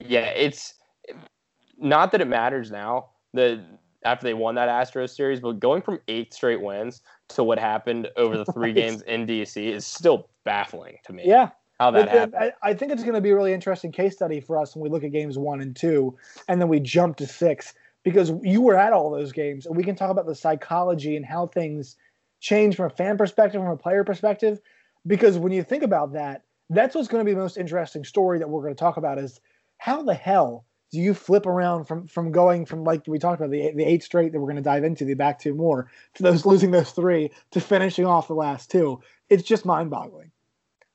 Yeah, 0.00 0.26
it's 0.26 0.74
not 1.78 2.12
that 2.12 2.20
it 2.20 2.28
matters 2.28 2.70
now 2.70 3.10
that 3.34 3.60
after 4.04 4.24
they 4.24 4.34
won 4.34 4.54
that 4.54 4.68
Astros 4.68 5.10
series, 5.14 5.40
but 5.40 5.58
going 5.58 5.82
from 5.82 5.98
eight 6.08 6.32
straight 6.34 6.60
wins 6.60 7.00
to 7.28 7.42
what 7.42 7.58
happened 7.58 8.08
over 8.16 8.36
the 8.36 8.44
three 8.44 8.72
games 8.74 9.02
in 9.02 9.26
DC 9.26 9.56
is 9.72 9.86
still 9.86 10.28
baffling 10.44 10.98
to 11.04 11.12
me. 11.12 11.22
Yeah, 11.26 11.50
how 11.78 11.90
that 11.92 12.02
It- 12.02 12.08
happened. 12.10 12.52
I, 12.62 12.70
I 12.70 12.74
think 12.74 12.92
it's 12.92 13.02
going 13.02 13.14
to 13.14 13.20
be 13.20 13.30
a 13.30 13.34
really 13.34 13.52
interesting 13.52 13.92
case 13.92 14.14
study 14.14 14.40
for 14.40 14.58
us 14.58 14.74
when 14.74 14.82
we 14.82 14.88
look 14.88 15.04
at 15.04 15.12
games 15.12 15.38
one 15.38 15.60
and 15.60 15.74
two, 15.74 16.16
and 16.48 16.60
then 16.60 16.68
we 16.68 16.80
jump 16.80 17.16
to 17.16 17.26
six 17.26 17.74
because 18.02 18.32
you 18.42 18.60
were 18.60 18.76
at 18.76 18.92
all 18.92 19.10
those 19.10 19.32
games, 19.32 19.66
and 19.66 19.76
we 19.76 19.82
can 19.82 19.96
talk 19.96 20.10
about 20.10 20.26
the 20.26 20.34
psychology 20.34 21.16
and 21.16 21.24
how 21.24 21.46
things 21.46 21.96
change 22.40 22.76
from 22.76 22.86
a 22.86 22.90
fan 22.90 23.16
perspective, 23.16 23.60
from 23.60 23.70
a 23.70 23.76
player 23.76 24.04
perspective. 24.04 24.60
Because 25.06 25.38
when 25.38 25.52
you 25.52 25.62
think 25.62 25.82
about 25.82 26.12
that, 26.12 26.42
that's 26.70 26.94
what's 26.94 27.08
going 27.08 27.20
to 27.20 27.24
be 27.28 27.34
the 27.34 27.40
most 27.40 27.56
interesting 27.58 28.04
story 28.04 28.38
that 28.38 28.48
we're 28.48 28.62
going 28.62 28.74
to 28.74 28.78
talk 28.78 28.96
about 28.96 29.18
is 29.18 29.40
how 29.78 30.02
the 30.02 30.14
hell 30.14 30.64
do 30.92 30.98
you 31.00 31.12
flip 31.12 31.44
around 31.44 31.84
from 31.84 32.06
from 32.06 32.30
going 32.30 32.64
from 32.64 32.84
like 32.84 33.02
we 33.06 33.18
talked 33.18 33.40
about 33.40 33.50
the 33.50 33.72
the 33.74 33.84
eight 33.84 34.02
straight 34.02 34.32
that 34.32 34.38
we're 34.38 34.46
going 34.46 34.56
to 34.56 34.62
dive 34.62 34.84
into 34.84 35.04
the 35.04 35.14
back 35.14 35.38
two 35.38 35.54
more 35.54 35.90
to 36.14 36.22
those 36.22 36.46
losing 36.46 36.70
those 36.70 36.92
three 36.92 37.30
to 37.50 37.60
finishing 37.60 38.06
off 38.06 38.28
the 38.28 38.34
last 38.34 38.70
two. 38.70 39.00
It's 39.28 39.42
just 39.42 39.66
mind 39.66 39.90
boggling. 39.90 40.30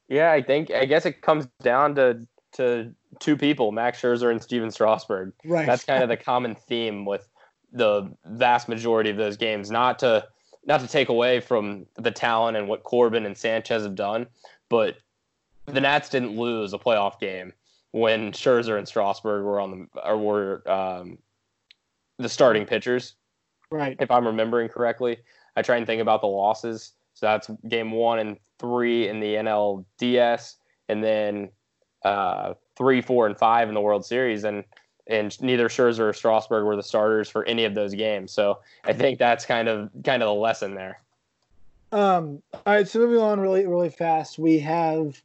Yeah, 0.09 0.31
I 0.31 0.41
think 0.41 0.71
I 0.71 0.85
guess 0.85 1.05
it 1.05 1.21
comes 1.21 1.47
down 1.61 1.95
to 1.95 2.25
to 2.53 2.93
two 3.19 3.37
people, 3.37 3.71
Max 3.71 4.01
Scherzer 4.01 4.31
and 4.31 4.41
Stephen 4.41 4.71
Strasburg. 4.71 5.33
Right. 5.45 5.65
That's 5.65 5.83
kind 5.83 6.03
of 6.03 6.09
the 6.09 6.17
common 6.17 6.55
theme 6.55 7.05
with 7.05 7.29
the 7.71 8.12
vast 8.25 8.67
majority 8.67 9.12
of 9.12 9.17
those 9.17 9.37
games. 9.37 9.69
Not 9.69 9.99
to 9.99 10.27
not 10.65 10.81
to 10.81 10.87
take 10.87 11.10
away 11.10 11.39
from 11.39 11.85
the 11.95 12.12
talent 12.12 12.57
and 12.57 12.67
what 12.67 12.83
Corbin 12.83 13.25
and 13.25 13.37
Sanchez 13.37 13.83
have 13.83 13.95
done, 13.95 14.27
but 14.67 14.97
the 15.65 15.79
Nats 15.79 16.10
didn't 16.10 16.35
lose 16.35 16.73
a 16.73 16.79
playoff 16.79 17.19
game 17.19 17.53
when 17.91 18.31
Scherzer 18.31 18.77
and 18.77 18.87
Strasburg 18.87 19.43
were 19.43 19.60
on 19.60 19.87
the 19.93 20.07
or 20.07 20.17
were 20.17 20.69
um, 20.69 21.19
the 22.17 22.29
starting 22.29 22.65
pitchers 22.65 23.15
right. 23.71 23.95
if 23.99 24.12
I'm 24.12 24.25
remembering 24.25 24.69
correctly. 24.69 25.17
I 25.55 25.62
try 25.62 25.77
and 25.77 25.85
think 25.85 26.01
about 26.01 26.21
the 26.21 26.27
losses. 26.27 26.93
So 27.19 27.25
that's 27.25 27.49
game 27.67 27.91
one 27.91 28.19
and 28.19 28.37
three 28.59 29.09
in 29.09 29.19
the 29.19 29.35
NLDS, 29.35 30.55
and 30.87 31.03
then 31.03 31.49
uh, 32.05 32.53
three, 32.77 33.01
four, 33.01 33.27
and 33.27 33.37
five 33.37 33.67
in 33.67 33.75
the 33.75 33.81
World 33.81 34.05
Series. 34.05 34.45
And 34.45 34.63
and 35.07 35.41
neither 35.41 35.67
Scherzer 35.67 36.09
or 36.09 36.13
Strasburg 36.13 36.65
were 36.65 36.75
the 36.77 36.83
starters 36.83 37.29
for 37.29 37.43
any 37.45 37.65
of 37.65 37.75
those 37.75 37.93
games. 37.93 38.31
So 38.31 38.59
I 38.85 38.93
think 38.93 39.19
that's 39.19 39.45
kind 39.45 39.67
of 39.67 39.89
kind 40.05 40.23
of 40.23 40.27
the 40.27 40.33
lesson 40.33 40.75
there. 40.75 41.01
Um, 41.91 42.41
all 42.53 42.61
right, 42.67 42.87
so 42.87 42.99
moving 42.99 43.17
on 43.17 43.39
really, 43.39 43.65
really 43.65 43.89
fast. 43.89 44.39
We 44.39 44.59
have 44.59 45.21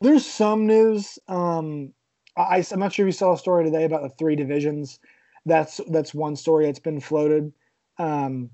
there's 0.00 0.24
some 0.24 0.66
news. 0.66 1.18
Um, 1.28 1.92
I, 2.38 2.64
I'm 2.70 2.78
not 2.78 2.92
sure 2.92 3.06
if 3.06 3.08
you 3.08 3.12
saw 3.12 3.34
a 3.34 3.38
story 3.38 3.64
today 3.64 3.84
about 3.84 4.02
the 4.02 4.10
three 4.10 4.36
divisions. 4.36 4.98
That's 5.44 5.80
that's 5.90 6.14
one 6.14 6.36
story 6.36 6.66
that's 6.66 6.78
been 6.78 7.00
floated. 7.00 7.52
Um, 7.98 8.50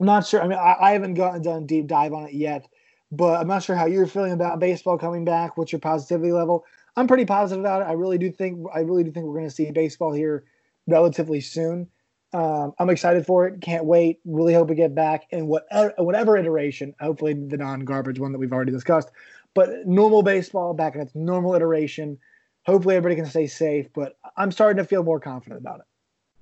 I'm 0.00 0.06
not 0.06 0.26
sure. 0.26 0.42
I 0.42 0.48
mean, 0.48 0.58
I, 0.58 0.76
I 0.80 0.92
haven't 0.92 1.14
gotten 1.14 1.42
done 1.42 1.62
a 1.62 1.66
deep 1.66 1.86
dive 1.86 2.12
on 2.12 2.24
it 2.24 2.34
yet, 2.34 2.68
but 3.10 3.40
I'm 3.40 3.48
not 3.48 3.62
sure 3.62 3.76
how 3.76 3.86
you're 3.86 4.06
feeling 4.06 4.32
about 4.32 4.60
baseball 4.60 4.98
coming 4.98 5.24
back. 5.24 5.56
What's 5.56 5.72
your 5.72 5.80
positivity 5.80 6.32
level? 6.32 6.64
I'm 6.96 7.06
pretty 7.06 7.24
positive 7.24 7.60
about 7.60 7.82
it. 7.82 7.86
I 7.86 7.92
really 7.92 8.18
do 8.18 8.30
think 8.30 8.66
I 8.74 8.80
really 8.80 9.04
do 9.04 9.10
think 9.10 9.26
we're 9.26 9.34
going 9.34 9.48
to 9.48 9.54
see 9.54 9.70
baseball 9.70 10.12
here 10.12 10.44
relatively 10.86 11.40
soon. 11.40 11.88
Um, 12.32 12.72
I'm 12.78 12.90
excited 12.90 13.24
for 13.24 13.46
it. 13.46 13.60
Can't 13.60 13.84
wait. 13.84 14.20
Really 14.24 14.52
hope 14.52 14.68
we 14.68 14.74
get 14.74 14.94
back 14.94 15.26
in 15.30 15.46
whatever 15.46 15.94
whatever 15.98 16.36
iteration. 16.36 16.94
Hopefully 17.00 17.34
the 17.34 17.56
non-garbage 17.56 18.18
one 18.18 18.32
that 18.32 18.38
we've 18.38 18.52
already 18.52 18.72
discussed, 18.72 19.10
but 19.54 19.86
normal 19.86 20.22
baseball 20.22 20.74
back 20.74 20.94
in 20.94 21.00
its 21.00 21.14
normal 21.14 21.54
iteration. 21.54 22.18
Hopefully 22.66 22.96
everybody 22.96 23.20
can 23.20 23.30
stay 23.30 23.46
safe. 23.46 23.86
But 23.94 24.18
I'm 24.36 24.50
starting 24.50 24.82
to 24.82 24.88
feel 24.88 25.04
more 25.04 25.20
confident 25.20 25.60
about 25.60 25.80
it. 25.80 25.86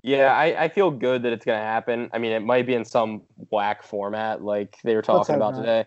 Yeah, 0.05 0.35
I, 0.35 0.65
I 0.65 0.69
feel 0.69 0.91
good 0.91 1.23
that 1.23 1.33
it's 1.33 1.47
going 1.47 1.59
to 1.59 1.65
happen. 1.65 2.11
I 2.13 2.19
mean, 2.19 2.33
it 2.33 2.45
might 2.45 2.67
be 2.67 2.75
in 2.75 2.85
some 2.85 3.23
whack 3.51 3.83
format 3.83 4.43
like 4.43 4.77
they 4.85 4.95
were 4.95 5.01
talking 5.01 5.35
about 5.35 5.55
not. 5.55 5.61
today. 5.61 5.87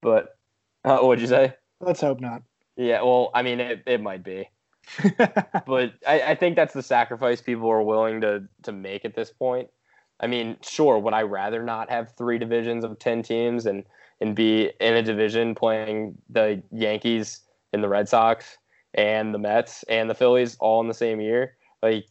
But 0.00 0.36
uh, 0.84 0.98
what'd 0.98 1.22
you 1.22 1.28
say? 1.28 1.54
Let's 1.80 2.00
hope 2.00 2.20
not. 2.20 2.42
Yeah, 2.76 3.02
well, 3.02 3.30
I 3.32 3.42
mean, 3.42 3.60
it, 3.60 3.84
it 3.86 4.02
might 4.02 4.24
be. 4.24 4.50
but 5.66 5.94
I, 6.04 6.20
I 6.22 6.34
think 6.34 6.56
that's 6.56 6.74
the 6.74 6.82
sacrifice 6.82 7.40
people 7.40 7.70
are 7.70 7.80
willing 7.80 8.20
to 8.22 8.42
to 8.64 8.72
make 8.72 9.04
at 9.04 9.14
this 9.14 9.30
point. 9.30 9.70
I 10.18 10.26
mean, 10.26 10.56
sure, 10.60 10.98
would 10.98 11.14
I 11.14 11.22
rather 11.22 11.62
not 11.62 11.88
have 11.90 12.12
three 12.16 12.38
divisions 12.38 12.84
of 12.84 12.98
ten 12.98 13.22
teams 13.22 13.66
and 13.66 13.84
and 14.20 14.34
be 14.34 14.72
in 14.80 14.94
a 14.94 15.02
division 15.02 15.54
playing 15.54 16.18
the 16.28 16.60
Yankees 16.72 17.42
and 17.72 17.84
the 17.84 17.88
Red 17.88 18.08
Sox 18.08 18.58
and 18.94 19.32
the 19.32 19.38
Mets 19.38 19.84
and 19.84 20.10
the 20.10 20.14
Phillies 20.14 20.56
all 20.58 20.80
in 20.80 20.88
the 20.88 20.94
same 20.94 21.20
year? 21.20 21.56
Like, 21.84 22.06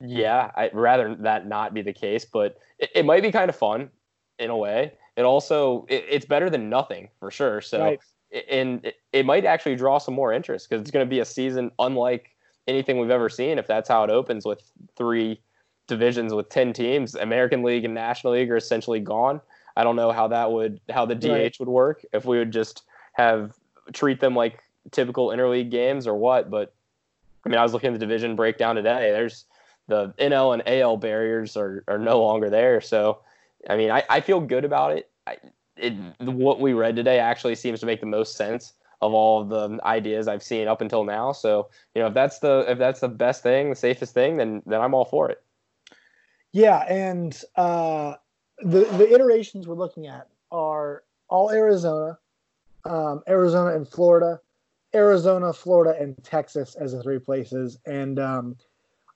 yeah, 0.00 0.50
I'd 0.54 0.74
rather 0.74 1.14
that 1.16 1.46
not 1.46 1.74
be 1.74 1.82
the 1.82 1.92
case, 1.92 2.24
but 2.24 2.58
it, 2.78 2.90
it 2.94 3.04
might 3.04 3.22
be 3.22 3.32
kind 3.32 3.48
of 3.48 3.56
fun 3.56 3.90
in 4.38 4.50
a 4.50 4.56
way. 4.56 4.92
It 5.16 5.22
also 5.22 5.86
it, 5.88 6.04
it's 6.08 6.26
better 6.26 6.50
than 6.50 6.68
nothing 6.68 7.08
for 7.18 7.30
sure. 7.30 7.60
So 7.60 7.80
right. 7.80 8.00
and 8.50 8.84
it, 8.84 8.96
it, 9.12 9.26
might 9.26 9.44
actually 9.44 9.76
draw 9.76 9.98
some 9.98 10.14
more 10.14 10.32
interest 10.32 10.68
because 10.68 10.82
it's 10.82 10.90
going 10.90 11.06
to 11.06 11.10
be 11.10 11.20
a 11.20 11.24
season 11.24 11.70
unlike 11.78 12.30
anything 12.66 12.98
we've 12.98 13.10
ever 13.10 13.28
seen. 13.28 13.58
If 13.58 13.66
that's 13.66 13.88
how 13.88 14.04
it 14.04 14.10
opens 14.10 14.44
with 14.44 14.70
three 14.96 15.40
divisions 15.86 16.34
with 16.34 16.48
ten 16.50 16.72
teams, 16.72 17.14
American 17.14 17.62
League 17.62 17.84
and 17.84 17.94
National 17.94 18.34
League 18.34 18.50
are 18.50 18.56
essentially 18.56 19.00
gone. 19.00 19.40
I 19.76 19.84
don't 19.84 19.96
know 19.96 20.12
how 20.12 20.28
that 20.28 20.52
would 20.52 20.80
how 20.90 21.06
the 21.06 21.14
DH 21.14 21.28
right. 21.28 21.56
would 21.58 21.68
work 21.68 22.04
if 22.12 22.24
we 22.24 22.38
would 22.38 22.50
just 22.50 22.82
have 23.12 23.54
treat 23.92 24.20
them 24.20 24.34
like 24.34 24.58
typical 24.90 25.28
interleague 25.28 25.70
games 25.70 26.06
or 26.06 26.16
what. 26.16 26.50
But 26.50 26.74
I 27.44 27.48
mean, 27.48 27.58
I 27.58 27.62
was 27.62 27.72
looking 27.72 27.88
at 27.88 27.92
the 27.94 27.98
division 27.98 28.36
breakdown 28.36 28.74
today. 28.74 29.10
There's 29.12 29.46
the 29.88 30.12
NL 30.18 30.54
and 30.54 30.62
AL 30.66 30.96
barriers 30.98 31.56
are, 31.56 31.84
are 31.88 31.98
no 31.98 32.22
longer 32.22 32.50
there. 32.50 32.80
So, 32.80 33.20
I 33.68 33.76
mean, 33.76 33.90
I, 33.90 34.02
I 34.08 34.20
feel 34.20 34.40
good 34.40 34.64
about 34.64 34.96
it. 34.96 35.10
I, 35.26 35.36
it. 35.76 35.94
What 36.20 36.60
we 36.60 36.72
read 36.72 36.96
today 36.96 37.18
actually 37.18 37.54
seems 37.54 37.80
to 37.80 37.86
make 37.86 38.00
the 38.00 38.06
most 38.06 38.36
sense 38.36 38.72
of 39.02 39.12
all 39.12 39.42
of 39.42 39.48
the 39.48 39.78
ideas 39.84 40.28
I've 40.28 40.42
seen 40.42 40.68
up 40.68 40.80
until 40.80 41.04
now. 41.04 41.32
So, 41.32 41.68
you 41.94 42.02
know, 42.02 42.08
if 42.08 42.14
that's 42.14 42.38
the 42.38 42.64
if 42.68 42.78
that's 42.78 43.00
the 43.00 43.08
best 43.08 43.42
thing, 43.42 43.70
the 43.70 43.76
safest 43.76 44.14
thing, 44.14 44.36
then 44.36 44.62
then 44.66 44.80
I'm 44.80 44.94
all 44.94 45.04
for 45.04 45.30
it. 45.30 45.42
Yeah, 46.52 46.78
and 46.88 47.38
uh, 47.56 48.14
the 48.58 48.84
the 48.84 49.12
iterations 49.12 49.68
we're 49.68 49.74
looking 49.74 50.06
at 50.06 50.28
are 50.50 51.02
all 51.28 51.50
Arizona, 51.50 52.18
um, 52.84 53.22
Arizona 53.28 53.74
and 53.76 53.86
Florida, 53.86 54.40
Arizona, 54.94 55.52
Florida, 55.52 56.00
and 56.00 56.16
Texas 56.24 56.74
as 56.76 56.92
the 56.92 57.02
three 57.02 57.18
places, 57.18 57.78
and 57.84 58.18
um, 58.18 58.56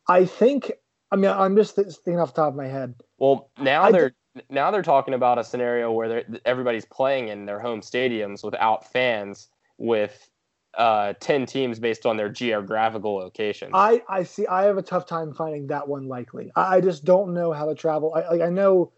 I 0.09 0.25
think. 0.25 0.73
I 1.13 1.17
mean, 1.17 1.31
I'm 1.31 1.57
just 1.57 1.75
thinking 1.75 2.21
off 2.21 2.35
the 2.35 2.43
top 2.43 2.53
of 2.53 2.57
my 2.57 2.69
head. 2.69 2.95
Well, 3.19 3.51
now 3.59 3.85
I 3.85 3.93
they're 3.93 4.13
now 4.49 4.71
they're 4.71 4.83
talking 4.83 5.15
about 5.15 5.39
a 5.39 5.45
scenario 5.45 5.91
where 5.91 6.25
everybody's 6.45 6.85
playing 6.85 7.29
in 7.29 7.47
their 7.47 7.59
home 7.59 7.81
stadiums 7.81 8.45
without 8.45 8.91
fans, 8.93 9.49
with 9.79 10.31
uh, 10.79 11.15
ten 11.21 11.47
teams 11.47 11.79
based 11.81 12.07
on 12.07 12.17
their 12.17 12.29
geographical 12.29 13.17
location. 13.17 13.71
I 13.75 14.03
I 14.09 14.23
see. 14.23 14.47
I 14.47 14.65
have 14.65 14.77
a 14.77 14.83
tough 14.83 15.07
time 15.07 15.35
finding 15.35 15.67
that 15.69 15.89
one 15.89 16.07
likely. 16.07 16.53
I, 16.55 16.77
I 16.77 16.81
just 16.81 17.05
don't 17.05 17.35
know 17.35 17.53
how 17.53 17.67
to 17.67 17.75
travel. 17.75 18.15
I 18.15 18.29
like 18.31 18.41
I 18.41 18.51
know, 18.51 18.93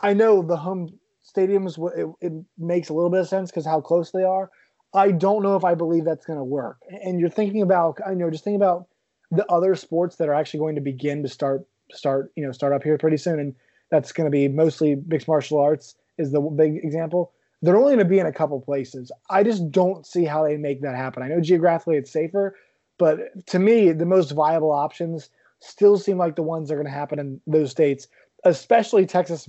I 0.00 0.14
know 0.14 0.42
the 0.42 0.56
home 0.56 0.98
stadiums. 1.24 1.76
It, 1.96 2.26
it 2.26 2.32
makes 2.56 2.88
a 2.88 2.94
little 2.94 3.10
bit 3.10 3.20
of 3.20 3.28
sense 3.28 3.50
because 3.50 3.66
how 3.66 3.80
close 3.80 4.12
they 4.12 4.22
are. 4.22 4.50
I 4.94 5.10
don't 5.10 5.42
know 5.42 5.56
if 5.56 5.64
I 5.64 5.74
believe 5.74 6.04
that's 6.04 6.24
going 6.24 6.38
to 6.38 6.44
work. 6.44 6.78
And 6.88 7.20
you're 7.20 7.28
thinking 7.28 7.60
about, 7.60 7.98
I 8.06 8.14
know, 8.14 8.30
just 8.30 8.42
think 8.42 8.56
about 8.56 8.86
the 9.30 9.46
other 9.50 9.74
sports 9.74 10.16
that 10.16 10.28
are 10.28 10.34
actually 10.34 10.60
going 10.60 10.74
to 10.74 10.80
begin 10.80 11.22
to 11.22 11.28
start 11.28 11.66
start 11.92 12.32
you 12.36 12.44
know 12.44 12.52
start 12.52 12.72
up 12.72 12.82
here 12.82 12.98
pretty 12.98 13.16
soon 13.16 13.38
and 13.40 13.54
that's 13.90 14.12
going 14.12 14.26
to 14.26 14.30
be 14.30 14.48
mostly 14.48 15.02
mixed 15.06 15.28
martial 15.28 15.58
arts 15.58 15.94
is 16.18 16.30
the 16.32 16.40
big 16.40 16.76
example. 16.84 17.32
They're 17.62 17.76
only 17.76 17.94
going 17.94 17.98
to 18.00 18.04
be 18.04 18.18
in 18.18 18.26
a 18.26 18.32
couple 18.32 18.60
places. 18.60 19.10
I 19.30 19.42
just 19.42 19.70
don't 19.72 20.06
see 20.06 20.24
how 20.24 20.44
they 20.44 20.56
make 20.56 20.82
that 20.82 20.94
happen. 20.94 21.22
I 21.22 21.28
know 21.28 21.40
geographically 21.40 21.96
it's 21.96 22.10
safer 22.10 22.54
but 22.98 23.46
to 23.46 23.58
me 23.58 23.92
the 23.92 24.04
most 24.04 24.32
viable 24.32 24.72
options 24.72 25.30
still 25.60 25.96
seem 25.96 26.18
like 26.18 26.36
the 26.36 26.42
ones 26.42 26.68
that 26.68 26.74
are 26.74 26.76
going 26.76 26.92
to 26.92 26.98
happen 26.98 27.18
in 27.18 27.40
those 27.46 27.70
states 27.70 28.08
especially 28.44 29.06
texas 29.06 29.48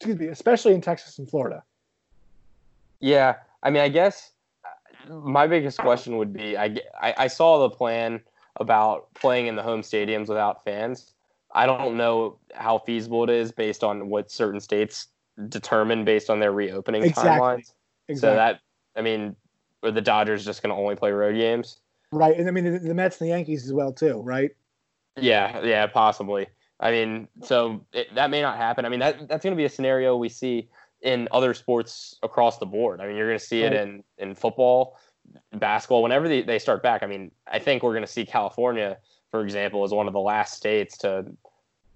excuse 0.00 0.18
me 0.18 0.26
especially 0.26 0.74
in 0.74 0.80
texas 0.80 1.18
and 1.18 1.30
florida. 1.30 1.62
Yeah 3.00 3.36
i 3.62 3.70
mean 3.70 3.82
i 3.82 3.88
guess 3.88 4.32
uh, 4.64 5.14
my 5.14 5.46
biggest 5.46 5.78
question 5.78 6.16
would 6.16 6.32
be 6.32 6.56
i, 6.56 6.76
I, 7.00 7.14
I 7.18 7.26
saw 7.28 7.68
the 7.68 7.70
plan 7.70 8.20
about 8.56 9.12
playing 9.14 9.46
in 9.46 9.56
the 9.56 9.62
home 9.62 9.82
stadiums 9.82 10.28
without 10.28 10.64
fans. 10.64 11.14
I 11.54 11.66
don't 11.66 11.96
know 11.96 12.38
how 12.54 12.78
feasible 12.78 13.24
it 13.24 13.30
is 13.30 13.52
based 13.52 13.84
on 13.84 14.08
what 14.08 14.30
certain 14.30 14.60
states 14.60 15.08
determine 15.48 16.04
based 16.04 16.30
on 16.30 16.40
their 16.40 16.52
reopening 16.52 17.02
exactly. 17.02 17.30
timelines. 17.30 17.72
Exactly. 18.08 18.16
So 18.16 18.34
that 18.34 18.60
I 18.96 19.02
mean, 19.02 19.36
are 19.82 19.90
the 19.90 20.00
Dodgers 20.00 20.44
just 20.44 20.62
going 20.62 20.74
to 20.74 20.80
only 20.80 20.96
play 20.96 21.12
road 21.12 21.34
games? 21.34 21.78
Right, 22.10 22.38
and 22.38 22.46
I 22.46 22.50
mean 22.50 22.64
the, 22.64 22.78
the, 22.78 22.94
Mets 22.94 23.20
and 23.20 23.26
the 23.26 23.34
Yankees 23.34 23.64
as 23.64 23.72
well 23.72 23.92
too, 23.92 24.20
right? 24.20 24.50
Yeah, 25.16 25.62
yeah, 25.64 25.86
possibly. 25.86 26.46
I 26.80 26.90
mean, 26.90 27.28
so 27.42 27.84
it, 27.92 28.14
that 28.14 28.30
may 28.30 28.42
not 28.42 28.56
happen. 28.56 28.84
I 28.84 28.88
mean, 28.88 29.00
that 29.00 29.28
that's 29.28 29.42
going 29.42 29.52
to 29.52 29.56
be 29.56 29.64
a 29.64 29.70
scenario 29.70 30.16
we 30.16 30.28
see 30.28 30.68
in 31.00 31.28
other 31.32 31.54
sports 31.54 32.16
across 32.22 32.58
the 32.58 32.66
board. 32.66 33.00
I 33.00 33.06
mean, 33.06 33.16
you're 33.16 33.28
going 33.28 33.38
to 33.38 33.44
see 33.44 33.62
right. 33.62 33.72
it 33.72 33.80
in 33.80 34.04
in 34.18 34.34
football 34.34 34.98
basketball, 35.54 36.02
whenever 36.02 36.28
they, 36.28 36.42
they 36.42 36.58
start 36.58 36.82
back, 36.82 37.02
I 37.02 37.06
mean, 37.06 37.30
I 37.46 37.58
think 37.58 37.82
we're 37.82 37.92
going 37.92 38.04
to 38.04 38.10
see 38.10 38.24
California, 38.24 38.98
for 39.30 39.42
example, 39.42 39.84
as 39.84 39.92
one 39.92 40.06
of 40.06 40.12
the 40.12 40.20
last 40.20 40.54
states 40.54 40.96
to 40.98 41.26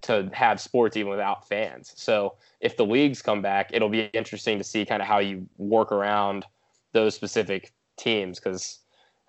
to 0.03 0.31
have 0.33 0.61
sports 0.61 0.97
even 0.97 1.11
without 1.11 1.49
fans. 1.49 1.93
So 1.97 2.35
if 2.61 2.77
the 2.77 2.85
leagues 2.85 3.23
come 3.23 3.43
back, 3.43 3.71
it'll 3.73 3.89
be 3.89 4.03
interesting 4.13 4.59
to 4.59 4.65
see 4.65 4.85
kind 4.85 5.03
of 5.03 5.09
how 5.09 5.19
you 5.19 5.49
work 5.57 5.91
around 5.91 6.45
those 6.93 7.15
specific 7.15 7.73
teams. 7.97 8.39
Because 8.39 8.81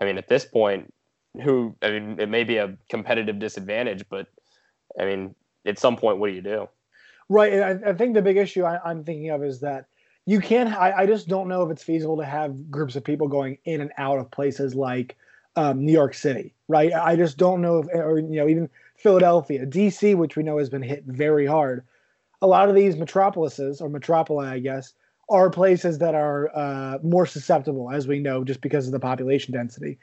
I 0.01 0.05
mean, 0.05 0.17
at 0.17 0.27
this 0.27 0.45
point, 0.45 0.93
who 1.41 1.75
I 1.81 1.91
mean, 1.91 2.19
it 2.19 2.29
may 2.29 2.43
be 2.43 2.57
a 2.57 2.77
competitive 2.89 3.39
disadvantage, 3.39 4.03
but 4.09 4.27
I 4.99 5.05
mean, 5.05 5.35
at 5.65 5.79
some 5.79 5.95
point, 5.95 6.17
what 6.19 6.27
do 6.27 6.33
you 6.33 6.41
do? 6.41 6.67
Right, 7.29 7.53
I, 7.53 7.89
I 7.89 7.93
think 7.93 8.13
the 8.13 8.21
big 8.21 8.37
issue 8.37 8.63
I, 8.63 8.79
I'm 8.85 9.03
thinking 9.03 9.31
of 9.31 9.43
is 9.43 9.59
that 9.61 9.85
you 10.27 10.41
can 10.41 10.67
I, 10.67 10.91
I, 10.91 11.05
just 11.05 11.29
don't 11.29 11.47
know 11.47 11.63
if 11.63 11.71
it's 11.71 11.81
feasible 11.81 12.17
to 12.17 12.25
have 12.25 12.69
groups 12.69 12.97
of 12.97 13.03
people 13.03 13.29
going 13.29 13.57
in 13.63 13.79
and 13.79 13.91
out 13.97 14.19
of 14.19 14.29
places 14.29 14.75
like 14.75 15.15
um, 15.55 15.83
New 15.85 15.93
York 15.93 16.13
City, 16.13 16.53
right? 16.67 16.91
I 16.93 17.15
just 17.15 17.37
don't 17.37 17.61
know 17.61 17.79
if, 17.79 17.87
or 17.87 18.19
you 18.19 18.35
know, 18.35 18.47
even 18.47 18.69
Philadelphia, 18.97 19.65
DC, 19.65 20.15
which 20.15 20.35
we 20.35 20.43
know 20.43 20.57
has 20.57 20.69
been 20.69 20.81
hit 20.81 21.05
very 21.05 21.45
hard. 21.45 21.83
A 22.41 22.47
lot 22.47 22.67
of 22.67 22.75
these 22.75 22.97
metropolises 22.97 23.79
or 23.79 23.89
metropoli, 23.89 24.45
I 24.45 24.59
guess, 24.59 24.93
are 25.29 25.49
places 25.49 25.97
that 25.99 26.13
are 26.13 26.51
uh, 26.53 26.97
more 27.01 27.25
susceptible, 27.25 27.89
as 27.89 28.05
we 28.05 28.19
know, 28.19 28.43
just 28.43 28.59
because 28.59 28.85
of 28.85 28.91
the 28.91 28.99
population 28.99 29.53
density. 29.53 29.97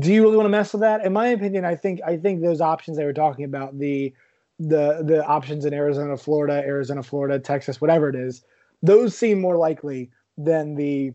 Do 0.00 0.12
you 0.12 0.22
really 0.22 0.36
want 0.36 0.46
to 0.46 0.50
mess 0.50 0.72
with 0.72 0.80
that? 0.80 1.04
In 1.04 1.12
my 1.12 1.28
opinion, 1.28 1.64
I 1.64 1.76
think 1.76 2.00
I 2.04 2.16
think 2.16 2.42
those 2.42 2.60
options 2.60 2.96
they 2.96 3.04
were 3.04 3.12
talking 3.12 3.44
about 3.44 3.78
the 3.78 4.12
the 4.58 5.04
the 5.04 5.24
options 5.24 5.64
in 5.64 5.72
Arizona, 5.72 6.16
Florida, 6.16 6.54
Arizona, 6.54 7.04
Florida, 7.04 7.38
Texas, 7.38 7.80
whatever 7.80 8.08
it 8.08 8.16
is 8.16 8.42
those 8.84 9.16
seem 9.16 9.40
more 9.40 9.56
likely 9.56 10.10
than 10.36 10.74
the 10.74 11.12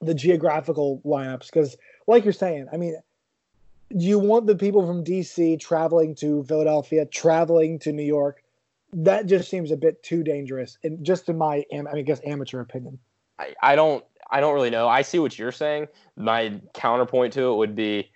the 0.00 0.14
geographical 0.14 1.02
lineups 1.04 1.46
because 1.46 1.76
like 2.06 2.24
you're 2.24 2.32
saying 2.32 2.66
i 2.72 2.76
mean 2.76 2.96
you 3.90 4.18
want 4.18 4.46
the 4.46 4.56
people 4.56 4.86
from 4.86 5.04
dc 5.04 5.60
traveling 5.60 6.14
to 6.14 6.42
philadelphia 6.44 7.04
traveling 7.06 7.78
to 7.78 7.92
new 7.92 8.02
york? 8.02 8.42
That 8.94 9.26
just 9.26 9.50
seems 9.50 9.70
a 9.70 9.76
bit 9.76 10.02
too 10.02 10.22
dangerous 10.22 10.78
and 10.82 11.04
just 11.04 11.28
in 11.28 11.36
my 11.36 11.64
i, 11.72 11.76
mean, 11.76 11.88
I 11.88 12.02
guess 12.02 12.20
amateur 12.24 12.60
opinion. 12.60 12.98
I, 13.38 13.54
I 13.62 13.76
don't 13.76 14.02
i 14.30 14.40
don't 14.40 14.54
really 14.54 14.70
know. 14.70 14.88
I 14.88 15.02
see 15.02 15.18
what 15.18 15.38
you're 15.38 15.52
saying. 15.52 15.88
My 16.16 16.58
counterpoint 16.72 17.34
to 17.34 17.52
it 17.52 17.56
would 17.56 17.76
be 17.76 18.10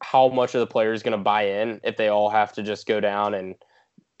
how 0.00 0.28
much 0.28 0.54
of 0.54 0.60
the 0.60 0.66
players 0.66 1.02
going 1.02 1.16
to 1.16 1.22
buy 1.22 1.42
in 1.48 1.80
if 1.82 1.96
they 1.96 2.08
all 2.08 2.30
have 2.30 2.52
to 2.52 2.62
just 2.62 2.86
go 2.86 3.00
down 3.00 3.34
and 3.34 3.56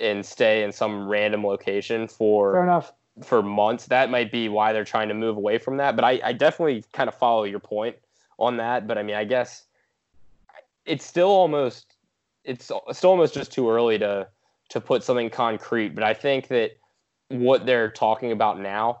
and 0.00 0.26
stay 0.26 0.64
in 0.64 0.72
some 0.72 1.08
random 1.08 1.46
location 1.46 2.08
for 2.08 2.54
fair 2.54 2.64
enough 2.64 2.92
for 3.22 3.42
months. 3.42 3.86
That 3.86 4.10
might 4.10 4.32
be 4.32 4.48
why 4.48 4.72
they're 4.72 4.84
trying 4.84 5.08
to 5.08 5.14
move 5.14 5.36
away 5.36 5.58
from 5.58 5.76
that. 5.76 5.96
But 5.96 6.04
I, 6.04 6.20
I 6.24 6.32
definitely 6.32 6.84
kind 6.92 7.08
of 7.08 7.14
follow 7.14 7.44
your 7.44 7.60
point 7.60 7.96
on 8.38 8.56
that. 8.56 8.86
But 8.86 8.98
I 8.98 9.02
mean, 9.02 9.16
I 9.16 9.24
guess 9.24 9.64
it's 10.84 11.04
still 11.04 11.30
almost 11.30 11.94
it's 12.44 12.70
still 12.92 13.10
almost 13.10 13.34
just 13.34 13.52
too 13.52 13.70
early 13.70 13.98
to 13.98 14.28
to 14.70 14.80
put 14.80 15.04
something 15.04 15.30
concrete. 15.30 15.94
But 15.94 16.04
I 16.04 16.14
think 16.14 16.48
that 16.48 16.72
what 17.28 17.66
they're 17.66 17.90
talking 17.90 18.32
about 18.32 18.60
now, 18.60 19.00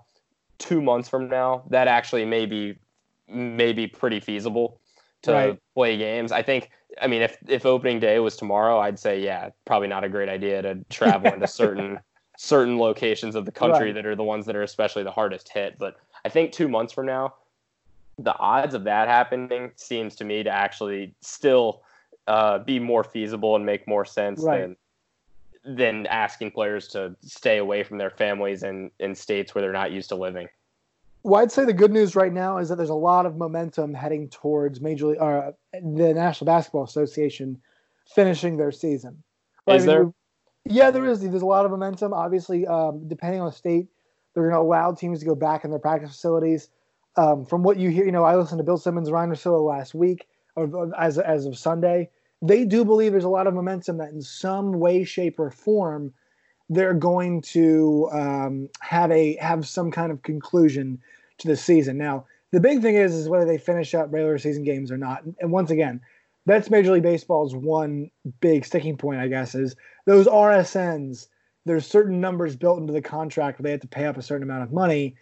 two 0.58 0.80
months 0.80 1.08
from 1.08 1.28
now, 1.28 1.64
that 1.70 1.88
actually 1.88 2.24
may 2.24 2.46
be 2.46 2.78
may 3.28 3.72
be 3.72 3.86
pretty 3.86 4.20
feasible 4.20 4.80
to 5.22 5.32
right. 5.32 5.60
play 5.74 5.96
games. 5.96 6.32
I 6.32 6.42
think. 6.42 6.70
I 7.02 7.08
mean, 7.08 7.22
if 7.22 7.36
if 7.48 7.66
opening 7.66 7.98
day 7.98 8.20
was 8.20 8.36
tomorrow, 8.36 8.78
I'd 8.78 9.00
say 9.00 9.20
yeah, 9.20 9.50
probably 9.64 9.88
not 9.88 10.04
a 10.04 10.08
great 10.08 10.28
idea 10.28 10.62
to 10.62 10.78
travel 10.90 11.32
into 11.32 11.46
certain 11.48 11.98
certain 12.36 12.78
locations 12.78 13.34
of 13.34 13.44
the 13.44 13.52
country 13.52 13.86
right. 13.86 13.94
that 13.94 14.06
are 14.06 14.16
the 14.16 14.24
ones 14.24 14.46
that 14.46 14.56
are 14.56 14.62
especially 14.62 15.02
the 15.02 15.10
hardest 15.10 15.48
hit. 15.52 15.78
But 15.78 15.96
I 16.24 16.28
think 16.28 16.52
two 16.52 16.68
months 16.68 16.92
from 16.92 17.06
now, 17.06 17.34
the 18.18 18.36
odds 18.38 18.74
of 18.74 18.84
that 18.84 19.08
happening 19.08 19.72
seems 19.76 20.14
to 20.16 20.24
me 20.24 20.42
to 20.42 20.50
actually 20.50 21.14
still 21.20 21.82
uh, 22.26 22.58
be 22.58 22.78
more 22.78 23.04
feasible 23.04 23.56
and 23.56 23.66
make 23.66 23.86
more 23.86 24.04
sense 24.04 24.42
right. 24.42 24.60
than 24.60 24.76
than 25.66 26.06
asking 26.08 26.50
players 26.50 26.88
to 26.88 27.16
stay 27.22 27.56
away 27.56 27.82
from 27.82 27.96
their 27.96 28.10
families 28.10 28.62
in, 28.62 28.90
in 29.00 29.14
states 29.14 29.54
where 29.54 29.62
they're 29.62 29.72
not 29.72 29.92
used 29.92 30.10
to 30.10 30.14
living. 30.14 30.46
Well, 31.22 31.40
I'd 31.40 31.50
say 31.50 31.64
the 31.64 31.72
good 31.72 31.90
news 31.90 32.14
right 32.14 32.34
now 32.34 32.58
is 32.58 32.68
that 32.68 32.76
there's 32.76 32.90
a 32.90 32.94
lot 32.94 33.24
of 33.24 33.38
momentum 33.38 33.94
heading 33.94 34.28
towards 34.28 34.82
Major 34.82 35.06
League, 35.06 35.20
uh, 35.22 35.52
the 35.72 36.12
National 36.12 36.44
Basketball 36.44 36.84
Association 36.84 37.62
finishing 38.14 38.58
their 38.58 38.70
season. 38.70 39.22
Right? 39.66 39.76
Is 39.76 39.86
there? 39.86 40.12
Yeah, 40.64 40.90
there 40.90 41.04
is. 41.04 41.20
There's 41.20 41.42
a 41.42 41.46
lot 41.46 41.64
of 41.64 41.70
momentum. 41.70 42.12
Obviously, 42.14 42.66
um, 42.66 43.06
depending 43.06 43.40
on 43.40 43.46
the 43.46 43.52
state, 43.52 43.88
they're 44.32 44.44
going 44.44 44.54
to 44.54 44.60
allow 44.60 44.92
teams 44.92 45.20
to 45.20 45.26
go 45.26 45.34
back 45.34 45.64
in 45.64 45.70
their 45.70 45.78
practice 45.78 46.10
facilities. 46.10 46.68
Um, 47.16 47.44
from 47.44 47.62
what 47.62 47.76
you 47.76 47.90
hear, 47.90 48.04
you 48.04 48.12
know, 48.12 48.24
I 48.24 48.36
listened 48.36 48.58
to 48.58 48.64
Bill 48.64 48.78
Simmons, 48.78 49.10
Ryan 49.10 49.30
Russillo 49.30 49.64
last 49.64 49.94
week, 49.94 50.26
or 50.56 50.90
as 50.98 51.18
as 51.18 51.46
of 51.46 51.56
Sunday. 51.58 52.10
They 52.42 52.64
do 52.64 52.84
believe 52.84 53.12
there's 53.12 53.24
a 53.24 53.28
lot 53.28 53.46
of 53.46 53.54
momentum 53.54 53.98
that 53.98 54.10
in 54.10 54.20
some 54.20 54.72
way, 54.72 55.04
shape, 55.04 55.38
or 55.38 55.50
form, 55.50 56.12
they're 56.68 56.94
going 56.94 57.40
to 57.42 58.08
um, 58.12 58.68
have 58.80 59.10
a 59.10 59.36
have 59.36 59.68
some 59.68 59.90
kind 59.90 60.10
of 60.10 60.22
conclusion 60.22 60.98
to 61.38 61.48
the 61.48 61.56
season. 61.56 61.98
Now, 61.98 62.26
the 62.52 62.60
big 62.60 62.80
thing 62.80 62.96
is 62.96 63.14
is 63.14 63.28
whether 63.28 63.44
they 63.44 63.58
finish 63.58 63.94
up 63.94 64.08
regular 64.10 64.38
season 64.38 64.64
games 64.64 64.90
or 64.90 64.96
not. 64.96 65.22
And 65.40 65.52
once 65.52 65.70
again, 65.70 66.00
that's 66.46 66.70
Major 66.70 66.92
League 66.92 67.02
Baseball's 67.02 67.54
one 67.54 68.10
big 68.40 68.64
sticking 68.64 68.96
point, 68.96 69.20
I 69.20 69.28
guess, 69.28 69.54
is 69.54 69.76
those 70.06 70.26
RSNs. 70.26 71.26
There's 71.64 71.86
certain 71.86 72.20
numbers 72.20 72.56
built 72.56 72.78
into 72.80 72.92
the 72.92 73.00
contract 73.00 73.58
where 73.58 73.64
they 73.64 73.70
have 73.70 73.80
to 73.80 73.88
pay 73.88 74.04
up 74.04 74.18
a 74.18 74.22
certain 74.22 74.42
amount 74.42 74.64
of 74.64 74.72
money 74.72 75.16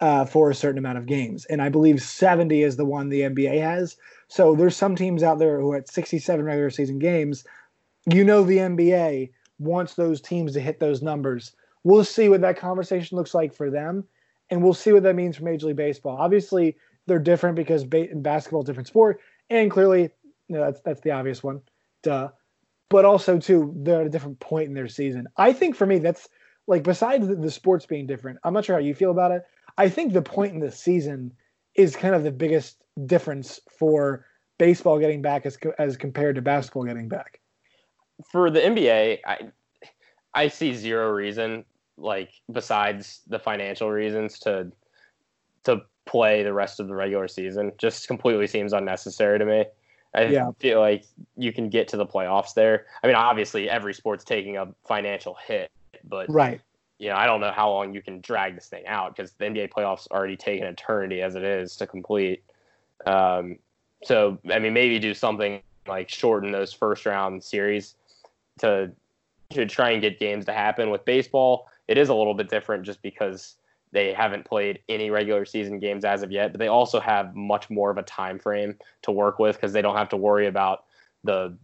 uh, 0.00 0.24
for 0.24 0.50
a 0.50 0.54
certain 0.54 0.78
amount 0.78 0.98
of 0.98 1.06
games. 1.06 1.44
And 1.46 1.60
I 1.60 1.68
believe 1.68 2.02
70 2.02 2.62
is 2.62 2.76
the 2.76 2.84
one 2.84 3.08
the 3.08 3.22
NBA 3.22 3.60
has. 3.60 3.96
So 4.28 4.54
there's 4.54 4.76
some 4.76 4.96
teams 4.96 5.22
out 5.22 5.38
there 5.38 5.60
who 5.60 5.72
are 5.72 5.78
at 5.78 5.88
67 5.88 6.44
regular 6.44 6.70
season 6.70 6.98
games. 6.98 7.44
You 8.06 8.24
know 8.24 8.44
the 8.44 8.58
NBA 8.58 9.30
wants 9.58 9.94
those 9.94 10.20
teams 10.20 10.52
to 10.54 10.60
hit 10.60 10.80
those 10.80 11.02
numbers. 11.02 11.52
We'll 11.84 12.04
see 12.04 12.28
what 12.28 12.40
that 12.42 12.58
conversation 12.58 13.16
looks 13.16 13.34
like 13.34 13.52
for 13.54 13.70
them, 13.70 14.04
and 14.50 14.62
we'll 14.62 14.74
see 14.74 14.92
what 14.92 15.02
that 15.02 15.16
means 15.16 15.36
for 15.36 15.44
Major 15.44 15.66
League 15.66 15.76
Baseball. 15.76 16.16
Obviously, 16.18 16.76
they're 17.06 17.18
different 17.18 17.56
because 17.56 17.84
ba- 17.84 18.08
basketball, 18.14 18.62
different 18.62 18.88
sport, 18.88 19.20
and 19.48 19.70
clearly, 19.70 20.10
you 20.50 20.56
know, 20.56 20.64
that's 20.64 20.80
that's 20.80 21.00
the 21.00 21.12
obvious 21.12 21.42
one, 21.44 21.60
duh. 22.02 22.28
But 22.88 23.04
also, 23.04 23.38
too, 23.38 23.72
they're 23.76 24.00
at 24.00 24.06
a 24.08 24.10
different 24.10 24.40
point 24.40 24.66
in 24.66 24.74
their 24.74 24.88
season. 24.88 25.28
I 25.36 25.52
think 25.52 25.76
for 25.76 25.86
me, 25.86 26.00
that's 26.00 26.28
like 26.66 26.82
besides 26.82 27.28
the, 27.28 27.36
the 27.36 27.50
sports 27.52 27.86
being 27.86 28.06
different. 28.06 28.40
I'm 28.42 28.52
not 28.52 28.64
sure 28.64 28.74
how 28.74 28.80
you 28.80 28.94
feel 28.94 29.12
about 29.12 29.30
it. 29.30 29.42
I 29.78 29.88
think 29.88 30.12
the 30.12 30.22
point 30.22 30.52
in 30.52 30.58
the 30.58 30.72
season 30.72 31.32
is 31.76 31.94
kind 31.94 32.16
of 32.16 32.24
the 32.24 32.32
biggest 32.32 32.82
difference 33.06 33.60
for 33.78 34.26
baseball 34.58 34.98
getting 34.98 35.22
back 35.22 35.46
as 35.46 35.56
as 35.78 35.96
compared 35.96 36.34
to 36.34 36.42
basketball 36.42 36.84
getting 36.84 37.08
back. 37.08 37.38
For 38.28 38.50
the 38.50 38.60
NBA, 38.60 39.20
I 39.24 39.38
I 40.34 40.48
see 40.48 40.74
zero 40.74 41.10
reason 41.10 41.64
like 41.96 42.32
besides 42.50 43.20
the 43.28 43.38
financial 43.38 43.88
reasons 43.88 44.40
to 44.40 44.72
to 45.62 45.82
play 46.06 46.42
the 46.42 46.52
rest 46.52 46.80
of 46.80 46.88
the 46.88 46.94
regular 46.96 47.28
season. 47.28 47.70
Just 47.78 48.08
completely 48.08 48.48
seems 48.48 48.72
unnecessary 48.72 49.38
to 49.38 49.44
me. 49.44 49.64
I 50.14 50.24
yeah. 50.24 50.50
feel 50.58 50.80
like 50.80 51.04
you 51.36 51.52
can 51.52 51.68
get 51.68 51.88
to 51.88 51.96
the 51.96 52.06
playoffs 52.06 52.54
there. 52.54 52.86
I 53.02 53.06
mean, 53.06 53.16
obviously 53.16 53.70
every 53.70 53.94
sport's 53.94 54.24
taking 54.24 54.56
a 54.56 54.68
financial 54.84 55.36
hit, 55.46 55.70
but 56.04 56.28
right 56.28 56.60
you 57.00 57.08
know, 57.08 57.16
I 57.16 57.24
don't 57.24 57.40
know 57.40 57.50
how 57.50 57.70
long 57.70 57.94
you 57.94 58.02
can 58.02 58.20
drag 58.20 58.54
this 58.54 58.66
thing 58.66 58.86
out 58.86 59.16
because 59.16 59.32
the 59.32 59.46
NBA 59.46 59.70
playoffs 59.70 60.06
already 60.08 60.36
take 60.36 60.60
an 60.60 60.66
eternity 60.66 61.22
as 61.22 61.34
it 61.34 61.42
is 61.42 61.74
to 61.76 61.86
complete. 61.86 62.44
Um, 63.06 63.58
so, 64.04 64.38
I 64.52 64.58
mean, 64.58 64.74
maybe 64.74 64.98
do 64.98 65.14
something 65.14 65.62
like 65.88 66.10
shorten 66.10 66.52
those 66.52 66.74
first 66.74 67.06
round 67.06 67.42
series 67.42 67.94
to 68.58 68.92
to 69.48 69.66
try 69.66 69.90
and 69.90 70.02
get 70.02 70.20
games 70.20 70.44
to 70.44 70.52
happen. 70.52 70.90
With 70.90 71.06
baseball, 71.06 71.68
it 71.88 71.96
is 71.96 72.10
a 72.10 72.14
little 72.14 72.34
bit 72.34 72.50
different 72.50 72.84
just 72.84 73.00
because 73.00 73.56
they 73.92 74.12
haven't 74.12 74.44
played 74.44 74.80
any 74.88 75.10
regular 75.10 75.44
season 75.44 75.78
games 75.78 76.04
as 76.04 76.22
of 76.22 76.30
yet, 76.30 76.52
but 76.52 76.58
they 76.58 76.68
also 76.68 77.00
have 77.00 77.34
much 77.34 77.70
more 77.70 77.90
of 77.90 77.98
a 77.98 78.02
time 78.02 78.38
frame 78.38 78.76
to 79.02 79.10
work 79.10 79.38
with 79.38 79.56
because 79.56 79.72
they 79.72 79.82
don't 79.82 79.96
have 79.96 80.08
to 80.10 80.16
worry 80.16 80.46
about 80.46 80.84
the 81.24 81.56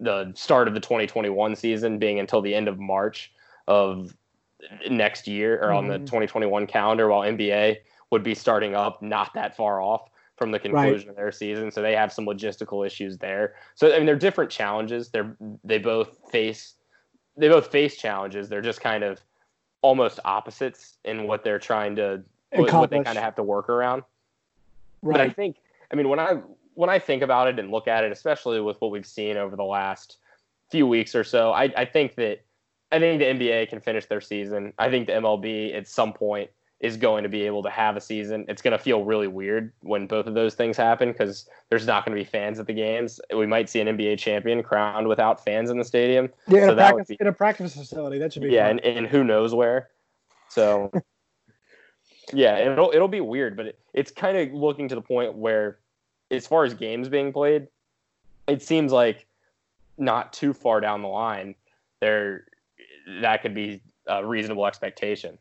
the 0.00 0.32
start 0.34 0.66
of 0.66 0.74
the 0.74 0.80
2021 0.80 1.54
season 1.54 1.98
being 1.98 2.18
until 2.18 2.42
the 2.42 2.54
end 2.54 2.66
of 2.66 2.80
March 2.80 3.32
of 3.68 4.14
next 4.90 5.28
year 5.28 5.60
or 5.62 5.72
on 5.72 5.86
the 5.86 5.94
mm-hmm. 5.94 6.04
2021 6.04 6.66
calendar, 6.66 7.08
while 7.08 7.22
NBA 7.22 7.78
would 8.10 8.22
be 8.22 8.34
starting 8.34 8.74
up 8.74 9.02
not 9.02 9.32
that 9.34 9.56
far 9.56 9.80
off 9.80 10.08
from 10.36 10.50
the 10.50 10.58
conclusion 10.58 11.08
right. 11.08 11.10
of 11.10 11.16
their 11.16 11.30
season. 11.30 11.70
So 11.70 11.80
they 11.80 11.94
have 11.94 12.12
some 12.12 12.26
logistical 12.26 12.84
issues 12.84 13.18
there. 13.18 13.54
So 13.74 13.92
I 13.92 13.98
mean, 13.98 14.06
they're 14.06 14.16
different 14.16 14.50
challenges. 14.50 15.10
They're 15.10 15.36
they 15.62 15.78
both 15.78 16.18
face 16.30 16.74
they 17.36 17.48
both 17.48 17.68
face 17.68 17.96
challenges. 17.96 18.48
They're 18.48 18.60
just 18.60 18.80
kind 18.80 19.04
of 19.04 19.20
almost 19.84 20.18
opposites 20.24 20.96
in 21.04 21.26
what 21.26 21.44
they're 21.44 21.58
trying 21.58 21.94
to 21.94 22.22
Accomplish. 22.52 22.72
what 22.72 22.90
they 22.90 23.02
kind 23.02 23.18
of 23.18 23.22
have 23.22 23.34
to 23.34 23.42
work 23.42 23.68
around. 23.68 24.02
Right. 25.02 25.18
But 25.18 25.20
I 25.20 25.28
think 25.28 25.56
I 25.92 25.94
mean 25.94 26.08
when 26.08 26.18
I 26.18 26.40
when 26.72 26.88
I 26.88 26.98
think 26.98 27.22
about 27.22 27.48
it 27.48 27.58
and 27.58 27.70
look 27.70 27.86
at 27.86 28.02
it, 28.02 28.10
especially 28.10 28.60
with 28.62 28.80
what 28.80 28.90
we've 28.90 29.06
seen 29.06 29.36
over 29.36 29.56
the 29.56 29.64
last 29.64 30.16
few 30.70 30.86
weeks 30.86 31.14
or 31.14 31.22
so, 31.22 31.52
I, 31.52 31.64
I 31.76 31.84
think 31.84 32.14
that 32.14 32.40
I 32.92 32.98
think 32.98 33.20
the 33.20 33.26
NBA 33.26 33.68
can 33.68 33.80
finish 33.80 34.06
their 34.06 34.22
season. 34.22 34.72
I 34.78 34.88
think 34.88 35.06
the 35.06 35.12
MLB 35.12 35.76
at 35.76 35.86
some 35.86 36.14
point 36.14 36.48
is 36.84 36.98
going 36.98 37.22
to 37.22 37.30
be 37.30 37.44
able 37.46 37.62
to 37.62 37.70
have 37.70 37.96
a 37.96 38.00
season. 38.00 38.44
It's 38.46 38.60
going 38.60 38.72
to 38.72 38.78
feel 38.78 39.04
really 39.04 39.26
weird 39.26 39.72
when 39.80 40.06
both 40.06 40.26
of 40.26 40.34
those 40.34 40.54
things 40.54 40.76
happen 40.76 41.12
because 41.12 41.48
there's 41.70 41.86
not 41.86 42.04
going 42.04 42.14
to 42.14 42.22
be 42.22 42.28
fans 42.28 42.60
at 42.60 42.66
the 42.66 42.74
games. 42.74 43.18
We 43.34 43.46
might 43.46 43.70
see 43.70 43.80
an 43.80 43.88
NBA 43.88 44.18
champion 44.18 44.62
crowned 44.62 45.08
without 45.08 45.42
fans 45.42 45.70
in 45.70 45.78
the 45.78 45.84
stadium. 45.84 46.28
Yeah, 46.46 46.64
in, 46.64 46.68
so 46.68 46.72
a, 46.72 46.76
practice, 46.76 47.06
be, 47.08 47.16
in 47.20 47.26
a 47.26 47.32
practice 47.32 47.74
facility. 47.74 48.18
That 48.18 48.34
should 48.34 48.42
be 48.42 48.50
yeah, 48.50 48.68
and, 48.68 48.80
and, 48.80 49.06
who 49.06 49.24
knows 49.24 49.54
where. 49.54 49.88
So 50.50 50.92
yeah, 52.34 52.58
it'll 52.58 52.90
it'll 52.94 53.08
be 53.08 53.22
weird, 53.22 53.56
but 53.56 53.66
it, 53.68 53.78
it's 53.94 54.10
kind 54.10 54.36
of 54.36 54.52
looking 54.52 54.86
to 54.90 54.94
the 54.94 55.00
point 55.00 55.34
where, 55.34 55.78
as 56.30 56.46
far 56.46 56.66
as 56.66 56.74
games 56.74 57.08
being 57.08 57.32
played, 57.32 57.66
it 58.46 58.60
seems 58.60 58.92
like 58.92 59.26
not 59.96 60.34
too 60.34 60.52
far 60.52 60.82
down 60.82 61.00
the 61.00 61.08
line. 61.08 61.54
There 62.02 62.44
that 63.22 63.40
could 63.40 63.54
be 63.54 63.80
a 64.06 64.22
reasonable 64.22 64.66
expectation. 64.66 65.38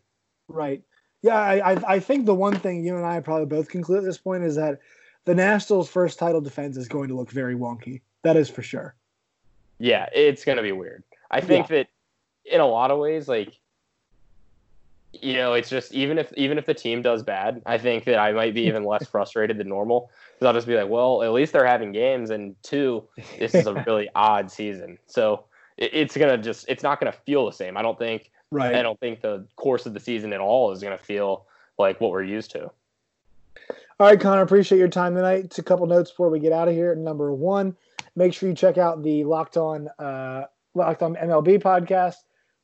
Right. 0.47 0.83
Yeah, 1.24 1.38
I, 1.38 1.95
I 1.95 1.99
think 1.99 2.26
the 2.26 2.36
one 2.36 2.55
thing 2.55 2.84
you 2.84 2.97
and 2.97 3.05
I 3.05 3.21
probably 3.21 3.45
both 3.45 3.69
conclude 3.69 3.99
at 3.99 4.03
this 4.03 4.17
point 4.17 4.43
is 4.43 4.55
that 4.55 4.80
the 5.24 5.34
Nationals' 5.34 5.89
first 5.89 6.19
title 6.19 6.41
defense 6.41 6.76
is 6.76 6.89
going 6.89 7.07
to 7.07 7.15
look 7.15 7.32
very 7.32 7.55
wonky. 7.55 8.01
That 8.24 8.36
is 8.36 8.49
for 8.49 8.61
sure. 8.61 8.93
Yeah, 9.80 10.07
it's 10.13 10.43
going 10.43 10.57
to 10.57 10.61
be 10.61 10.74
weird. 10.74 11.03
I 11.32 11.39
think 11.39 11.69
yeah. 11.69 11.78
that 11.78 11.88
in 12.45 12.59
a 12.59 12.67
lot 12.67 12.91
of 12.91 12.99
ways, 12.99 13.30
like 13.30 13.57
you 15.21 15.36
know, 15.36 15.53
it's 15.53 15.69
just 15.69 15.93
even 15.93 16.17
if 16.17 16.34
even 16.34 16.57
if 16.57 16.65
the 16.65 16.74
team 16.74 17.01
does 17.01 17.24
bad, 17.24 17.61
I 17.65 17.78
think 17.78 18.03
that 18.05 18.17
I 18.17 18.34
might 18.34 18.53
be 18.53 18.61
even 18.67 18.84
less 18.84 19.07
frustrated 19.07 19.57
than 19.57 19.69
normal 19.69 20.09
because 20.34 20.47
I'll 20.47 20.53
just 20.53 20.67
be 20.67 20.76
like, 20.76 20.89
well, 20.89 21.24
at 21.24 21.32
least 21.32 21.53
they're 21.53 21.65
having 21.65 21.93
games, 21.93 22.32
and 22.32 22.55
two, 22.63 23.07
this 23.39 23.55
is 23.55 23.65
a 23.65 23.74
really 23.88 24.09
odd 24.15 24.51
season. 24.51 24.97
So 25.07 25.45
it's 25.78 26.17
gonna 26.17 26.38
just 26.38 26.65
it's 26.67 26.84
not 26.84 26.99
gonna 26.99 27.13
feel 27.13 27.45
the 27.45 27.53
same. 27.53 27.78
I 27.78 27.82
don't 27.82 27.97
think. 27.97 28.30
Right. 28.54 28.76
I 28.76 28.82
don't 28.82 28.99
think 28.99 29.22
the 29.22 29.45
course 29.56 29.86
of 29.86 29.93
the 29.93 29.99
season 29.99 30.34
at 30.34 30.39
all 30.39 30.72
is 30.72 30.82
gonna 30.82 30.97
feel 30.97 31.45
like 31.78 31.99
what 31.99 32.12
we're 32.12 32.24
used 32.24 32.51
to. 32.51 32.72
All 33.99 34.08
right, 34.08 34.20
Connor, 34.20 34.41
appreciate 34.41 34.80
your 34.80 34.88
time 34.88 35.16
tonight. 35.16 35.43
Just 35.43 35.60
a 35.60 35.64
couple 35.64 35.86
notes 35.86 36.10
before 36.10 36.30
we 36.30 36.39
get 36.39 36.51
out 36.51 36.68
of 36.68 36.74
here. 36.74 36.95
Number 36.95 37.32
one, 37.32 37.76
make 38.16 38.34
sure 38.34 38.49
you 38.49 38.56
check 38.56 38.78
out 38.78 39.04
the 39.04 39.24
Locked 39.24 39.58
On 39.58 39.88
uh, 39.99 40.45
Locked 40.74 41.04
On 41.04 41.16
MLB 41.16 41.62
podcast. 41.62 42.16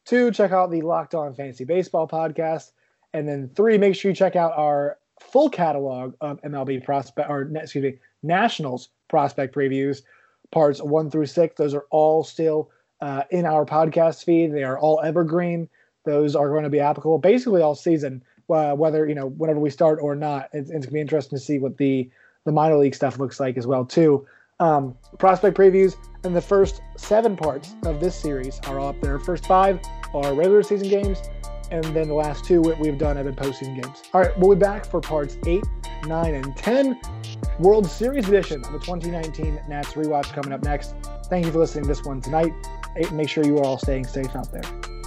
Two, 0.06 0.32
check 0.32 0.52
out 0.52 0.72
the 0.72 0.82
Locked 0.82 1.14
On 1.16 1.34
Fantasy 1.36 1.66
Baseball 1.66 2.08
podcast. 2.08 2.72
And 3.14 3.28
then 3.28 3.50
three, 3.56 3.78
make 3.78 3.96
sure 3.96 4.10
you 4.10 4.16
check 4.16 4.36
out 4.36 4.54
our 4.56 4.98
full 5.20 5.50
catalog 5.50 6.16
of 6.22 6.42
MLB 6.42 6.84
prospect 6.84 7.30
or 7.30 7.50
excuse 7.56 7.84
me, 7.84 8.00
Nationals 8.24 8.90
prospect 9.08 9.56
previews, 9.56 10.02
parts 10.52 10.82
one 10.82 11.10
through 11.10 11.26
six. 11.28 11.56
Those 11.56 11.74
are 11.74 11.86
all 11.92 12.24
still 12.24 12.70
uh, 13.02 13.24
in 13.30 13.46
our 13.46 13.66
podcast 13.66 14.24
feed. 14.24 14.54
They 14.54 14.64
are 14.64 14.78
all 14.78 15.02
evergreen. 15.02 15.70
Those 16.06 16.36
are 16.36 16.50
going 16.50 16.64
to 16.64 16.70
be 16.70 16.80
applicable 16.80 17.20
basically 17.20 17.62
all 17.62 17.76
season, 17.76 18.24
uh, 18.50 18.74
whether 18.74 19.08
you 19.08 19.16
know 19.16 19.28
whenever 19.28 19.60
we 19.60 19.70
start 19.70 20.00
or 20.02 20.16
not. 20.16 20.50
It's, 20.54 20.70
it's 20.70 20.72
going 20.72 20.82
to 20.82 20.92
be 20.92 21.02
interesting 21.02 21.38
to 21.38 21.44
see 21.44 21.60
what 21.60 21.78
the 21.78 22.10
the 22.46 22.52
minor 22.52 22.78
league 22.78 22.96
stuff 22.96 23.20
looks 23.20 23.40
like 23.40 23.58
as 23.58 23.68
well 23.68 23.86
too. 23.86 24.26
Um, 24.60 24.98
prospect 25.18 25.58
previews 25.58 25.96
and 26.24 26.36
the 26.36 26.42
first 26.42 26.82
seven 26.98 27.38
parts 27.38 27.76
of 27.84 28.00
this 28.00 28.16
series 28.16 28.60
are 28.68 28.80
all 28.80 28.90
up 28.90 29.02
there. 29.02 29.18
First 29.20 29.46
five 29.46 29.80
are 30.14 30.34
regular 30.34 30.64
season 30.64 30.90
games. 30.90 31.22
and 31.72 31.84
then 31.96 32.08
the 32.08 32.16
last 32.16 32.44
two 32.46 32.62
we've 32.80 32.98
done 32.98 33.16
have 33.16 33.26
been 33.26 33.36
postseason 33.36 33.82
games. 33.82 34.02
All 34.14 34.22
right, 34.22 34.38
we'll 34.40 34.56
be 34.56 34.60
back 34.60 34.86
for 34.86 35.00
parts 35.00 35.38
eight, 35.46 35.64
nine, 36.08 36.34
and 36.34 36.56
10. 36.58 37.00
World 37.60 37.86
Series 37.86 38.28
edition 38.28 38.64
of 38.66 38.72
the 38.72 38.80
2019 38.80 39.62
Nats 39.70 39.94
rewatch 39.94 40.34
coming 40.34 40.52
up 40.52 40.64
next. 40.64 40.96
Thank 41.26 41.46
you 41.46 41.52
for 41.52 41.60
listening 41.60 41.84
to 41.84 41.88
this 41.88 42.04
one 42.04 42.22
tonight. 42.22 42.52
Make 43.12 43.30
sure 43.30 43.46
you 43.46 43.60
are 43.60 43.64
all 43.64 43.78
staying 43.78 44.06
safe 44.06 44.36
out 44.36 44.52
there. 44.52 44.99